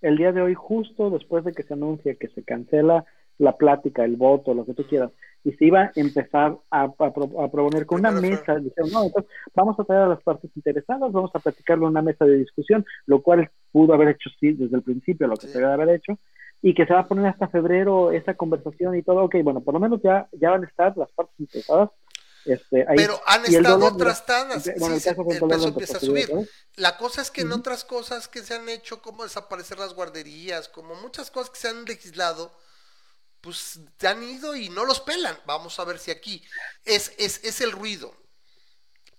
[0.00, 3.04] el día de hoy, justo después de que se anuncia que se cancela
[3.38, 5.10] la plática, el voto, lo que tú quieras,
[5.44, 9.84] y se iba a empezar a, proponer con una mesa, dijeron, no, entonces vamos a
[9.84, 13.50] traer a las partes interesadas, vamos a platicarlo en una mesa de discusión, lo cual
[13.72, 16.18] pudo haber hecho sí desde el principio, lo que se debe haber hecho,
[16.62, 19.74] y que se va a poner hasta febrero esa conversación y todo, ok, bueno, por
[19.74, 21.90] lo menos ya, ya van a estar las partes interesadas
[22.44, 24.66] este, Pero han estado otras tandas.
[24.66, 26.30] el, peso empieza a subir.
[26.76, 30.68] La cosa es que en otras cosas que se han hecho, como desaparecer las guarderías,
[30.68, 32.52] como muchas cosas que se han legislado,
[33.40, 35.38] pues han ido y no los pelan.
[35.46, 36.44] Vamos a ver si aquí
[36.84, 38.14] es, es, es el ruido.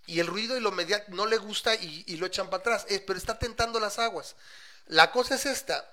[0.05, 2.85] Y el ruido y lo mediático no le gusta y, lo echan para atrás.
[3.07, 4.35] pero está tentando las aguas.
[4.87, 5.87] La cosa es esta.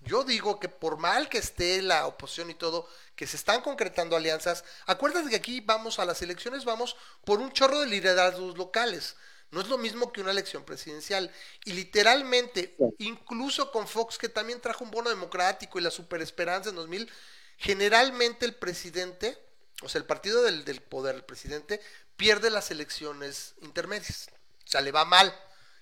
[0.00, 4.16] Yo digo que por mal que esté la oposición y todo, que se están concretando
[4.16, 9.16] alianzas, acuérdate que aquí vamos a las elecciones, vamos por un chorro de liderazgos locales.
[9.50, 11.32] No es lo mismo que una elección presidencial.
[11.64, 16.76] Y literalmente, incluso con Fox, que también trajo un bono democrático y la superesperanza en
[16.76, 17.10] 2000,
[17.56, 19.38] generalmente el presidente,
[19.82, 21.80] o sea, el partido del, del poder, el presidente,
[22.16, 24.28] pierde las elecciones intermedias.
[24.66, 25.34] O sea, le va mal,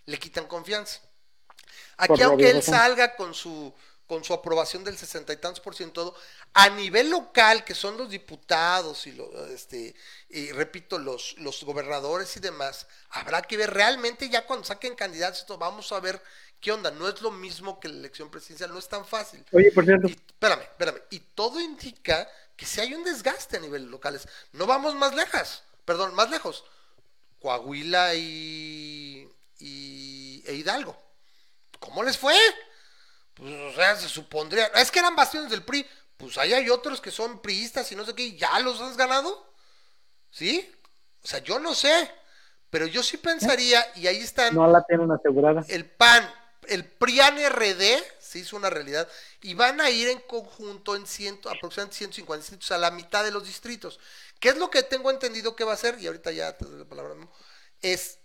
[0.05, 1.01] le quitan confianza.
[1.97, 3.75] Aquí, aunque él salga con su
[4.07, 6.15] con su aprobación del sesenta y tantos por ciento,
[6.55, 9.95] a nivel local, que son los diputados y, lo, este,
[10.29, 15.41] y repito, los, los gobernadores y demás, habrá que ver realmente ya cuando saquen candidatos,
[15.41, 16.23] esto, vamos a ver
[16.61, 19.45] qué onda, no es lo mismo que la elección presidencial, no es tan fácil.
[19.53, 20.07] Oye, por cierto.
[20.07, 24.95] espérame, espérame, y todo indica que si hay un desgaste a nivel locales, no vamos
[24.95, 26.65] más lejos, perdón, más lejos,
[27.41, 29.29] Coahuila y,
[29.59, 30.97] y e Hidalgo,
[31.81, 32.37] ¿cómo les fue?
[33.37, 34.67] Pues, o sea, se supondría.
[34.75, 35.87] Es que eran bastiones del PRI.
[36.17, 38.37] Pues ahí hay otros que son priistas y no sé qué.
[38.37, 39.53] ¿Ya los has ganado?
[40.31, 40.73] ¿Sí?
[41.23, 42.11] O sea, yo no sé.
[42.71, 44.55] Pero yo sí pensaría, y ahí están.
[44.55, 45.65] No la tienen asegurada.
[45.69, 46.29] El PAN,
[46.69, 49.09] el PRIAN RD, se hizo una realidad.
[49.43, 53.31] Y van a ir en conjunto en ciento, aproximadamente 150 distritos, a la mitad de
[53.31, 54.01] los distritos.
[54.41, 55.97] ¿Qué es lo que tengo entendido que va a hacer?
[56.01, 57.15] Y ahorita ya te doy la palabra.
[57.83, 58.19] Es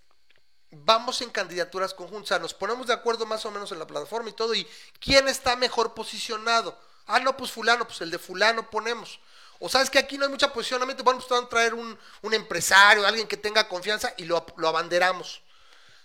[0.71, 3.87] vamos en candidaturas conjuntas, o sea, nos ponemos de acuerdo más o menos en la
[3.87, 4.67] plataforma y todo, y
[4.99, 6.77] quién está mejor posicionado.
[7.07, 9.19] Ah, no, pues fulano, pues el de fulano ponemos.
[9.59, 12.33] O sabes que aquí no hay mucha posicionamiento, bueno, pues van a traer un, un
[12.33, 15.41] empresario, alguien que tenga confianza y lo, lo, abanderamos.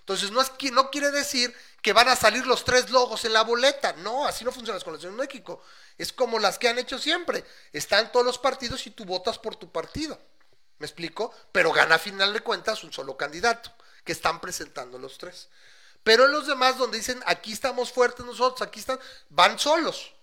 [0.01, 3.43] Entonces, no, es, no quiere decir que van a salir los tres logos en la
[3.43, 3.95] boleta.
[3.95, 5.63] No, así no funciona las colecciones en México.
[5.97, 7.45] Es como las que han hecho siempre.
[7.73, 10.19] Están todos los partidos y tú votas por tu partido.
[10.79, 11.35] ¿Me explico?
[11.51, 13.73] Pero gana a final de cuentas un solo candidato
[14.07, 15.49] que están presentando los tres.
[16.03, 20.15] Pero los demás donde dicen, aquí estamos fuertes nosotros, aquí están, van solos.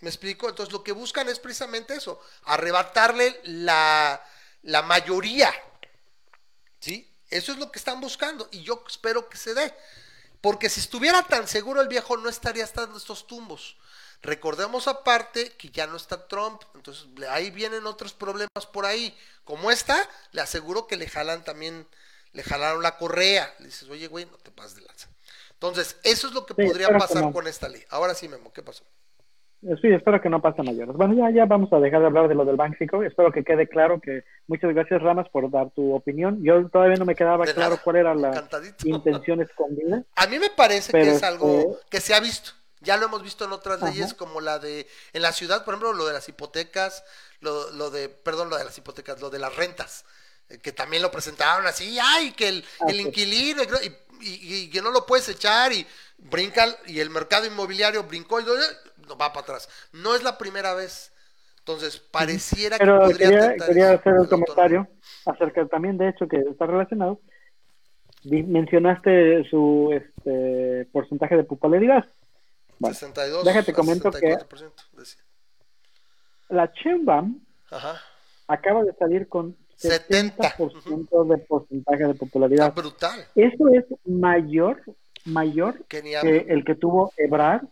[0.00, 0.48] ¿Me explico?
[0.48, 4.24] Entonces lo que buscan es precisamente eso, arrebatarle la,
[4.62, 5.52] la mayoría.
[6.80, 7.08] ¿Sí?
[7.28, 9.74] Eso es lo que están buscando y yo espero que se dé.
[10.40, 13.76] Porque si estuviera tan seguro el viejo no estaría estando estos tumbos.
[14.22, 19.16] Recordemos aparte que ya no está Trump, entonces ahí vienen otros problemas por ahí.
[19.44, 21.86] Como está, le aseguro que le jalan también
[22.36, 23.52] le jalaron la correa.
[23.58, 25.08] Le dices, oye, güey, no te pases de lanza.
[25.52, 27.82] Entonces, eso es lo que podría pasar con esta ley.
[27.88, 28.84] Ahora sí, Memo, ¿qué pasó?
[29.80, 30.94] Sí, espero que no pase mayores.
[30.94, 33.02] Bueno, ya, ya vamos a dejar de hablar de lo del Banxico.
[33.02, 36.40] Espero que quede claro que muchas gracias, Ramas, por dar tu opinión.
[36.44, 38.46] Yo todavía no me quedaba claro cuál era la
[38.84, 40.04] intención escondida.
[40.14, 42.50] A mí me parece que es algo que se ha visto.
[42.80, 45.94] Ya lo hemos visto en otras leyes como la de, en la ciudad, por ejemplo,
[45.94, 47.02] lo de las hipotecas,
[47.40, 50.04] lo, lo de, perdón, lo de las hipotecas, lo de las rentas,
[50.62, 53.62] que también lo presentaron así, ay, que el, el inquilino,
[54.20, 55.86] y, y, que no lo puedes echar y
[56.18, 59.68] brinca, y el mercado inmobiliario brincó y no, va para atrás.
[59.92, 61.12] No es la primera vez.
[61.58, 64.88] Entonces, pareciera que podría quería, quería hacer un comentario
[65.24, 67.20] acerca también, de hecho, que está relacionado.
[68.22, 72.04] Mencionaste su este, porcentaje de popularidad.
[72.80, 74.36] 62, déjate comento que
[76.48, 77.40] la Chembam
[78.46, 82.74] acaba de salir con 70%, de porcentaje de popularidad.
[82.74, 83.26] brutal.
[83.34, 84.82] Eso es mayor,
[85.24, 87.66] mayor que, el que tuvo Ebrard,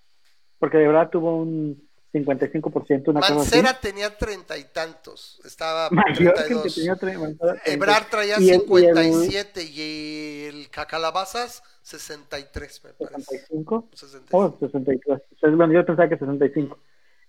[0.59, 3.09] porque Ebrard tuvo un 55%.
[3.09, 6.75] Una Mancera tenía treinta y tantos, estaba mayor 32.
[6.75, 13.47] Que tenía Ebrard traía 57 y el, Cacalabazas 63, me parece.
[13.51, 13.89] ¿65?
[13.95, 14.29] 63.
[14.33, 15.57] Oh, 63.
[15.57, 16.79] Bueno, yo pensaba que 65.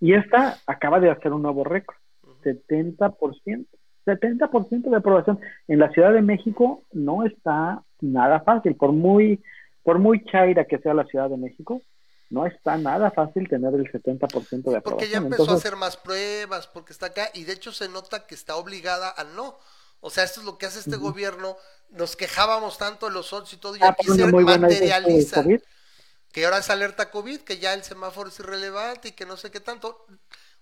[0.02, 1.98] Y esta acaba de hacer un nuevo récord,
[2.44, 3.66] 70%.
[4.06, 5.40] 70% de aprobación.
[5.68, 9.44] En la Ciudad de México no está nada fácil, por muy,
[9.84, 11.82] por muy chaira que sea la Ciudad de México,
[12.30, 14.82] no está nada fácil tener el 70% de aprobación.
[14.84, 18.26] Porque ya empezó a hacer más pruebas, porque está acá, y de hecho se nota
[18.26, 19.58] que está obligada a no.
[20.02, 21.56] O sea, esto es lo que hace este gobierno.
[21.90, 25.44] Nos quejábamos tanto de los otros y todo, y ah, aquí se materializa.
[26.32, 29.52] Que ahora es alerta COVID, que ya el semáforo es irrelevante y que no sé
[29.52, 30.06] qué tanto.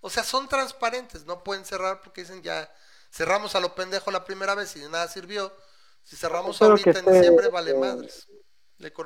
[0.01, 2.69] O sea, son transparentes, no pueden cerrar porque dicen ya
[3.13, 5.51] cerramos a lo pendejo la primera vez y de nada sirvió.
[6.01, 8.27] Si cerramos ahorita en diciembre, vale eh, madres.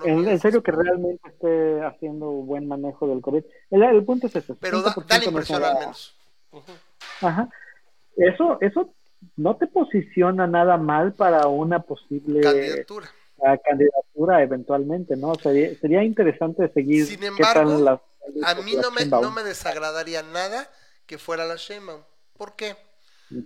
[0.05, 3.43] en, serio que realmente esté haciendo buen manejo del COVID.
[3.69, 4.55] El, punto es eso.
[4.59, 6.17] Pero da, la impresión al menos.
[7.21, 7.49] Ajá.
[8.15, 8.93] Eso, eso
[9.35, 13.11] no te posiciona nada mal para una posible candidatura.
[13.63, 15.35] candidatura eventualmente, ¿no?
[15.35, 17.05] Sería, sería interesante seguir.
[17.05, 18.01] Sin embargo,
[18.43, 20.67] a mí no me, no me desagradaría nada
[21.05, 22.01] que fuera la Sheinbaum.
[22.35, 22.75] ¿Por qué?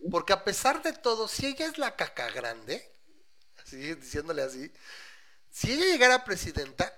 [0.10, 2.94] Porque a pesar de todo, si ella es la caca grande,
[3.64, 4.72] así diciéndole así,
[5.50, 6.94] si ella llegara presidenta,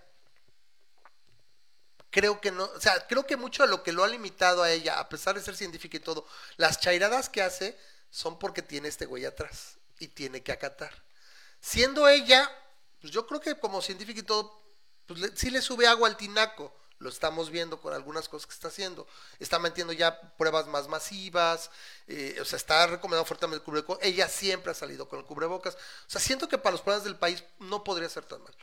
[2.10, 4.72] creo que no, o sea, creo que mucho de lo que lo ha limitado a
[4.72, 6.28] ella, a pesar de ser científica y todo,
[6.58, 7.78] las chairadas que hace
[8.10, 10.94] son porque tiene este güey atrás y tiene que acatar.
[11.60, 12.52] Siendo ella,
[13.00, 14.62] pues yo creo que como científica y todo,
[15.08, 18.70] pues sí le sube agua al tinaco lo estamos viendo con algunas cosas que está
[18.70, 19.06] haciendo.
[19.38, 21.70] Está metiendo ya pruebas más masivas,
[22.08, 24.00] eh, o sea, está recomendando fuertemente el cubrebocas.
[24.02, 25.76] Ella siempre ha salido con el cubrebocas.
[25.76, 28.56] O sea, siento que para los problemas del país no podría ser tan mal.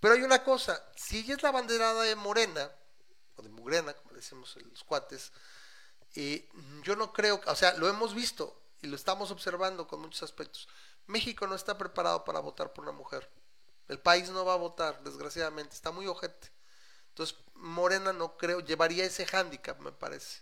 [0.00, 2.70] Pero hay una cosa, si ella es la banderada de Morena,
[3.36, 5.30] o de Mugrena, como decimos los cuates,
[6.14, 6.48] eh,
[6.82, 10.66] yo no creo, o sea, lo hemos visto y lo estamos observando con muchos aspectos.
[11.06, 13.30] México no está preparado para votar por una mujer.
[13.88, 16.50] El país no va a votar, desgraciadamente, está muy ojete.
[17.12, 20.40] Entonces, Morena no creo, llevaría ese hándicap, me parece.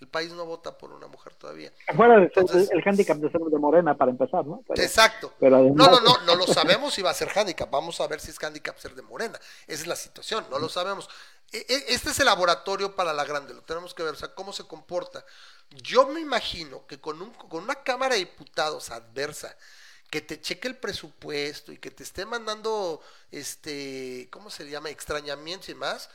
[0.00, 1.72] El país no vota por una mujer todavía.
[1.94, 2.30] Fuera de
[2.72, 4.62] el hándicap de ser de Morena para empezar, ¿no?
[4.74, 5.32] exacto.
[5.40, 7.70] no, no, no, no lo sabemos si va a ser hándicap.
[7.70, 9.38] Vamos a ver si es hándicap ser de Morena.
[9.66, 11.08] Esa es la situación, no lo sabemos.
[11.52, 14.34] E, e, este es el laboratorio para la grande, lo tenemos que ver, o sea,
[14.34, 15.24] cómo se comporta.
[15.70, 19.56] Yo me imagino que con, un, con una Cámara de Diputados adversa,
[20.14, 24.88] que te cheque el presupuesto y que te esté mandando, este, ¿cómo se llama?
[24.88, 26.08] Extrañamientos y más,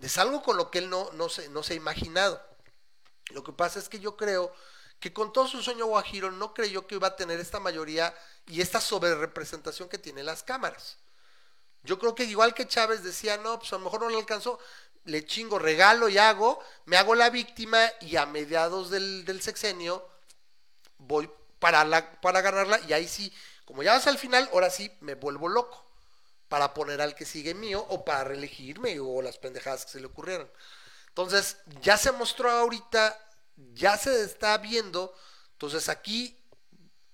[0.00, 2.42] es algo con lo que él no, no, se, no se ha imaginado.
[3.32, 4.54] Lo que pasa es que yo creo
[5.00, 8.62] que con todo su sueño Guajiro no creyó que iba a tener esta mayoría y
[8.62, 10.96] esta sobrerepresentación que tienen las cámaras.
[11.82, 14.58] Yo creo que igual que Chávez decía, no, pues a lo mejor no le alcanzó,
[15.04, 20.08] le chingo, regalo y hago, me hago la víctima y a mediados del, del sexenio
[20.96, 23.32] voy para, la, para ganarla y ahí sí,
[23.64, 25.86] como ya vas al final, ahora sí me vuelvo loco
[26.48, 30.06] para poner al que sigue mío o para reelegirme o las pendejadas que se le
[30.06, 30.48] ocurrieran.
[31.08, 33.18] Entonces, ya se mostró ahorita,
[33.74, 35.14] ya se está viendo,
[35.52, 36.38] entonces aquí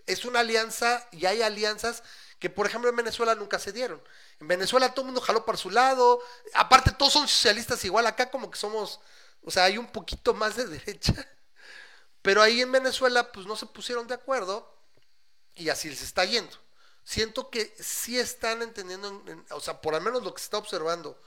[0.07, 2.03] es una alianza y hay alianzas
[2.39, 4.03] que por ejemplo en Venezuela nunca se dieron.
[4.41, 6.21] En Venezuela todo el mundo jaló para su lado,
[6.55, 9.01] aparte todos son socialistas igual, acá como que somos,
[9.45, 11.15] o sea, hay un poquito más de derecha.
[12.23, 14.73] Pero ahí en Venezuela pues no se pusieron de acuerdo
[15.55, 16.57] y así les está yendo.
[17.05, 21.21] Siento que sí están entendiendo, o sea, por lo menos lo que se está observando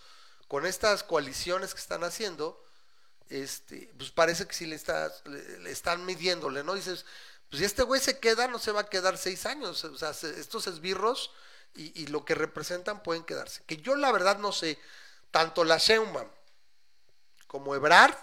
[0.47, 2.63] con estas coaliciones que están haciendo,
[3.29, 6.75] este, pues parece que sí le, está, le, están midiéndole, ¿no?
[6.75, 7.05] Dices,
[7.49, 10.11] pues si este güey se queda, no se va a quedar seis años, o sea,
[10.11, 11.31] estos esbirros
[11.73, 13.63] y, y, lo que representan pueden quedarse.
[13.65, 14.79] Que yo la verdad no sé,
[15.31, 16.29] tanto la Sheinbaum
[17.47, 18.15] como Ebrard,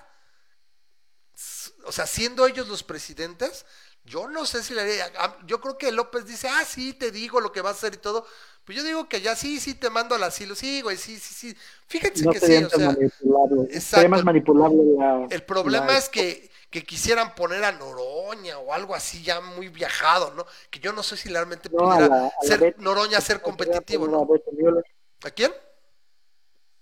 [1.84, 3.66] o sea, siendo ellos los presidentes,
[4.04, 5.12] yo no sé si le haría,
[5.46, 7.98] yo creo que López dice, ah, sí, te digo lo que va a hacer y
[7.98, 8.26] todo,
[8.64, 11.34] Pues yo digo que ya sí, sí te mando al asilo, sí, güey, sí, sí,
[11.34, 11.56] sí.
[11.88, 13.62] Fíjense No que sí, o sea, manipulable.
[13.64, 13.96] exacto.
[13.96, 18.72] Sería más manipulable la- el problema la- es que, que quisieran poner a Noroña o
[18.72, 20.46] algo así ya muy viajado, ¿no?
[20.70, 22.82] Que yo no sé si realmente No, a pudiera la- a la ser Betty.
[22.82, 25.26] Noroña ser competitivo, A.
[25.26, 25.52] ¿A quién?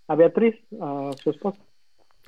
[0.08, 1.58] A Beatriz, a su esposa.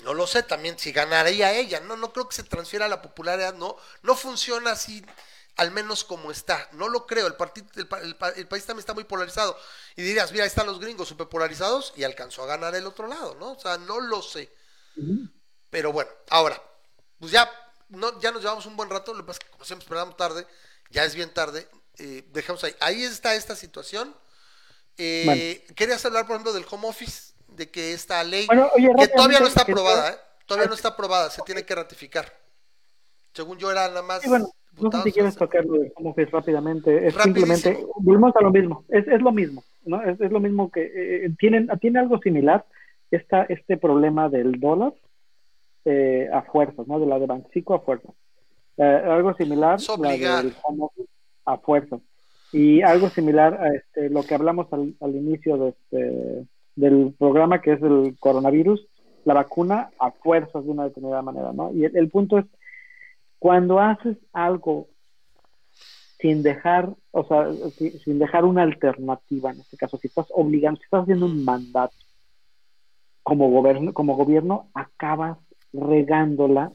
[0.04, 3.54] No lo sé también si ganaría ella, no, no creo que se transfiera la popularidad,
[3.54, 5.04] no, no funciona así,
[5.56, 8.80] al menos como está, no lo creo, el, partido, el, el pa- el país también
[8.80, 9.56] está muy polarizado,
[9.96, 13.06] y dirías, mira, ahí están los gringos súper polarizados y alcanzó a ganar el otro
[13.06, 13.52] lado, ¿no?
[13.52, 14.50] O sea, no lo sé,
[15.70, 16.60] pero bueno, ahora,
[17.18, 17.50] pues ya,
[17.88, 20.16] no, ya nos llevamos un buen rato, lo que pasa es que como siempre esperamos
[20.16, 20.46] tarde,
[20.90, 24.14] ya es bien tarde, eh, dejamos ahí, ahí está esta situación,
[24.98, 25.24] Eh,
[25.66, 25.76] Bueno.
[25.76, 27.31] querías hablar, por ejemplo, del home office,
[27.62, 30.16] de que esta ley, Bueno, oye, que todavía no está aprobada, ¿eh?
[30.46, 32.26] Todavía no está aprobada, se tiene que ratificar.
[33.32, 34.22] Según yo era nada más.
[34.22, 37.06] Sí, bueno, no sé diputados, si quieres tocarlo de office rápidamente.
[37.06, 40.02] Es simplemente, volvemos a lo mismo, es, es lo mismo, ¿no?
[40.02, 42.64] Es, es lo mismo que eh, tienen, tiene algo similar
[43.10, 44.92] esta, este problema del dólar
[45.84, 46.98] eh, a fuerzas, ¿no?
[46.98, 48.12] De la de Banxico a fuerzas.
[48.76, 50.54] Eh, algo similar la del
[51.44, 52.00] a fuerzas.
[52.52, 57.60] Y algo similar a este, lo que hablamos al, al inicio de este, del programa
[57.60, 58.86] que es el coronavirus,
[59.24, 61.72] la vacuna a fuerzas de una determinada manera, ¿no?
[61.72, 62.46] Y el, el punto es,
[63.38, 64.88] cuando haces algo
[66.20, 70.78] sin dejar, o sea, si- sin dejar una alternativa, en este caso, si estás obligando,
[70.78, 71.94] si estás haciendo un mandato
[73.24, 75.38] como gobierno, como gobierno, acabas
[75.72, 76.72] regándola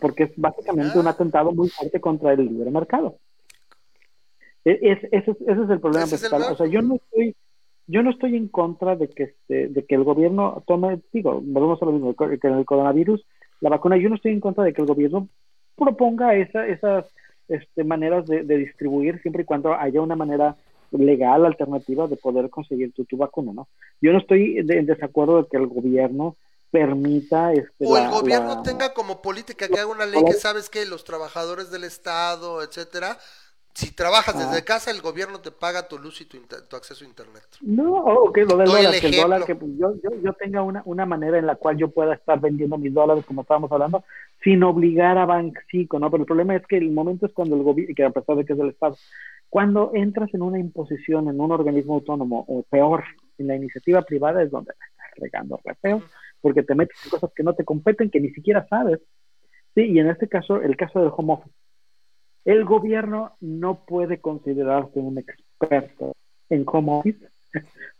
[0.00, 1.00] porque es básicamente Ah.
[1.00, 3.16] un atentado muy fuerte contra el libre mercado.
[4.64, 6.52] E- Es, ese, es, ese es el problema Ese es el principal.
[6.52, 7.34] O sea, yo no estoy,
[7.86, 11.80] yo no estoy en contra de que este, de que el gobierno tome, digo, volvemos
[11.82, 13.24] a lo mismo, que en el coronavirus,
[13.60, 15.28] la vacuna, yo no estoy en contra de que el gobierno
[15.76, 17.06] proponga esa, esas
[17.48, 20.56] este, maneras de, de distribuir siempre y cuando haya una manera
[20.92, 23.68] legal alternativa de poder conseguir tu, tu vacuna, ¿no?
[24.00, 26.36] Yo no estoy de- en desacuerdo de que el gobierno
[26.70, 30.32] permita este, O el la- gobierno la- tenga como política que haga una ley que
[30.34, 33.18] sabes que los trabajadores del Estado, etcétera,
[33.74, 34.46] si trabajas Ah.
[34.46, 36.38] desde casa, el gobierno te paga tu luz y tu,
[36.76, 37.44] acceso a internet.
[37.60, 40.62] No, o que lo del dólar, que el dólar, que pues, yo, yo, yo tenga
[40.62, 44.04] una, una manera en la cual yo pueda estar vendiendo mis dólares, como estábamos hablando,
[44.44, 46.08] sin obligar a Banxico, ¿no?
[46.08, 48.44] Pero el problema es que el momento es cuando el gobierno, que a pesar de
[48.44, 48.96] que es del Estado,
[49.48, 53.02] cuando entras en una imposición, en un organismo autónomo, o peor,
[53.38, 56.02] en la iniciativa privada, es donde la estás regando re feo,
[56.40, 59.00] porque te metes en cosas que no te competen, que ni siquiera sabes.
[59.74, 61.63] Sí, y en este caso, el caso del home office.
[62.44, 66.14] El gobierno no puede considerarse un experto
[66.50, 67.26] en home office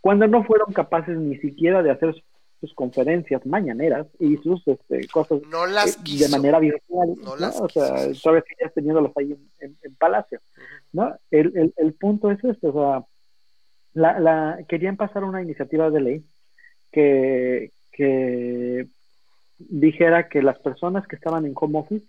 [0.00, 2.14] cuando no fueron capaces ni siquiera de hacer
[2.60, 6.24] sus conferencias mañaneras y sus este, cosas No las eh, quiso.
[6.26, 7.36] de manera virtual, No ¿no?
[7.36, 8.22] las o sea, quiso.
[8.22, 10.40] todavía sigues teniéndolos ahí en, en- en Palacio,
[10.92, 11.14] ¿no?
[11.30, 13.04] El, el, el punto es este, o sea,
[13.94, 16.24] la, la, querían pasar una iniciativa de ley
[16.90, 18.88] que, que
[19.58, 22.04] dijera que las personas que estaban en home office,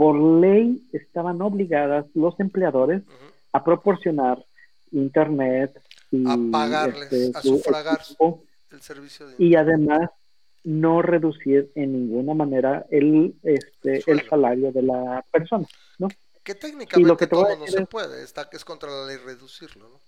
[0.00, 3.16] por ley, estaban obligadas los empleadores Ujú.
[3.52, 4.42] a proporcionar
[4.92, 5.78] internet
[6.10, 8.00] y A pagarles, este, a su sufragar.
[8.00, 10.08] equipo, El servicio de y además
[10.64, 14.22] no reducir en ninguna manera el este Sueldo.
[14.22, 15.66] el salario de la persona,
[15.98, 16.08] ¿no?
[16.42, 19.04] que técnicamente y lo que todo no se es- puede, está que es contra la
[19.06, 20.00] ley reducirlo, ¿no?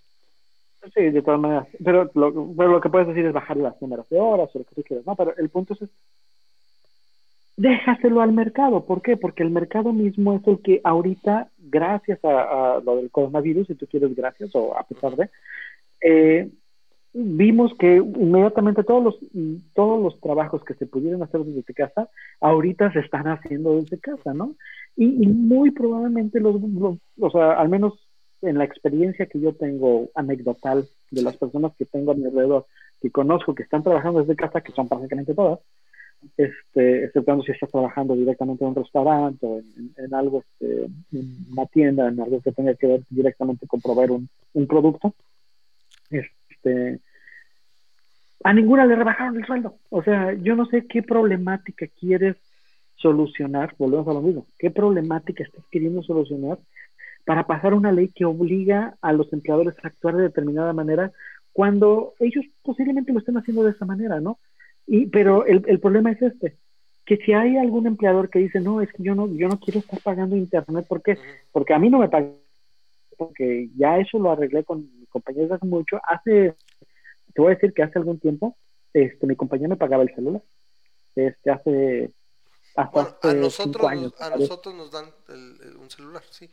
[0.95, 1.67] Sí, de todas maneras.
[1.85, 4.65] Pero lo, pero lo que puedes decir es bajar las números de horas o lo
[4.65, 5.15] que tú quieras, ¿no?
[5.15, 5.87] Pero el punto es,
[7.57, 8.85] déjaselo al mercado.
[8.85, 9.17] ¿Por qué?
[9.17, 13.75] Porque el mercado mismo es el que ahorita, gracias a, a lo del coronavirus, si
[13.75, 15.29] tú quieres gracias o a pesar de,
[16.01, 16.49] eh,
[17.13, 19.19] vimos que inmediatamente todos los
[19.73, 22.09] todos los trabajos que se pudieran hacer desde casa,
[22.41, 24.55] ahorita se están haciendo desde casa, ¿no?
[24.95, 27.93] Y, y muy probablemente los, los, o sea, al menos
[28.41, 32.65] en la experiencia que yo tengo anecdotal de las personas que tengo a mi alrededor,
[32.99, 35.59] que conozco que están trabajando desde casa, que son prácticamente todas,
[36.37, 39.61] este, exceptuando si estás trabajando directamente en un restaurante o
[39.97, 44.11] en algo, este, en una tienda, en algo que tenga que ver directamente con proveer
[44.11, 45.13] un, un producto,
[46.09, 46.99] este,
[48.43, 49.77] a ninguna le rebajaron el sueldo.
[49.89, 52.37] O sea, yo no sé qué problemática quieres
[52.95, 56.57] solucionar, volvemos a lo mismo, qué problemática estás queriendo solucionar
[57.25, 61.11] para pasar una ley que obliga a los empleadores a actuar de determinada manera
[61.53, 64.39] cuando ellos posiblemente lo estén haciendo de esa manera, ¿no?
[64.87, 66.57] Y, pero el, el problema es este,
[67.05, 69.79] que si hay algún empleador que dice, no, es que yo no, yo no quiero
[69.79, 71.17] estar pagando internet, ¿por qué?
[71.51, 72.37] Porque a mí no me pagan,
[73.17, 76.55] porque ya eso lo arreglé con mi compañero hace mucho, hace,
[77.33, 78.57] te voy a decir que hace algún tiempo,
[78.93, 80.41] este, mi compañero me pagaba el celular,
[81.15, 82.11] este, hace,
[82.75, 86.23] hasta Bueno, a nosotros, cinco años, nos, a nosotros nos dan el- el- un celular,
[86.29, 86.49] sí.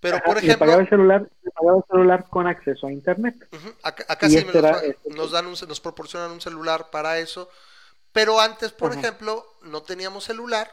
[0.00, 3.34] Pero, Ajá, por ejemplo, pagaba el celular, pagaba el celular con acceso a internet.
[3.82, 7.50] Acá, acá sí este este- nos dan un, nos proporcionan un celular para eso.
[8.12, 9.00] Pero antes, por Ajá.
[9.00, 10.72] ejemplo, no teníamos celular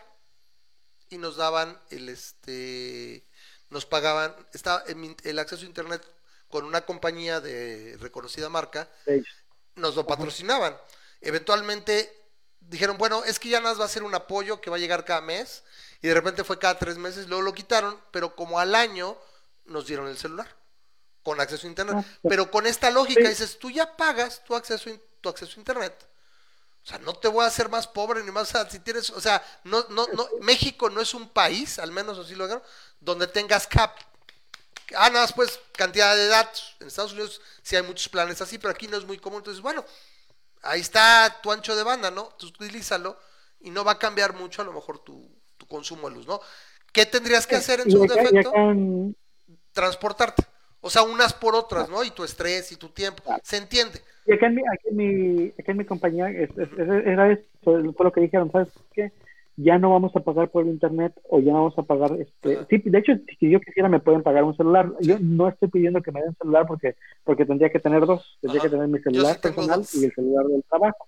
[1.10, 3.28] y nos daban el este
[3.70, 4.84] nos pagaban estaba
[5.24, 6.02] el, acceso a internet
[6.48, 9.24] con una compañía de reconocida marca, Sí.
[9.76, 10.78] nos lo patrocinaban.
[11.20, 12.12] Eventualmente
[12.60, 14.80] dijeron, bueno, es que ya nada más va a ser un apoyo que va a
[14.80, 15.64] llegar cada mes
[16.02, 19.18] y de repente fue cada tres meses, luego lo quitaron, pero como al año
[19.66, 20.48] nos dieron el celular
[21.24, 22.06] con acceso a internet.
[22.28, 23.30] Pero con esta lógica Sí.
[23.30, 24.92] dices, tú ya pagas tu acceso,
[25.22, 26.08] tu acceso a internet.
[26.84, 29.10] O sea, no te voy a hacer más pobre ni más, o sea, si tienes,
[29.10, 32.64] o sea, no, no, no, México no es un país, al menos así lo dijeron,
[33.00, 33.98] donde tengas cap.
[34.96, 36.76] Ah, nada más pues cantidad de datos.
[36.80, 39.40] En Estados Unidos sí hay muchos planes así, pero aquí no es muy común.
[39.40, 39.84] Entonces, bueno,
[40.62, 42.26] ahí está tu ancho de banda, ¿no?
[42.38, 43.20] Tú utilízalo
[43.62, 45.28] y no va a cambiar mucho a lo mejor tu,
[45.66, 46.40] tu consumo de luz, ¿no?
[46.92, 48.54] ¿Qué tendrías que hacer en su acá, defecto?
[48.56, 49.16] en-
[49.74, 50.44] Transportarte.
[50.82, 52.04] O sea, unas por otras, ¿no?
[52.04, 53.24] Y tu estrés y tu tiempo.
[53.44, 54.00] Se entiende.
[54.28, 57.32] y acá en mi, aquí en mi, acá en mi compañía es- es- es- era
[57.32, 59.12] eso, fue lo que dijeron, ¿sabes qué?
[59.58, 62.90] Ya no vamos a pagar por internet o ya no vamos a pagar, este, sí,
[62.90, 64.92] de hecho, si yo quisiera me pueden pagar un celular.
[65.00, 68.62] Yo no estoy pidiendo que me den celular porque porque tendría que tener dos, tendría
[68.62, 68.70] Ajá.
[68.70, 69.96] que tener mi celular sí personal dos.
[69.96, 71.08] y el celular del trabajo.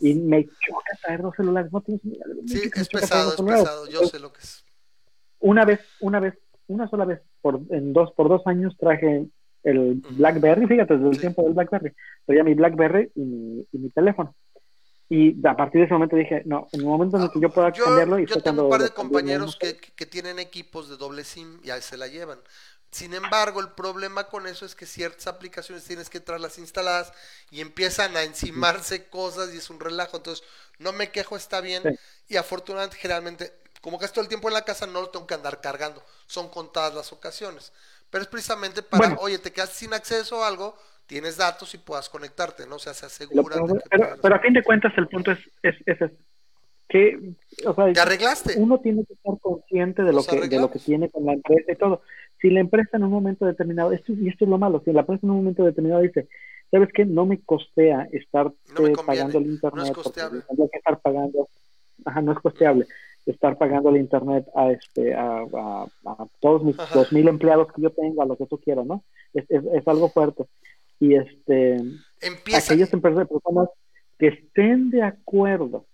[0.00, 2.02] Y me choca traer dos celulares, no tienes
[2.46, 3.86] Sí, es pesado, es pesado.
[3.88, 4.64] Yo sé lo que es.
[5.40, 6.34] Una vez, una vez,
[6.68, 9.26] una sola vez, por, en dos, por dos años traje
[9.64, 11.92] el BlackBerry, fíjate, desde el tiempo del BlackBerry,
[12.24, 14.34] traía mi BlackBerry y mi, y mi teléfono.
[15.08, 17.50] Y a partir de ese momento dije, no, en el momento en el que yo
[17.52, 20.96] pueda Yo, cambiarlo, y yo tengo un par de compañeros que, que tienen equipos de
[20.96, 22.40] doble SIM y ahí se la llevan.
[22.90, 27.12] Sin embargo, el problema con eso es que ciertas aplicaciones tienes que traerlas instaladas
[27.50, 30.16] y empiezan a encimarse cosas y es un relajo.
[30.16, 30.44] Entonces,
[30.78, 31.82] no me quejo, está bien.
[31.82, 31.90] Sí.
[32.28, 33.52] Y afortunadamente, generalmente,
[33.82, 36.02] como que todo el tiempo en la casa, no lo tengo que andar cargando.
[36.26, 37.72] Son contadas las ocasiones.
[38.10, 39.16] Pero es precisamente para, Bueno.
[39.18, 40.76] oye, te quedas sin acceso a algo,
[41.06, 42.76] tienes datos y puedas conectarte, ¿no?
[42.76, 43.34] O sea, se que
[44.20, 46.10] pero, a fin de cuentas el punto es, es, es
[46.88, 47.34] que,
[47.66, 48.54] o sea, ¿Te arreglaste?
[48.58, 51.32] uno tiene que estar consciente de lo Nos que de lo que tiene con la
[51.32, 52.02] empresa y todo.
[52.40, 55.00] Si la empresa en un momento determinado, esto, y esto es lo malo, si la
[55.00, 56.28] empresa en un momento determinado dice,
[56.70, 57.04] ¿sabes qué?
[57.04, 60.42] No me costea estar No eh, pagando el no internet, es porque costeable.
[60.42, 61.48] tendría que estar pagando,
[62.04, 62.86] ajá, no es costeable,
[63.24, 67.82] estar pagando el internet a este a, a, a todos mis dos mil empleados que
[67.82, 69.02] yo tenga, lo que tú quieras, ¿no?
[69.34, 70.44] Es, es, es algo fuerte.
[71.00, 71.76] Y este
[72.20, 72.72] Empieza.
[72.72, 73.68] aquellas empresas personas
[74.18, 75.86] que estén de acuerdo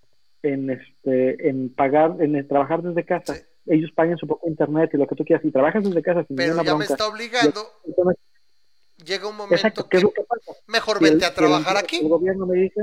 [0.42, 3.42] en este en pagar en trabajar desde casa Sí.
[3.66, 6.36] ellos paguen su propio internet y lo que tú quieras y trabajas desde casa sin
[6.36, 7.60] Pero ya me está obligando.
[9.04, 10.52] Llega un momento exacto ¿qué es que lo que pasa?
[10.68, 12.00] mejor el- vente a el- trabajar el aquí.
[12.08, 12.80] gobierno me dice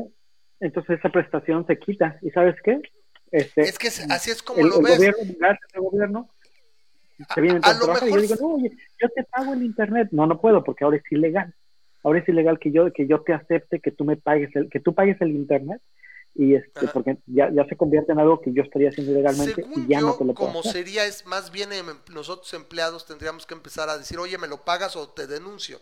[0.60, 2.82] entonces esa prestación se quita y sabes qué
[3.32, 4.98] este Es que así es como el, lo el ves.
[4.98, 6.30] gobierno gracias al gobierno
[7.36, 8.72] te vienen a a lo trabajar y yo mejor digo no oye
[9.02, 11.54] yo te pago el internet no no puedo porque ahora es ilegal
[12.04, 14.80] ahora es ilegal que yo que yo te acepte que tú me pagues el que
[14.80, 15.82] tú pagues el internet
[16.36, 19.86] y este porque ya, ya se convierte en algo que yo estaría haciendo ilegalmente Según
[19.86, 20.72] y ya yo, no te lo puedo como hacer.
[20.74, 24.64] sería, es más bien em- nosotros empleados tendríamos que empezar a decir, oye, me lo
[24.64, 25.80] pagas o te denuncio.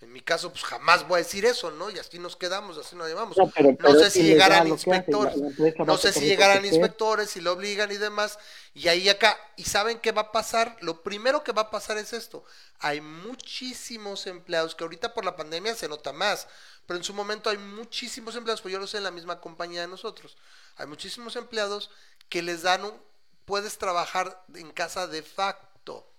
[0.00, 1.90] En mi caso, pues jamás voy a decir eso, ¿no?
[1.90, 3.36] Y así nos quedamos, así nos llevamos.
[3.36, 5.34] No, pero- no pero sé si llegarán hace, inspectores,
[5.78, 8.38] no sé si llegarán inspectores y lo obligan y demás.
[8.74, 10.76] Y ahí acá, ¿y saben qué va a pasar?
[10.82, 12.44] Lo primero que va a pasar es esto.
[12.78, 16.46] Hay muchísimos empleados que ahorita por la pandemia se nota más,
[16.86, 19.80] pero en su momento hay muchísimos empleados, pues yo lo sé en la misma compañía
[19.80, 20.36] de nosotros.
[20.76, 21.90] Hay muchísimos empleados
[22.28, 23.02] que les dan un,
[23.44, 26.12] puedes trabajar en casa de facto,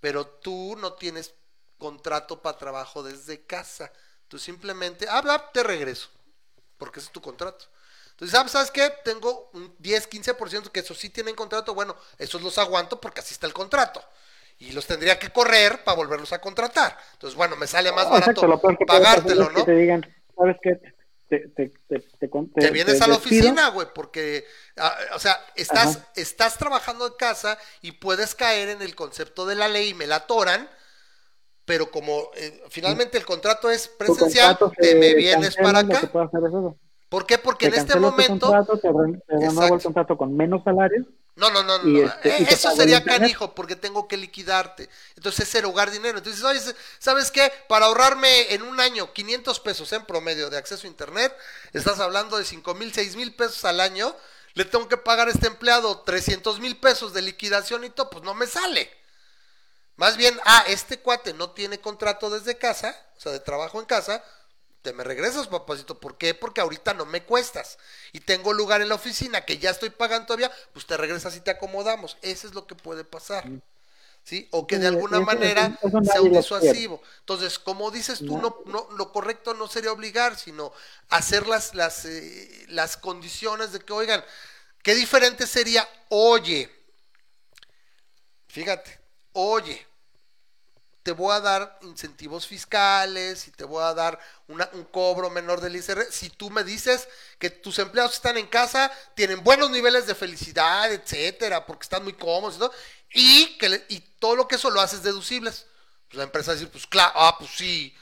[0.00, 1.34] pero tú no tienes
[1.84, 3.92] contrato para trabajo desde casa.
[4.26, 6.08] Tú simplemente, habla, te regreso,
[6.78, 7.66] porque ese es tu contrato.
[8.12, 8.90] Entonces, ¿sabes, ¿sabes qué?
[9.04, 11.74] Tengo un 10, 15% que eso sí tienen contrato.
[11.74, 14.02] Bueno, esos los aguanto porque así está el contrato.
[14.58, 16.96] Y los tendría que correr para volverlos a contratar.
[17.12, 19.64] Entonces, bueno, me sale más No, barato exacto, pagártelo, es que ¿no?
[19.64, 20.80] te digan sabes qué
[21.28, 24.46] te, te, te, te, vienes a la oficina, güey, porque,
[24.76, 26.08] ah, o sea, estás, Ajá.
[26.16, 30.06] estás trabajando en casa y puedes caer en el concepto de la ley y me
[30.06, 30.68] la atoran,
[31.64, 36.10] pero como eh, finalmente el contrato es presencial, contrato te me vienes para acá.
[37.08, 37.38] ¿Por qué?
[37.38, 38.46] Porque en este tu momento...
[38.48, 42.06] contrato, te, re- te renuevo el contrato con menos salario No, no, no, no.
[42.06, 44.88] Este, Eh, Eso sería canijo porque tengo que liquidarte.
[45.16, 46.18] Entonces es erogar dinero.
[46.18, 46.60] Entonces, oye,
[46.98, 47.52] ¿sabes qué?
[47.68, 51.32] Para ahorrarme en un año 500 pesos en promedio de acceso a internet,
[51.72, 54.14] estás hablando de 5 mil, 6 mil pesos al año.
[54.54, 58.24] Le tengo que pagar a este empleado 300 mil pesos de liquidación y todo, pues
[58.24, 58.88] no me sale.
[59.96, 63.86] Más bien, ah, este cuate no tiene contrato desde casa, o sea, de trabajo en
[63.86, 64.24] casa,
[64.82, 65.98] te me regresas, papacito.
[65.98, 66.34] ¿Por qué?
[66.34, 67.78] Porque ahorita no me cuestas.
[68.12, 71.40] Y tengo lugar en la oficina que ya estoy pagando todavía, pues te regresas y
[71.40, 72.18] te acomodamos.
[72.20, 73.48] Eso es lo que puede pasar.
[74.24, 74.48] ¿sí?
[74.50, 77.00] O que de alguna manera eso sea un disuasivo.
[77.20, 80.72] Entonces, como dices tú, no, no, lo correcto no sería obligar, sino
[81.08, 84.24] hacer las, las, eh, las condiciones de que, oigan,
[84.82, 86.70] qué diferente sería, oye,
[88.48, 88.98] fíjate,
[89.34, 89.86] oye,
[91.04, 95.76] te voy a dar incentivos fiscales y te voy a dar un cobro menor del
[95.76, 97.06] ICR si tú me dices
[97.38, 102.14] que tus empleados están en casa, tienen buenos niveles de felicidad, etcétera, porque están muy
[102.14, 102.72] cómodos y todo,
[103.12, 105.66] y, que y todo lo que eso lo haces deducibles.
[106.08, 107.94] Pues la empresa va a decir, pues claro, ah, pues sí,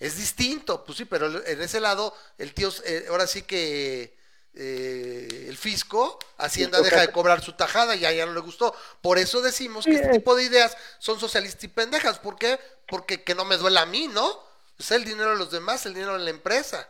[0.00, 4.16] es distinto, pues sí, pero en ese lado, el tío, eh, ahora sí que
[4.56, 8.74] eh, el fisco, Hacienda deja de cobrar su tajada, ya, ya no le gustó.
[9.00, 12.18] Por eso decimos que este es- tipo de ideas son socialistas y pendejas.
[12.18, 12.58] ¿Por qué?
[12.86, 14.42] Porque que no me duela a mí, ¿no?
[14.78, 16.88] Es el dinero de los demás, el dinero de la empresa.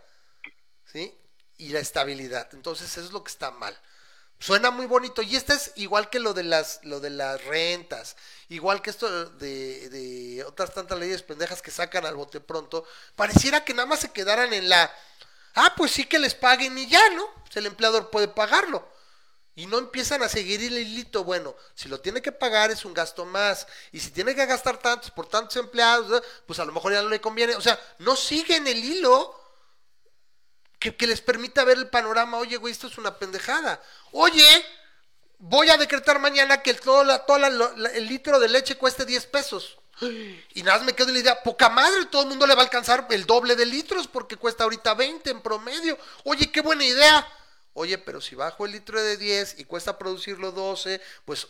[0.93, 1.15] ¿Sí?
[1.59, 2.49] Y la estabilidad.
[2.53, 3.79] Entonces, eso es lo que está mal.
[4.41, 5.23] Suena muy bonito.
[5.23, 8.17] Y este es igual que lo de las, lo de las rentas.
[8.49, 12.85] Igual que esto de, de otras tantas leyes pendejas que sacan al bote pronto.
[13.17, 14.93] Pareciera que nada más se quedaran en la.
[15.55, 17.27] Ah, pues sí que les paguen y ya, ¿no?
[17.45, 18.87] Pues el empleador puede pagarlo.
[19.57, 21.23] Y no empiezan a seguir el hilito.
[21.23, 23.67] Bueno, si lo tiene que pagar es un gasto más.
[23.93, 27.09] Y si tiene que gastar tantos por tantos empleados, pues a lo mejor ya no
[27.09, 27.55] le conviene.
[27.55, 29.41] O sea, no siguen el hilo
[30.81, 32.39] que, les permita ver el panorama.
[32.39, 33.81] Oye, güey, esto es una pendejada.
[34.13, 34.67] Oye,
[35.39, 39.79] voy a decretar mañana que todo la- la- el litro de leche cueste 10 pesos.
[40.55, 42.63] Y nada más me quedo en la idea, poca madre, todo el mundo le va
[42.63, 45.97] a alcanzar el doble de litros porque cuesta ahorita 20 en promedio.
[46.25, 47.27] Oye, qué buena idea.
[47.73, 51.47] Oye, pero si bajo el litro de 10 y cuesta producirlo 12, pues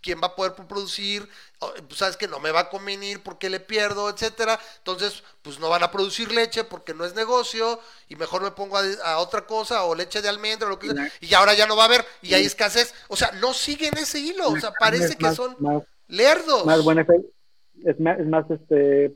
[0.00, 1.28] ¿quién va a poder producir?
[1.60, 4.58] Oh, Pues sabes que no me va a convenir porque le pierdo, etcétera.
[4.78, 8.76] Entonces, pues no van a producir leche porque no es negocio y mejor me pongo
[8.76, 11.12] a, a otra cosa o leche de almendra o lo que sea.
[11.20, 12.92] Y ahora ya no va a haber y hay escasez.
[13.08, 14.50] O sea, no siguen ese hilo.
[14.50, 15.56] O sea, parece que son
[16.08, 16.64] lerdos.
[16.64, 17.28] más buen efecto.
[17.84, 19.12] Es más, es más este, eh,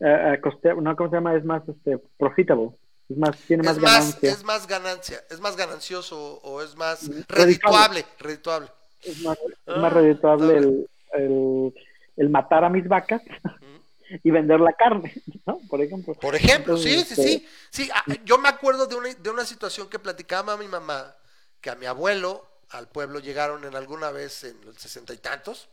[0.00, 1.34] eh, coste- no, ¿cómo se llama?
[1.36, 2.70] Es más este, profitable.
[3.08, 4.30] Es más, tiene más es más, ganancia.
[4.32, 7.28] es más ganancia, es más ganancioso o es más Redituable.
[7.28, 8.68] redituable, redituable.
[9.02, 11.74] Es más, es Ah, más redituable está el, el,
[12.16, 13.22] el matar a mis vacas
[14.22, 15.12] y vender la carne,
[15.46, 15.58] ¿no?
[15.68, 16.14] Por ejemplo.
[16.14, 17.48] Por ejemplo, sí, Entonces, sí, este, sí.
[17.70, 21.16] sí ah, yo me acuerdo de una, de una situación que platicaba mi mamá,
[21.60, 25.68] que a mi abuelo, al pueblo llegaron en alguna vez en los sesenta y tantos,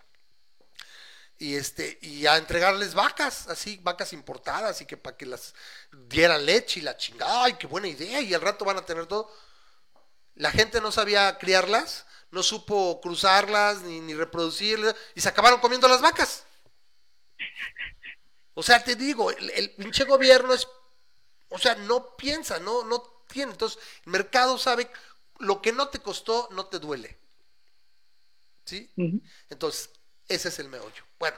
[1.40, 5.54] y este, y a entregarles vacas, así, vacas importadas, y que para que las
[5.92, 9.06] dieran leche y la chingada, ay, qué buena idea, y al rato van a tener
[9.06, 9.32] todo.
[10.36, 15.88] La gente no sabía criarlas, no supo cruzarlas ni, ni reproducirlas, y se acabaron comiendo
[15.88, 16.44] las vacas.
[18.54, 20.68] O sea, te digo, el, el pinche gobierno es,
[21.50, 23.52] o sea, no piensa, no, no tiene.
[23.52, 24.90] Entonces, el mercado sabe,
[25.40, 27.20] lo que no te costó, no te duele.
[28.66, 28.92] ¿Sí?
[29.50, 29.92] Entonces,
[30.28, 31.04] ese es el meollo.
[31.20, 31.38] Bueno,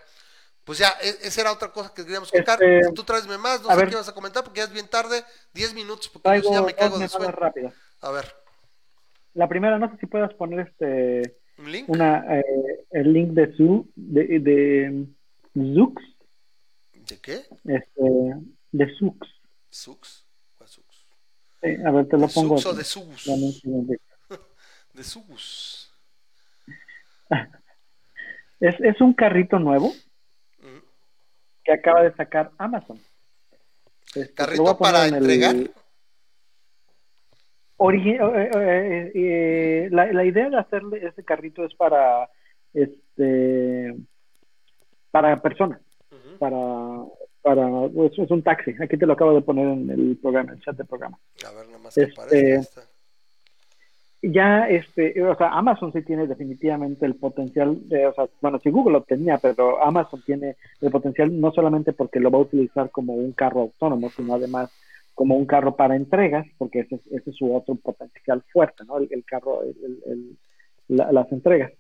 [0.63, 2.61] pues ya, e- esa era otra cosa que queríamos contar.
[2.61, 3.89] Este, Tú tráesme más, no sé ver.
[3.89, 6.65] qué vas a comentar, porque ya es bien tarde, 10 minutos, porque Traigo yo ya
[6.65, 7.31] me cago de sueño.
[7.31, 7.73] rápidas.
[8.01, 8.33] A ver,
[9.33, 11.89] La primera, no sé si puedas poner este un link.
[11.89, 15.05] una eh, el link de su de, de
[15.75, 16.01] Zux,
[16.93, 17.45] ¿De qué?
[17.65, 18.01] este,
[18.71, 19.27] de Zux.
[21.61, 22.57] Sí, a ver, te lo ¿De pongo.
[22.57, 23.93] Sux o de segundo.
[24.93, 25.93] De Sugus.
[28.59, 29.91] Es, es un carrito nuevo
[31.63, 32.99] que acaba de sacar Amazon.
[34.15, 35.55] Este, ¿Carrito para en el- entregar?
[37.77, 42.29] Origi- eh, eh, eh, la, la idea de hacerle ese carrito es para
[42.73, 43.95] este
[45.11, 45.79] para personas,
[46.39, 46.57] para
[47.41, 48.75] para es, es un taxi.
[48.81, 51.17] Aquí te lo acabo de poner en el programa, el chat del programa.
[51.47, 52.88] A ver, nada más que Este, aparezca esta.
[54.21, 58.69] Ya este, o sea, Amazon sí tiene definitivamente el potencial, de, o sea, bueno, si
[58.69, 62.91] Google lo tenía, pero Amazon tiene el potencial no solamente porque lo va a utilizar
[62.91, 64.69] como un carro autónomo, sino además
[65.15, 68.97] como un carro para entregas, porque ese, es- ese es su otro potencial fuerte, ¿no?
[68.97, 70.37] El, carro, el- el- el-
[70.97, 71.71] la- las entregas.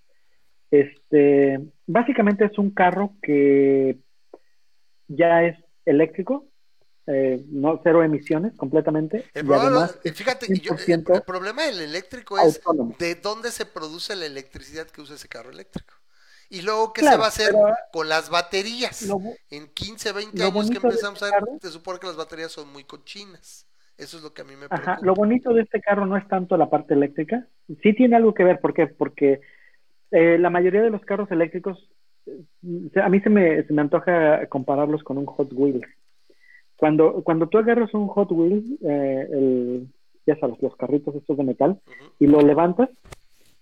[0.71, 3.99] Este, básicamente es un carro que
[5.07, 6.45] ya es eléctrico,
[7.11, 11.63] eh, no cero emisiones completamente, El y problema, además fíjate, yo- el, 100% el problema
[11.63, 12.95] del eléctrico es autónomo.
[12.99, 15.93] de dónde se produce la electricidad que usa ese carro eléctrico.
[16.51, 19.03] Y luego, ¿qué se va a hacer pero- con las baterías?
[19.03, 19.19] Lo
[19.49, 22.15] En 15, 20 lo años que empezamos a este ver, carro- se supone que las
[22.15, 23.65] baterías son muy cochinas.
[23.97, 25.05] Eso es lo que a mí me Ajá, preocupa.
[25.05, 27.45] lo bonito de este carro no es tanto la parte eléctrica,
[27.83, 28.87] sí tiene algo que ver, ¿por qué?
[28.87, 29.41] Porque
[30.11, 31.89] eh, la mayoría de los carros eléctricos,
[32.25, 32.41] eh,
[33.03, 35.83] a mí se me, se me antoja compararlos con un Hot Wheels.
[36.79, 39.87] Cuando, cuando tú agarras un Hot Wheels, eh, el,
[40.25, 41.77] ya sabes, los carritos estos de metal,
[42.19, 42.89] y lo levantas,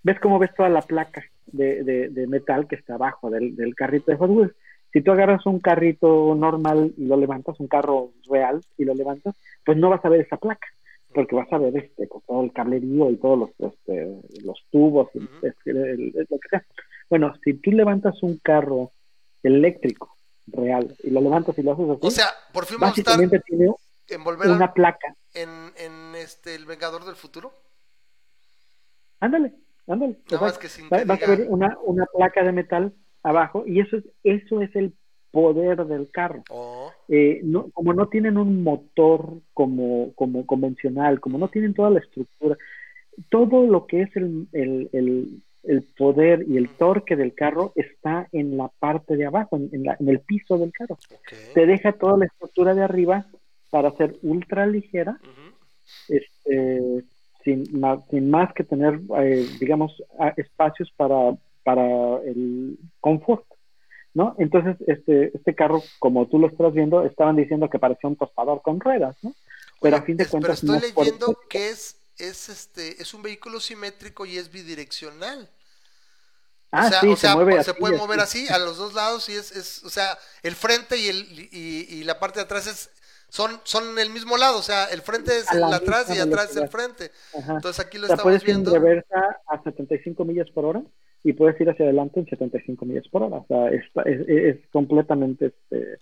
[0.04, 4.12] ves cómo ves toda la placa de, de, metal que está abajo del, del carrito
[4.12, 4.54] de Hot Wheels.
[4.94, 9.36] Si tú agarras un carrito normal y lo levantas, un carro real y lo levantas,
[9.66, 10.68] pues no vas a ver esa placa,
[11.12, 15.10] porque vas a ver este, con todo el cablerío y todos los, este, los tubos
[15.16, 16.64] y este, lo que sea.
[17.10, 18.92] Bueno, si tú levantas un carro
[19.42, 20.17] eléctrico
[20.48, 23.18] real y lo levantas y lo haces así, o sea, por fin vamos a estar
[24.08, 27.52] tiene una placa en, en este el Vengador del Futuro.
[29.20, 29.54] Ándale,
[29.88, 30.18] ándale.
[30.40, 32.94] vas a ver una, una placa de metal
[33.24, 34.94] abajo y eso es, eso es el
[35.32, 36.44] poder del carro.
[36.50, 36.92] Oh.
[37.10, 42.00] Eh, no, como no tienen un motor como, como convencional, como no tienen toda la
[42.00, 42.58] estructura,
[43.30, 48.28] todo lo que es el, el, el, el poder y el torque del carro está
[48.32, 50.98] en la parte de abajo, en, la, en el piso del carro.
[51.54, 53.26] Te deja toda la estructura de arriba
[53.70, 55.20] para ser ultra ligera,
[56.08, 57.04] este,
[57.44, 60.02] sin, más, sin más que tener, eh, digamos,
[60.38, 61.38] espacios para
[61.68, 61.84] para
[62.24, 63.44] el confort,
[64.14, 64.38] ¿no?
[64.38, 68.62] Entonces, este, este carro, como tú lo estás viendo, estaban diciendo que parecía un tostador
[68.62, 69.36] con ruedas, ¿no?
[69.82, 70.62] Pero a fin de cuentas...
[70.62, 75.50] Pero estoy leyendo que es, es, este, es un vehículo simétrico y es bidireccional.
[76.72, 79.84] Ah, sí, se, mueve se puede mover así a los dos lados y es, es
[79.86, 82.90] o sea, el frente y, el, y, y la parte de atrás es,
[83.30, 86.58] son, son el mismo lado, o sea, el frente es el atrás y atrás es
[86.58, 87.12] el frente.
[87.34, 88.72] Entonces aquí lo o sea, estamos viendo.
[88.72, 90.82] Ir en reversa a 75 millas por hora
[91.24, 93.38] y puedes ir hacia adelante en 75 millas por hora.
[93.38, 93.84] O sea, es,
[94.28, 96.00] es, completamente este,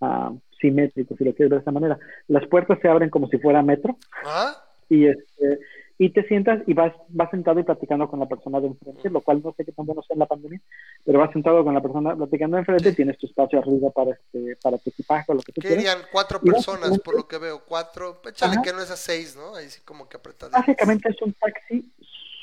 [0.00, 1.98] uh, simétrico, si lo quieres ver de esa manera.
[2.26, 3.96] Las puertas se abren como si fuera metro.
[4.26, 4.62] ¿Ah?
[4.90, 5.60] Y este,
[6.00, 9.20] y te sientas y vas, vas sentado y platicando con la persona de enfrente, lo
[9.20, 10.60] cual no sé qué tan bueno sea en la pandemia,
[11.04, 14.56] pero vas sentado con la persona platicando de enfrente, tienes tu espacio arriba para este,
[14.62, 18.22] para tu equipaje o lo que tú Querían cuatro personas, por lo que veo, cuatro,
[18.28, 19.56] échale que no es a seis, ¿no?
[19.56, 20.52] Ahí sí como que apretado.
[20.52, 21.92] Básicamente es un taxi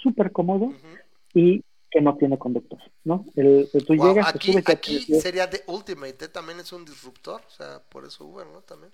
[0.04, 0.74] súper cómodo
[1.34, 3.26] y que no tiene conductor, ¿no?
[3.38, 6.28] El, tú llegas, aquí, aquí sería de Ultimate, ¿eh?
[6.28, 8.60] también es un disruptor, o sea, por eso Uber, ¿no?
[8.64, 8.92] También.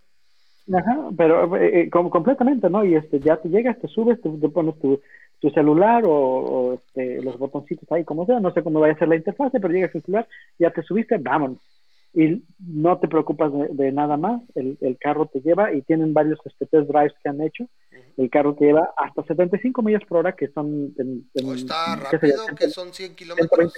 [0.73, 2.85] Ajá, pero eh, eh, como completamente, ¿no?
[2.85, 5.01] Y este, ya te llegas, te subes, te, pones tu,
[5.39, 9.07] tu celular o, este, los botoncitos ahí, como sea, no sé cómo vaya a ser
[9.07, 10.27] la interfaz, pero llegas el celular,
[10.59, 11.59] ya te subiste, vámonos
[12.13, 16.39] y no te preocupas de, nada más, el, el, carro te lleva y tienen varios
[16.45, 17.67] este, test drives que han hecho,
[18.17, 20.93] el carro te lleva hasta 75 millas por hora que son...
[20.97, 23.73] En, está rápido, que son 100 kilómetros.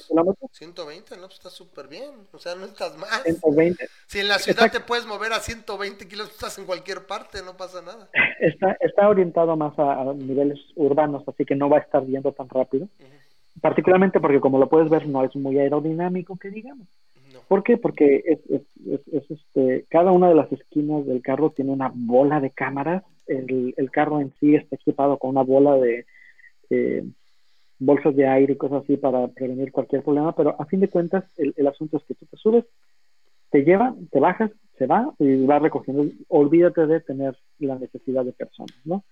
[0.51, 3.23] 120 no, pues está súper bien, o sea, no estás más.
[3.23, 3.87] 120.
[4.07, 7.57] Si en la ciudad te puedes mover a 120 kilómetros, estás en cualquier parte, no
[7.57, 8.09] pasa nada.
[8.39, 12.49] Está, está orientado más a, niveles urbanos, así que no va a estar yendo tan
[12.49, 12.87] rápido,
[13.61, 16.87] particularmente porque como lo puedes ver no es muy aerodinámico, que digamos.
[17.47, 17.77] ¿Por qué?
[17.77, 22.51] Porque es, es, este, cada una de las esquinas del carro tiene una bola de
[22.51, 23.03] cámaras.
[23.27, 26.05] El, el carro en sí está equipado con una bola de
[26.69, 27.03] eh,
[27.79, 31.25] bolsas de aire y cosas así para prevenir cualquier problema, pero a fin de cuentas
[31.37, 32.65] el, el asunto es que tú te subes,
[33.49, 36.05] te lleva, te bajas, se va y va recogiendo.
[36.27, 39.03] Olvídate de tener la necesidad de personas, ¿no?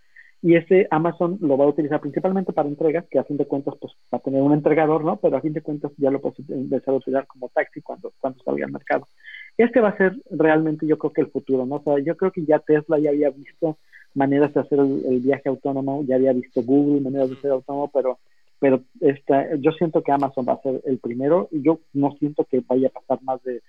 [0.44, 3.76] y ese Amazon lo va a utilizar principalmente para entregas, que a fin de cuentas
[3.80, 5.18] pues va a tener un entregador, ¿no?
[5.18, 8.44] Pero a fin de cuentas ya lo puedes empezar a utilizar como taxi cuando, cuando
[8.44, 9.08] salga al mercado.
[9.56, 11.76] Este va a ser realmente yo creo que el futuro, ¿no?
[11.76, 13.78] O sea, yo creo que ya Tesla ya había visto
[14.14, 18.20] maneras de hacer el, viaje autónomo, ya había visto Google maneras de hacer autónomo, pero
[18.60, 22.46] pero esta, yo siento que Amazon va a ser el primero y yo no siento
[22.46, 23.64] que vaya a pasar más de...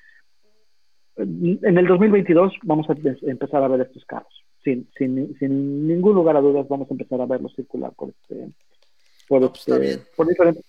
[1.17, 6.37] En el 2022 vamos a empezar a ver estos carros sin, sin, sin ningún lugar
[6.37, 8.49] a dudas vamos a empezar a verlo circular por este
[9.29, 10.65] por, pues, este, por diferentes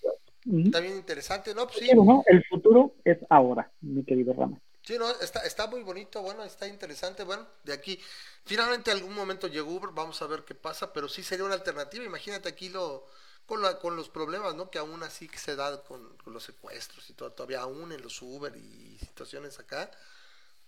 [0.46, 1.66] Está bien interesante, ¿no?
[1.66, 1.88] Pues sí.
[2.26, 4.60] El futuro es ahora, mi querido Rama.
[4.86, 7.98] Sí, no, está, está muy bonito, bueno, está interesante, bueno, de aquí,
[8.44, 12.04] finalmente algún momento llegó Uber, vamos a ver qué pasa, pero sí sería una alternativa,
[12.04, 13.06] imagínate aquí lo,
[13.46, 14.70] con, la, con los problemas, ¿no?
[14.70, 18.02] Que aún así que se da con, con los secuestros y todo, todavía aún en
[18.02, 19.90] los Uber y situaciones acá,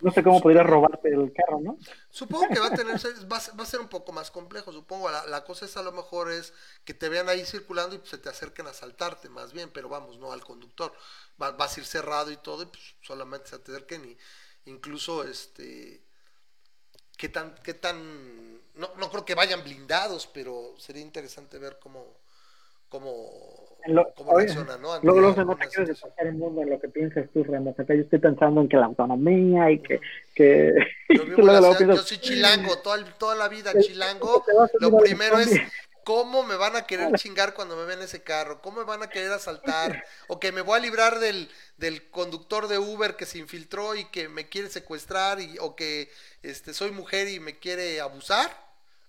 [0.01, 1.79] no sé cómo podría robarte el carro, ¿no?
[2.11, 2.97] Supongo que va a tener,
[3.31, 5.11] va a ser un poco más complejo, supongo.
[5.11, 6.53] La, cosa es a lo mejor es
[6.85, 10.19] que te vean ahí circulando y se te acerquen a saltarte más bien, pero vamos,
[10.19, 10.93] no al conductor.
[11.39, 16.05] vas a ir cerrado y todo y pues solamente se acerquen y incluso este
[17.17, 22.19] qué tan qué tan no, no creo que vayan blindados, pero sería interesante ver cómo
[22.89, 24.13] cómo lo,
[24.79, 24.99] ¿no?
[25.03, 27.79] Luego, luego no te quieres despaciar el mundo en lo que piensas tú, Ramos.
[27.79, 30.01] Acá yo estoy pensando en que la autonomía y que...
[30.35, 30.75] que
[31.09, 34.45] yo, vivo la yo soy chilango, toda, toda la vida chilango.
[34.81, 35.61] Lo primero es
[36.07, 39.09] cómo me van a querer chingar cuando me ven ese carro, cómo me van a
[39.09, 43.39] querer asaltar, o que me voy a librar del, del conductor de Uber que se
[43.39, 46.09] infiltró y que me quiere secuestrar, y, o que
[46.45, 48.49] este, soy mujer y me quiere abusar.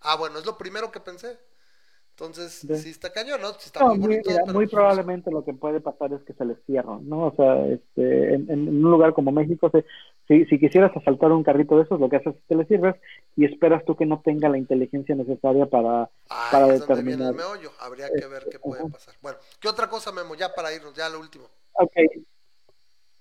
[0.02, 1.38] Ah, bueno, es lo primero que pensé.
[2.20, 3.50] Entonces, De- sí está cañón, ¿no?
[3.54, 4.32] Sí está No, muy bonito.
[4.32, 7.28] mira, pero, muy pues, probablemente lo que puede pasar es que se les cierran, ¿no?
[7.28, 9.86] O sea, este, en, un lugar como México, se-
[10.28, 12.96] si, si quisieras asaltar un carrito de esos, lo que haces es que le sirves
[13.36, 16.10] y esperas tú que no tenga la inteligencia necesaria para...
[16.30, 17.36] Ahí para determinar.
[17.36, 17.72] meollo.
[17.82, 18.90] Habría que ver qué puede Ajá.
[18.94, 19.14] pasar.
[19.22, 20.34] Bueno, ¿qué otra cosa, Memo?
[20.34, 21.46] Ya para irnos, ya lo último.
[21.74, 21.94] Ok.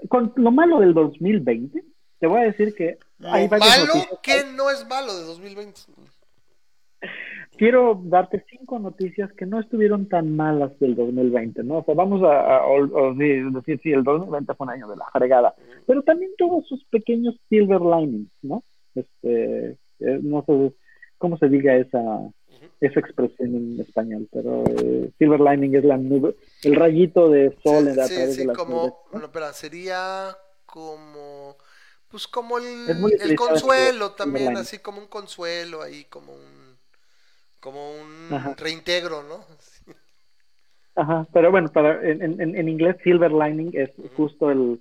[0.09, 1.85] Con lo malo del 2020,
[2.19, 5.83] te voy a decir que hay Lo varias malo que no es malo de 2020.
[7.57, 11.79] Quiero darte cinco noticias que no estuvieron tan malas del 2020, ¿no?
[11.79, 13.15] O sea, vamos a, a- a-
[13.55, 15.55] decir, sí, el 2020 fue un año de la fregada,
[15.87, 18.63] pero también tuvo sus pequeños silver linings, ¿no?
[18.95, 19.71] Este,
[20.01, 20.75] eh, no sé
[21.19, 22.01] cómo se diga esa,
[22.81, 27.89] esa expresión en español, pero eh, silver lining es la nube, el rayito de sol
[27.89, 29.19] Sí, a sí, través sí, de las nubes, como, ¿no?
[29.19, 31.57] no, espera, sería como,
[32.09, 32.67] pues como el,
[33.21, 36.66] el consuelo en también, así como un consuelo ahí, como un,
[37.67, 38.55] como un Ajá.
[38.57, 39.41] reintegro, ¿no?
[39.59, 39.91] Sí.
[40.95, 44.81] Ajá, pero bueno, para, en, en, en inglés silver lining es justo el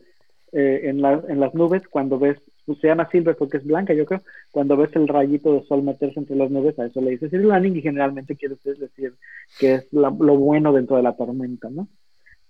[0.52, 3.94] eh, en, la, en las nubes cuando ves, pues, se llama silver porque es blanca,
[3.96, 4.22] yo creo,
[4.52, 7.60] cuando ves el rayito de sol meterse entre las nubes, a eso le dice silver
[7.60, 9.16] lining y generalmente quiere decir
[9.60, 11.88] que es la- lo bueno dentro de la tormenta, ¿no?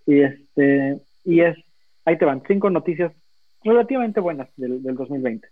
[0.06, 1.56] Y este, y es,
[2.04, 3.14] ahí te van, cinco noticias
[3.64, 5.48] relativamente buenas del, del 2020.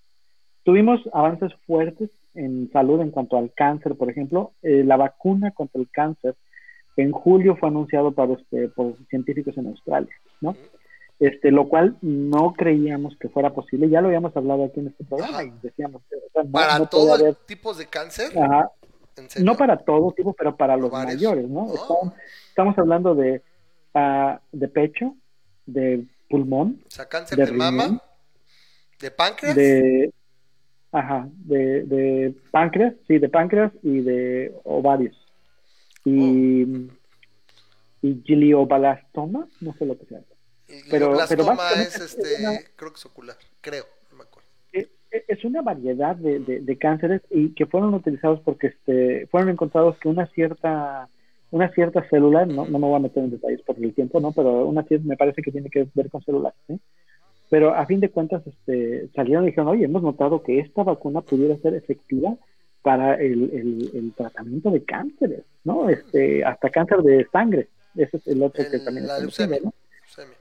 [0.63, 5.79] Tuvimos avances fuertes en salud en cuanto al cáncer, por ejemplo, eh, la vacuna contra
[5.81, 6.35] el cáncer
[6.95, 10.55] en julio fue anunciado para este, por científicos en Australia, ¿no?
[11.19, 15.03] Este, lo cual no creíamos que fuera posible, ya lo habíamos hablado aquí en este
[15.03, 15.43] programa Ajá.
[15.45, 18.69] y decíamos que o sea, no, Para no puede todo haber- tipos de cáncer, ajá,
[19.41, 21.15] no para todo tipo, pero para los Varios.
[21.15, 21.61] mayores, ¿no?
[21.65, 21.73] Oh.
[21.75, 22.13] Estamos,
[22.49, 23.41] estamos hablando de,
[23.93, 25.15] ah, de pecho,
[25.65, 28.01] de pulmón, O sea, cáncer de de, mama,
[28.99, 30.11] de páncreas, de,
[30.93, 35.15] ajá, de, de páncreas, sí, de páncreas y de ovarios.
[36.05, 36.93] Y, Oh.
[38.01, 40.19] y glioblastoma, no sé lo que sea.
[40.89, 41.43] pero- pero
[41.75, 44.49] es este, una- creo que es ocular, creo, no me acuerdo.
[44.71, 49.27] Eh, eh, Es una variedad de, de- de cánceres y que fueron utilizados porque este,
[49.27, 51.09] fueron encontrados que una cierta
[51.51, 54.31] una cierta célula, no, no me voy a meter en detalles por el tiempo, ¿no?
[54.31, 56.79] Pero una cierta, me parece que tiene que ver con células, ¿sí?
[57.49, 61.21] Pero a fin de cuentas este, salieron y dijeron, oye, hemos notado que esta vacuna
[61.21, 62.35] pudiera ser efectiva
[62.81, 65.89] para el, el- el tratamiento de cánceres, ¿no?
[65.89, 67.67] Este, hasta cáncer de sangre.
[67.95, 69.59] Ese es el otro que también la viendo, leucemia.
[69.63, 69.73] ¿no?
[70.01, 70.37] leucemia.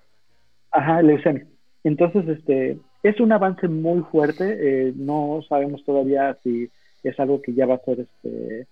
[0.71, 1.47] Ajá, leucemia.
[1.85, 4.57] Entonces, este, es un avance muy fuerte.
[4.89, 6.71] eh, no sabemos todavía si
[7.03, 8.67] es algo que ya va a ser, este,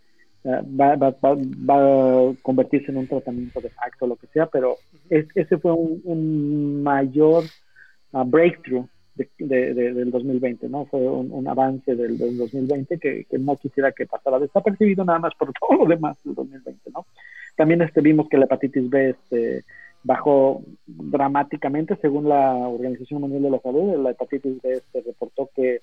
[0.46, 4.28] ah, va, va, va, va a convertirse en un tratamiento de facto o lo que
[4.28, 4.76] sea, pero
[5.10, 7.44] es- ese fue un, un mayor
[8.12, 10.86] ah, breakthrough de, de- de- del 2020, ¿no?
[10.86, 15.18] Fue un, un avance del, del 2020 que, que no quisiera que pasara desapercibido nada
[15.18, 17.06] más por todo lo demás del 2020, ¿no?
[17.56, 19.64] También este, vimos que la hepatitis B este,
[20.02, 24.02] bajó dramáticamente según la Organización Mundial de la Salud.
[24.02, 25.80] La hepatitis B se reportó que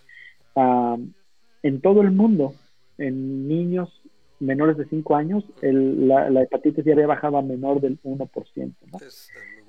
[1.63, 2.53] en todo el mundo,
[2.97, 4.01] en niños
[4.39, 8.73] menores de 5 años, el- la, la hepatitis ya había bajado a menor del 1%.
[8.91, 8.97] ¿no?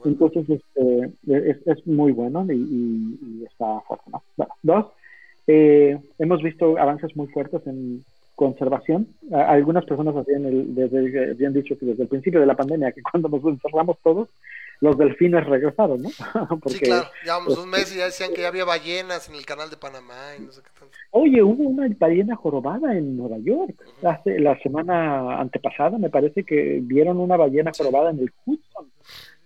[0.05, 4.11] Entonces, este, es, es muy bueno y, y- y está fuerte.
[4.13, 4.23] ¿no?
[4.37, 4.87] Bueno, dos,
[5.47, 8.05] eh, hemos visto avances muy fuertes en
[8.35, 9.09] conservación.
[9.33, 12.93] A- algunas personas habían, el- desde- habían dicho que desde el principio de la pandemia,
[12.93, 14.29] que cuando nos encerramos todos,
[14.81, 16.11] los delfines regresaron, ¿no?
[16.63, 19.35] Porque, sí, claro, llevamos un este, mes y ya decían que ya había ballenas en
[19.35, 20.95] el canal de Panamá y no sé qué tanto.
[21.11, 23.75] Oye, hubo una ballena jorobada en Nueva York.
[24.05, 28.87] Hace, la semana antepasada me parece que vieron una ballena jorobada en el Hudson.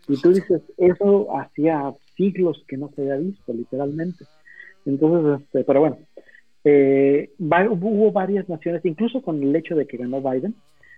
[0.09, 4.24] Y tú dices, eso hacía siglos que no se había visto, literalmente.
[4.85, 5.99] Entonces, este, pero bueno,
[6.65, 10.55] eh, va- hubo varias naciones, incluso con el hecho de que ganó Biden,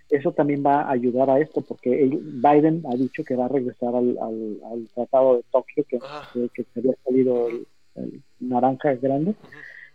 [0.09, 3.49] eso también va a ayudar a esto, porque él- Biden ha dicho que va a
[3.49, 6.29] regresar al, al- al Tratado de Tokio, que, Ajá.
[6.33, 7.65] que, que se había salido el,
[7.95, 9.33] el naranja grande.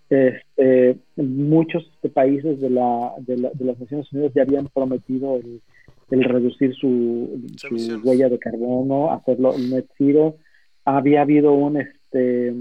[0.08, 5.36] Este, muchos este, países de, la, de, la- de las Naciones Unidas ya habían prometido
[5.36, 5.60] el,
[6.10, 7.68] el reducir su, su
[8.04, 10.36] huella de carbono, hacerlo net zero.
[10.84, 12.52] Había habido un este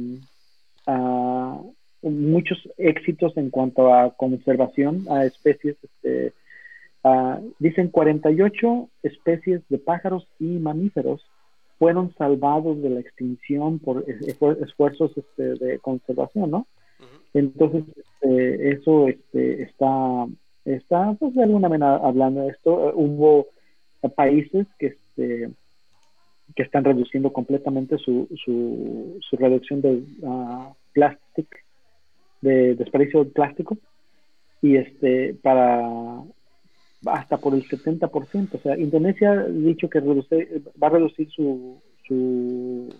[0.87, 1.59] ah,
[2.01, 5.75] muchos éxitos en cuanto a conservación a especies.
[5.83, 6.33] Este,
[7.03, 11.21] ah, dicen 48 especies de pájaros y mamíferos
[11.77, 16.67] fueron salvados de la extinción por es- esfuer- esfuerzos este, de conservación, ¿no?
[17.33, 20.25] Entonces, este, eso este, está,
[20.65, 22.89] está pues, de alguna manera hablando de esto.
[22.89, 23.47] Eh, hubo
[24.01, 25.49] eh, países que, este,
[26.55, 31.57] que están reduciendo completamente su, su, su reducción de ah, plástico,
[32.41, 33.77] de desperdicio de plástico,
[34.61, 36.21] y este, para,
[37.05, 38.53] hasta por el 70%.
[38.53, 42.93] O sea, Indonesia ha dicho que reduce, va a reducir su, su,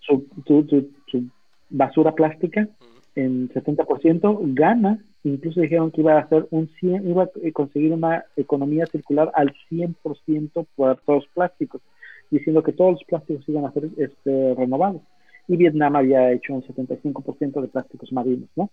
[0.00, 1.24] su, su, su
[1.68, 2.68] basura plástica
[3.14, 4.54] en 70%.
[4.54, 9.30] Gana, incluso dijeron que iba a hacer un 100, iba a conseguir una economía circular
[9.34, 11.82] al 100% por todos los plásticos,
[12.30, 15.02] diciendo que todos los plásticos iban a ser este, renovados.
[15.48, 18.70] Y Vietnam había hecho un 75% de plásticos marinos, ¿no?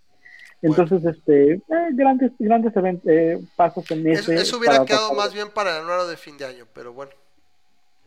[0.61, 1.61] Entonces, este, eh,
[1.91, 2.73] grandes, grandes
[3.05, 4.35] eh, pasos en ese.
[4.35, 7.11] Eso, hubiera quedado más bien para el anuario de fin de año, pero bueno,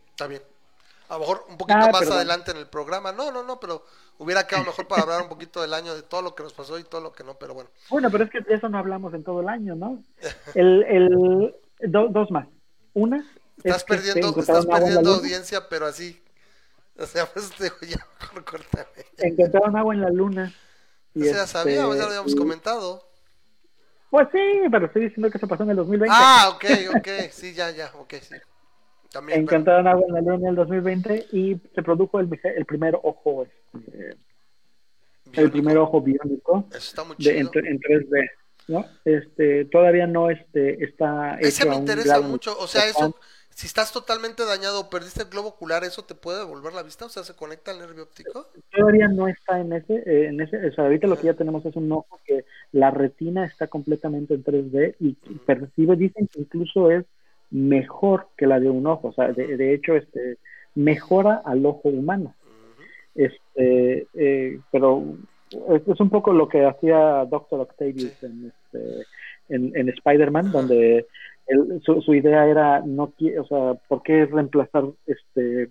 [0.09, 0.41] está bien.
[1.07, 3.11] A lo mejor un poquito ah, más adelante en el programa.
[3.11, 3.83] No, no, no, pero
[4.21, 6.77] hubiera quedado mejor para hablar un poquito del año, de todo lo que nos pasó
[6.77, 7.71] y todo lo que no, pero bueno.
[7.89, 10.03] Bueno, pero es que eso no hablamos en todo el año, ¿no?
[10.53, 11.55] El, el,
[11.89, 12.47] dos más.
[12.93, 13.25] Una.
[13.57, 16.21] Estás perdiendo, estás perdiendo audiencia, pero así.
[16.97, 18.61] O sea, pues te digo, ya, mejor
[19.17, 20.53] Encontraron agua en la luna.
[21.15, 23.07] Y o sea, este, sabíamos, ya lo habíamos comentado.
[24.11, 24.39] Pues sí,
[24.69, 26.15] pero estoy diciendo que eso pasó en el 2020.
[26.15, 26.65] Ah, ok,
[26.97, 28.35] ok, sí, ya, ya, ok, sí.
[29.11, 32.97] También, Encontraron agua en la luna en el 2020 y se produjo el, el primer
[33.03, 34.15] ojo, este,
[35.33, 37.51] el primer ojo biónico está muy chido.
[37.55, 38.29] en, 3D.
[38.67, 38.85] ¿no?
[39.03, 43.15] Este, todavía no este, está Ese me interesa mucho, o sea, eso,
[43.49, 47.05] si estás totalmente dañado o perdiste el globo ocular, ¿eso te puede devolver la vista?
[47.05, 48.47] O sea, ¿se conecta al nervio óptico?
[48.71, 51.65] Todavía no está en ese, eh, en ese, o sea, ahorita lo que ya tenemos
[51.65, 55.13] es un ojo que la retina está completamente en 3D y
[55.45, 57.05] percibe, dicen que incluso es
[57.51, 60.37] mejor que la de un ojo, o sea, de, hecho, este,
[60.75, 62.33] mejora al ojo humano.
[63.13, 65.03] Este, eh, pero
[65.69, 69.05] es, un poco lo que hacía Doctor Octavius en, este,
[69.49, 71.05] en, en Spider-Man, donde
[71.83, 75.69] su, idea era, no o sea, ¿por qué reemplazar este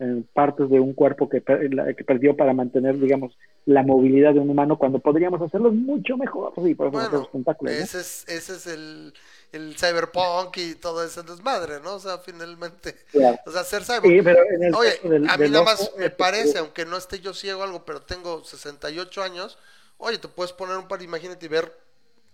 [0.00, 4.50] eh, partes de un cuerpo que, que perdió para mantener, digamos, la movilidad de un
[4.50, 6.52] humano cuando podríamos hacerlo mucho mejor?
[6.62, 7.28] Sí, por bueno,
[7.66, 9.14] ese, es, ese es el,
[9.52, 11.94] el cyberpunk y todo ese desmadre, ¿no?
[11.94, 12.96] O sea, finalmente,
[13.46, 14.76] o sea, hacer cyberpunk.
[14.76, 18.42] Oye, a mí nada más me parece, aunque no esté yo ciego algo, pero tengo
[18.42, 19.58] 68 años,
[19.98, 21.72] oye, te puedes poner un par, imagínate y ver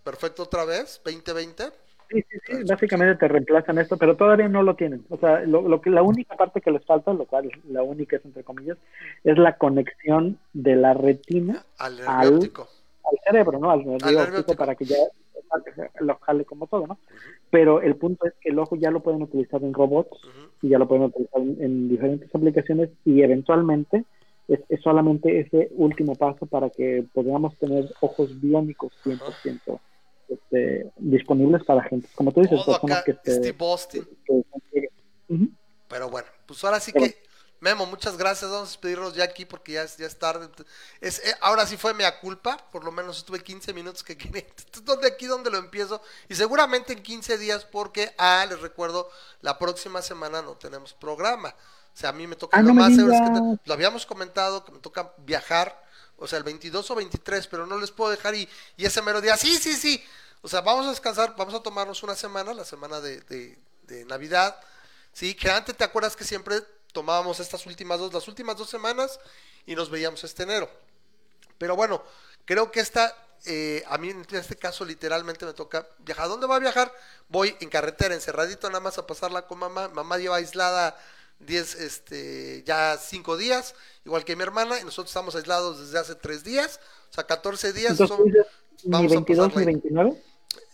[0.02, 1.64] perfecto otra vez, 2020
[2.10, 5.04] Sí, sí, sí, básicamente te reemplazan esto, pero todavía no lo tienen.
[5.10, 8.24] O sea, lo, que la única parte que les falta, lo cual la única es
[8.24, 8.78] entre comillas,
[9.22, 12.50] es la conexión de la retina al, al,
[13.24, 13.70] cerebro, ¿no?
[13.70, 14.96] Al nervio, óptico, para que ya
[16.00, 16.98] lo jale como todo, ¿no?
[17.50, 20.20] Pero el punto es que el ojo ya lo pueden utilizar en robots
[20.62, 24.04] y ya lo pueden utilizar en, diferentes aplicaciones y eventualmente
[24.48, 29.78] es, es, solamente ese último paso para que podamos tener ojos biónicos 100%
[30.30, 34.08] este, disponibles para gente, como tú dices, personas que, Steve Austin.
[35.88, 37.22] Pero bueno, pues ahora sí que,
[37.60, 40.48] Memo, muchas gracias, vamos a despedirnos ya aquí porque ya es, ya es tarde.
[41.00, 44.44] Es, eh, ahora sí fue mea culpa, por lo menos estuve 15 minutos que quería.
[44.84, 49.10] donde aquí donde lo empiezo y seguramente en 15 días porque, ah, les recuerdo,
[49.42, 51.54] la próxima semana no tenemos programa.
[51.92, 55.12] O sea, a mí me toca ah, lo más, lo habíamos comentado, que me toca
[55.18, 55.79] viajar,
[56.20, 59.20] o sea, el 22 o 23, pero no les puedo dejar y, y ese mero
[59.20, 60.04] día, sí, sí, sí,
[60.42, 64.56] o sea, vamos a descansar, vamos a tomarnos una semana, la semana de, de, Navidad.
[65.12, 66.60] Sí, que antes te acuerdas que siempre
[66.92, 69.18] tomábamos estas últimas dos, las últimas dos semanas
[69.66, 70.70] y nos veíamos este enero.
[71.58, 72.02] Pero bueno,
[72.44, 73.14] creo que esta,
[73.44, 76.26] eh, a mí en este caso literalmente me toca viajar.
[76.26, 76.94] ¿A dónde voy a viajar?
[77.28, 79.88] Voy en carretera, encerradito nada más a pasarla con mamá.
[79.88, 80.96] Mamá lleva aislada
[81.40, 86.14] 10, este, ya 5 días, igual que mi hermana, y nosotros estamos aislados desde hace
[86.14, 86.80] 3 días,
[87.10, 87.96] o sea, 14 días.
[87.96, 88.20] son,
[88.84, 90.22] vamos 22 ni 29?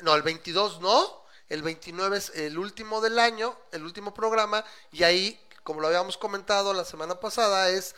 [0.01, 1.26] No, el 22 no.
[1.48, 4.64] El 29 es el último del año, el último programa.
[4.90, 7.94] Y ahí, como lo habíamos comentado la semana pasada, es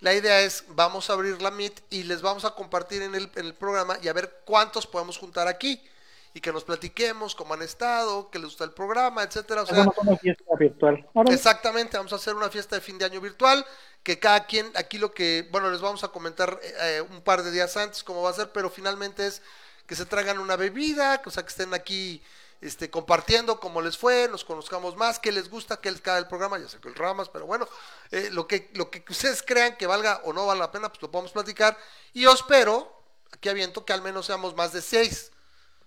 [0.00, 3.30] la idea es vamos a abrir la Meet y les vamos a compartir en el,
[3.34, 5.82] en el programa y a ver cuántos podemos juntar aquí
[6.32, 9.62] y que nos platiquemos cómo han estado, que les gusta el programa, etcétera.
[9.62, 11.06] O sea, una fiesta virtual.
[11.28, 13.64] Exactamente, vamos a hacer una fiesta de fin de año virtual,
[14.02, 17.50] que cada quien, aquí lo que, bueno, les vamos a comentar eh, un par de
[17.50, 19.42] días antes cómo va a ser, pero finalmente es
[19.86, 22.22] que se traigan una bebida, o sea, que estén aquí
[22.60, 26.28] este, compartiendo cómo les fue, nos conozcamos más, qué les gusta, qué les cae el
[26.28, 27.66] programa, ya sé que el ramas, pero bueno,
[28.10, 31.02] eh, lo, que, lo que ustedes crean que valga o no vale la pena, pues
[31.02, 31.76] lo podemos platicar.
[32.12, 33.02] Y yo espero,
[33.32, 35.32] aquí aviento, que al menos seamos más de seis,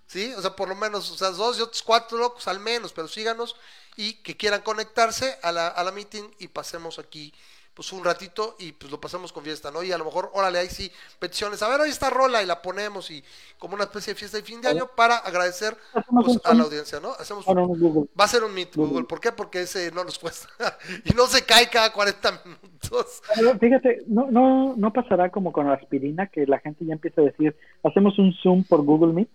[0.07, 0.33] ¿sí?
[0.35, 3.07] O sea, por lo menos, o sea, dos y otros cuatro locos al menos, pero
[3.07, 3.55] síganos
[3.95, 7.33] y que quieran conectarse a la, a la meeting y pasemos aquí
[7.73, 9.81] pues un ratito y pues lo pasamos con fiesta, ¿no?
[9.81, 12.61] Y a lo mejor, órale, ahí sí, peticiones, a ver, ahí está Rola y la
[12.61, 13.23] ponemos y
[13.57, 16.99] como una especie de fiesta de fin de año para agradecer pues, a la audiencia,
[16.99, 17.13] ¿no?
[17.13, 19.31] Hacemos un, va a ser un Meet Google, ¿por qué?
[19.31, 20.47] Porque ese no nos cuesta
[21.05, 23.21] y no se cae cada 40 minutos.
[23.59, 27.25] fíjate, no, no, no pasará como con la aspirina que la gente ya empieza a
[27.25, 29.29] decir, hacemos un Zoom por Google Meet.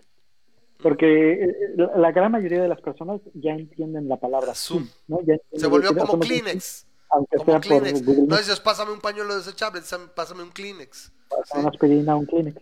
[0.83, 4.87] Porque eh, la, la gran mayoría de las personas ya entienden la palabra Zoom.
[4.87, 5.21] Zoom, ¿no?
[5.27, 6.87] Ya Se volvió como somos Kleenex.
[7.11, 8.05] Aunque Como sea por Kleenex.
[8.07, 11.11] Google No dices, pásame un pañuelo desechable, sam- pásame un Kleenex.
[11.29, 12.57] pasa una aspirina, un Kleenex.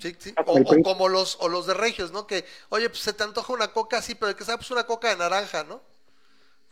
[0.00, 0.34] Sí, sí.
[0.46, 2.26] O, o como los, o los de Regios, ¿no?
[2.26, 4.84] Que, oye, pues se te antoja una coca así, pero el que sabe, pues una
[4.84, 5.80] coca de naranja, ¿no?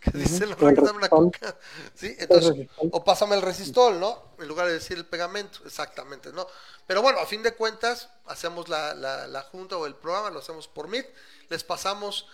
[0.56, 1.56] Que o el dame una coca.
[1.94, 2.88] Sí, entonces, Resistol.
[2.92, 4.32] o pásame el resistol, ¿no?
[4.38, 6.46] En lugar de decir el pegamento, exactamente, ¿no?
[6.86, 10.38] Pero bueno, a fin de cuentas, hacemos la, la, la junta o el programa, lo
[10.38, 11.06] hacemos por Meet,
[11.50, 12.26] les pasamos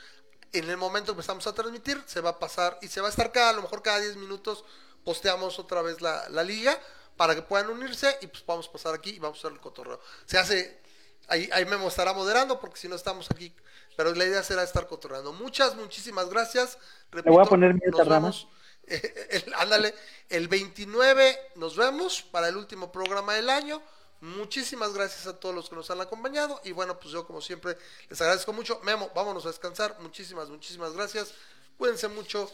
[0.52, 3.10] en el momento que empezamos a transmitir, se va a pasar y se va a
[3.10, 4.64] estar cada, a lo mejor cada 10 minutos,
[5.05, 6.78] posteamos otra vez la, la liga
[7.16, 9.60] para que puedan unirse y pues vamos a pasar aquí y vamos a hacer el
[9.60, 10.01] cotorreo.
[10.26, 10.80] Se hace,
[11.28, 13.55] ahí, ahí Memo estará moderando porque si no estamos aquí,
[13.97, 15.32] pero la idea será estar cotorreando.
[15.32, 16.78] Muchas, muchísimas gracias.
[17.12, 17.74] Le voy a poner
[18.05, 18.27] Rama.
[18.27, 18.48] vemos,
[18.86, 19.94] eh, el- ándale,
[20.28, 23.82] el 29 nos vemos para el último programa del año.
[24.20, 26.60] Muchísimas gracias a todos los que nos han acompañado.
[26.64, 27.77] Y bueno, pues yo como siempre
[28.09, 28.81] les agradezco mucho.
[28.82, 29.97] Memo, vámonos a descansar.
[30.01, 31.32] Muchísimas, muchísimas gracias.
[31.77, 32.51] Cuídense mucho.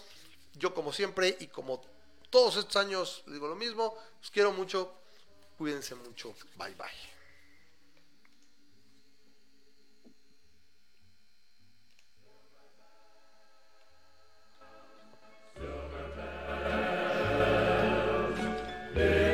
[0.55, 1.81] Yo como siempre y como
[2.31, 3.97] todos estos años digo lo mismo.
[4.21, 4.93] Los quiero mucho.
[5.57, 6.35] Cuídense mucho.
[6.57, 7.12] Bye bye.
[18.95, 19.32] Live.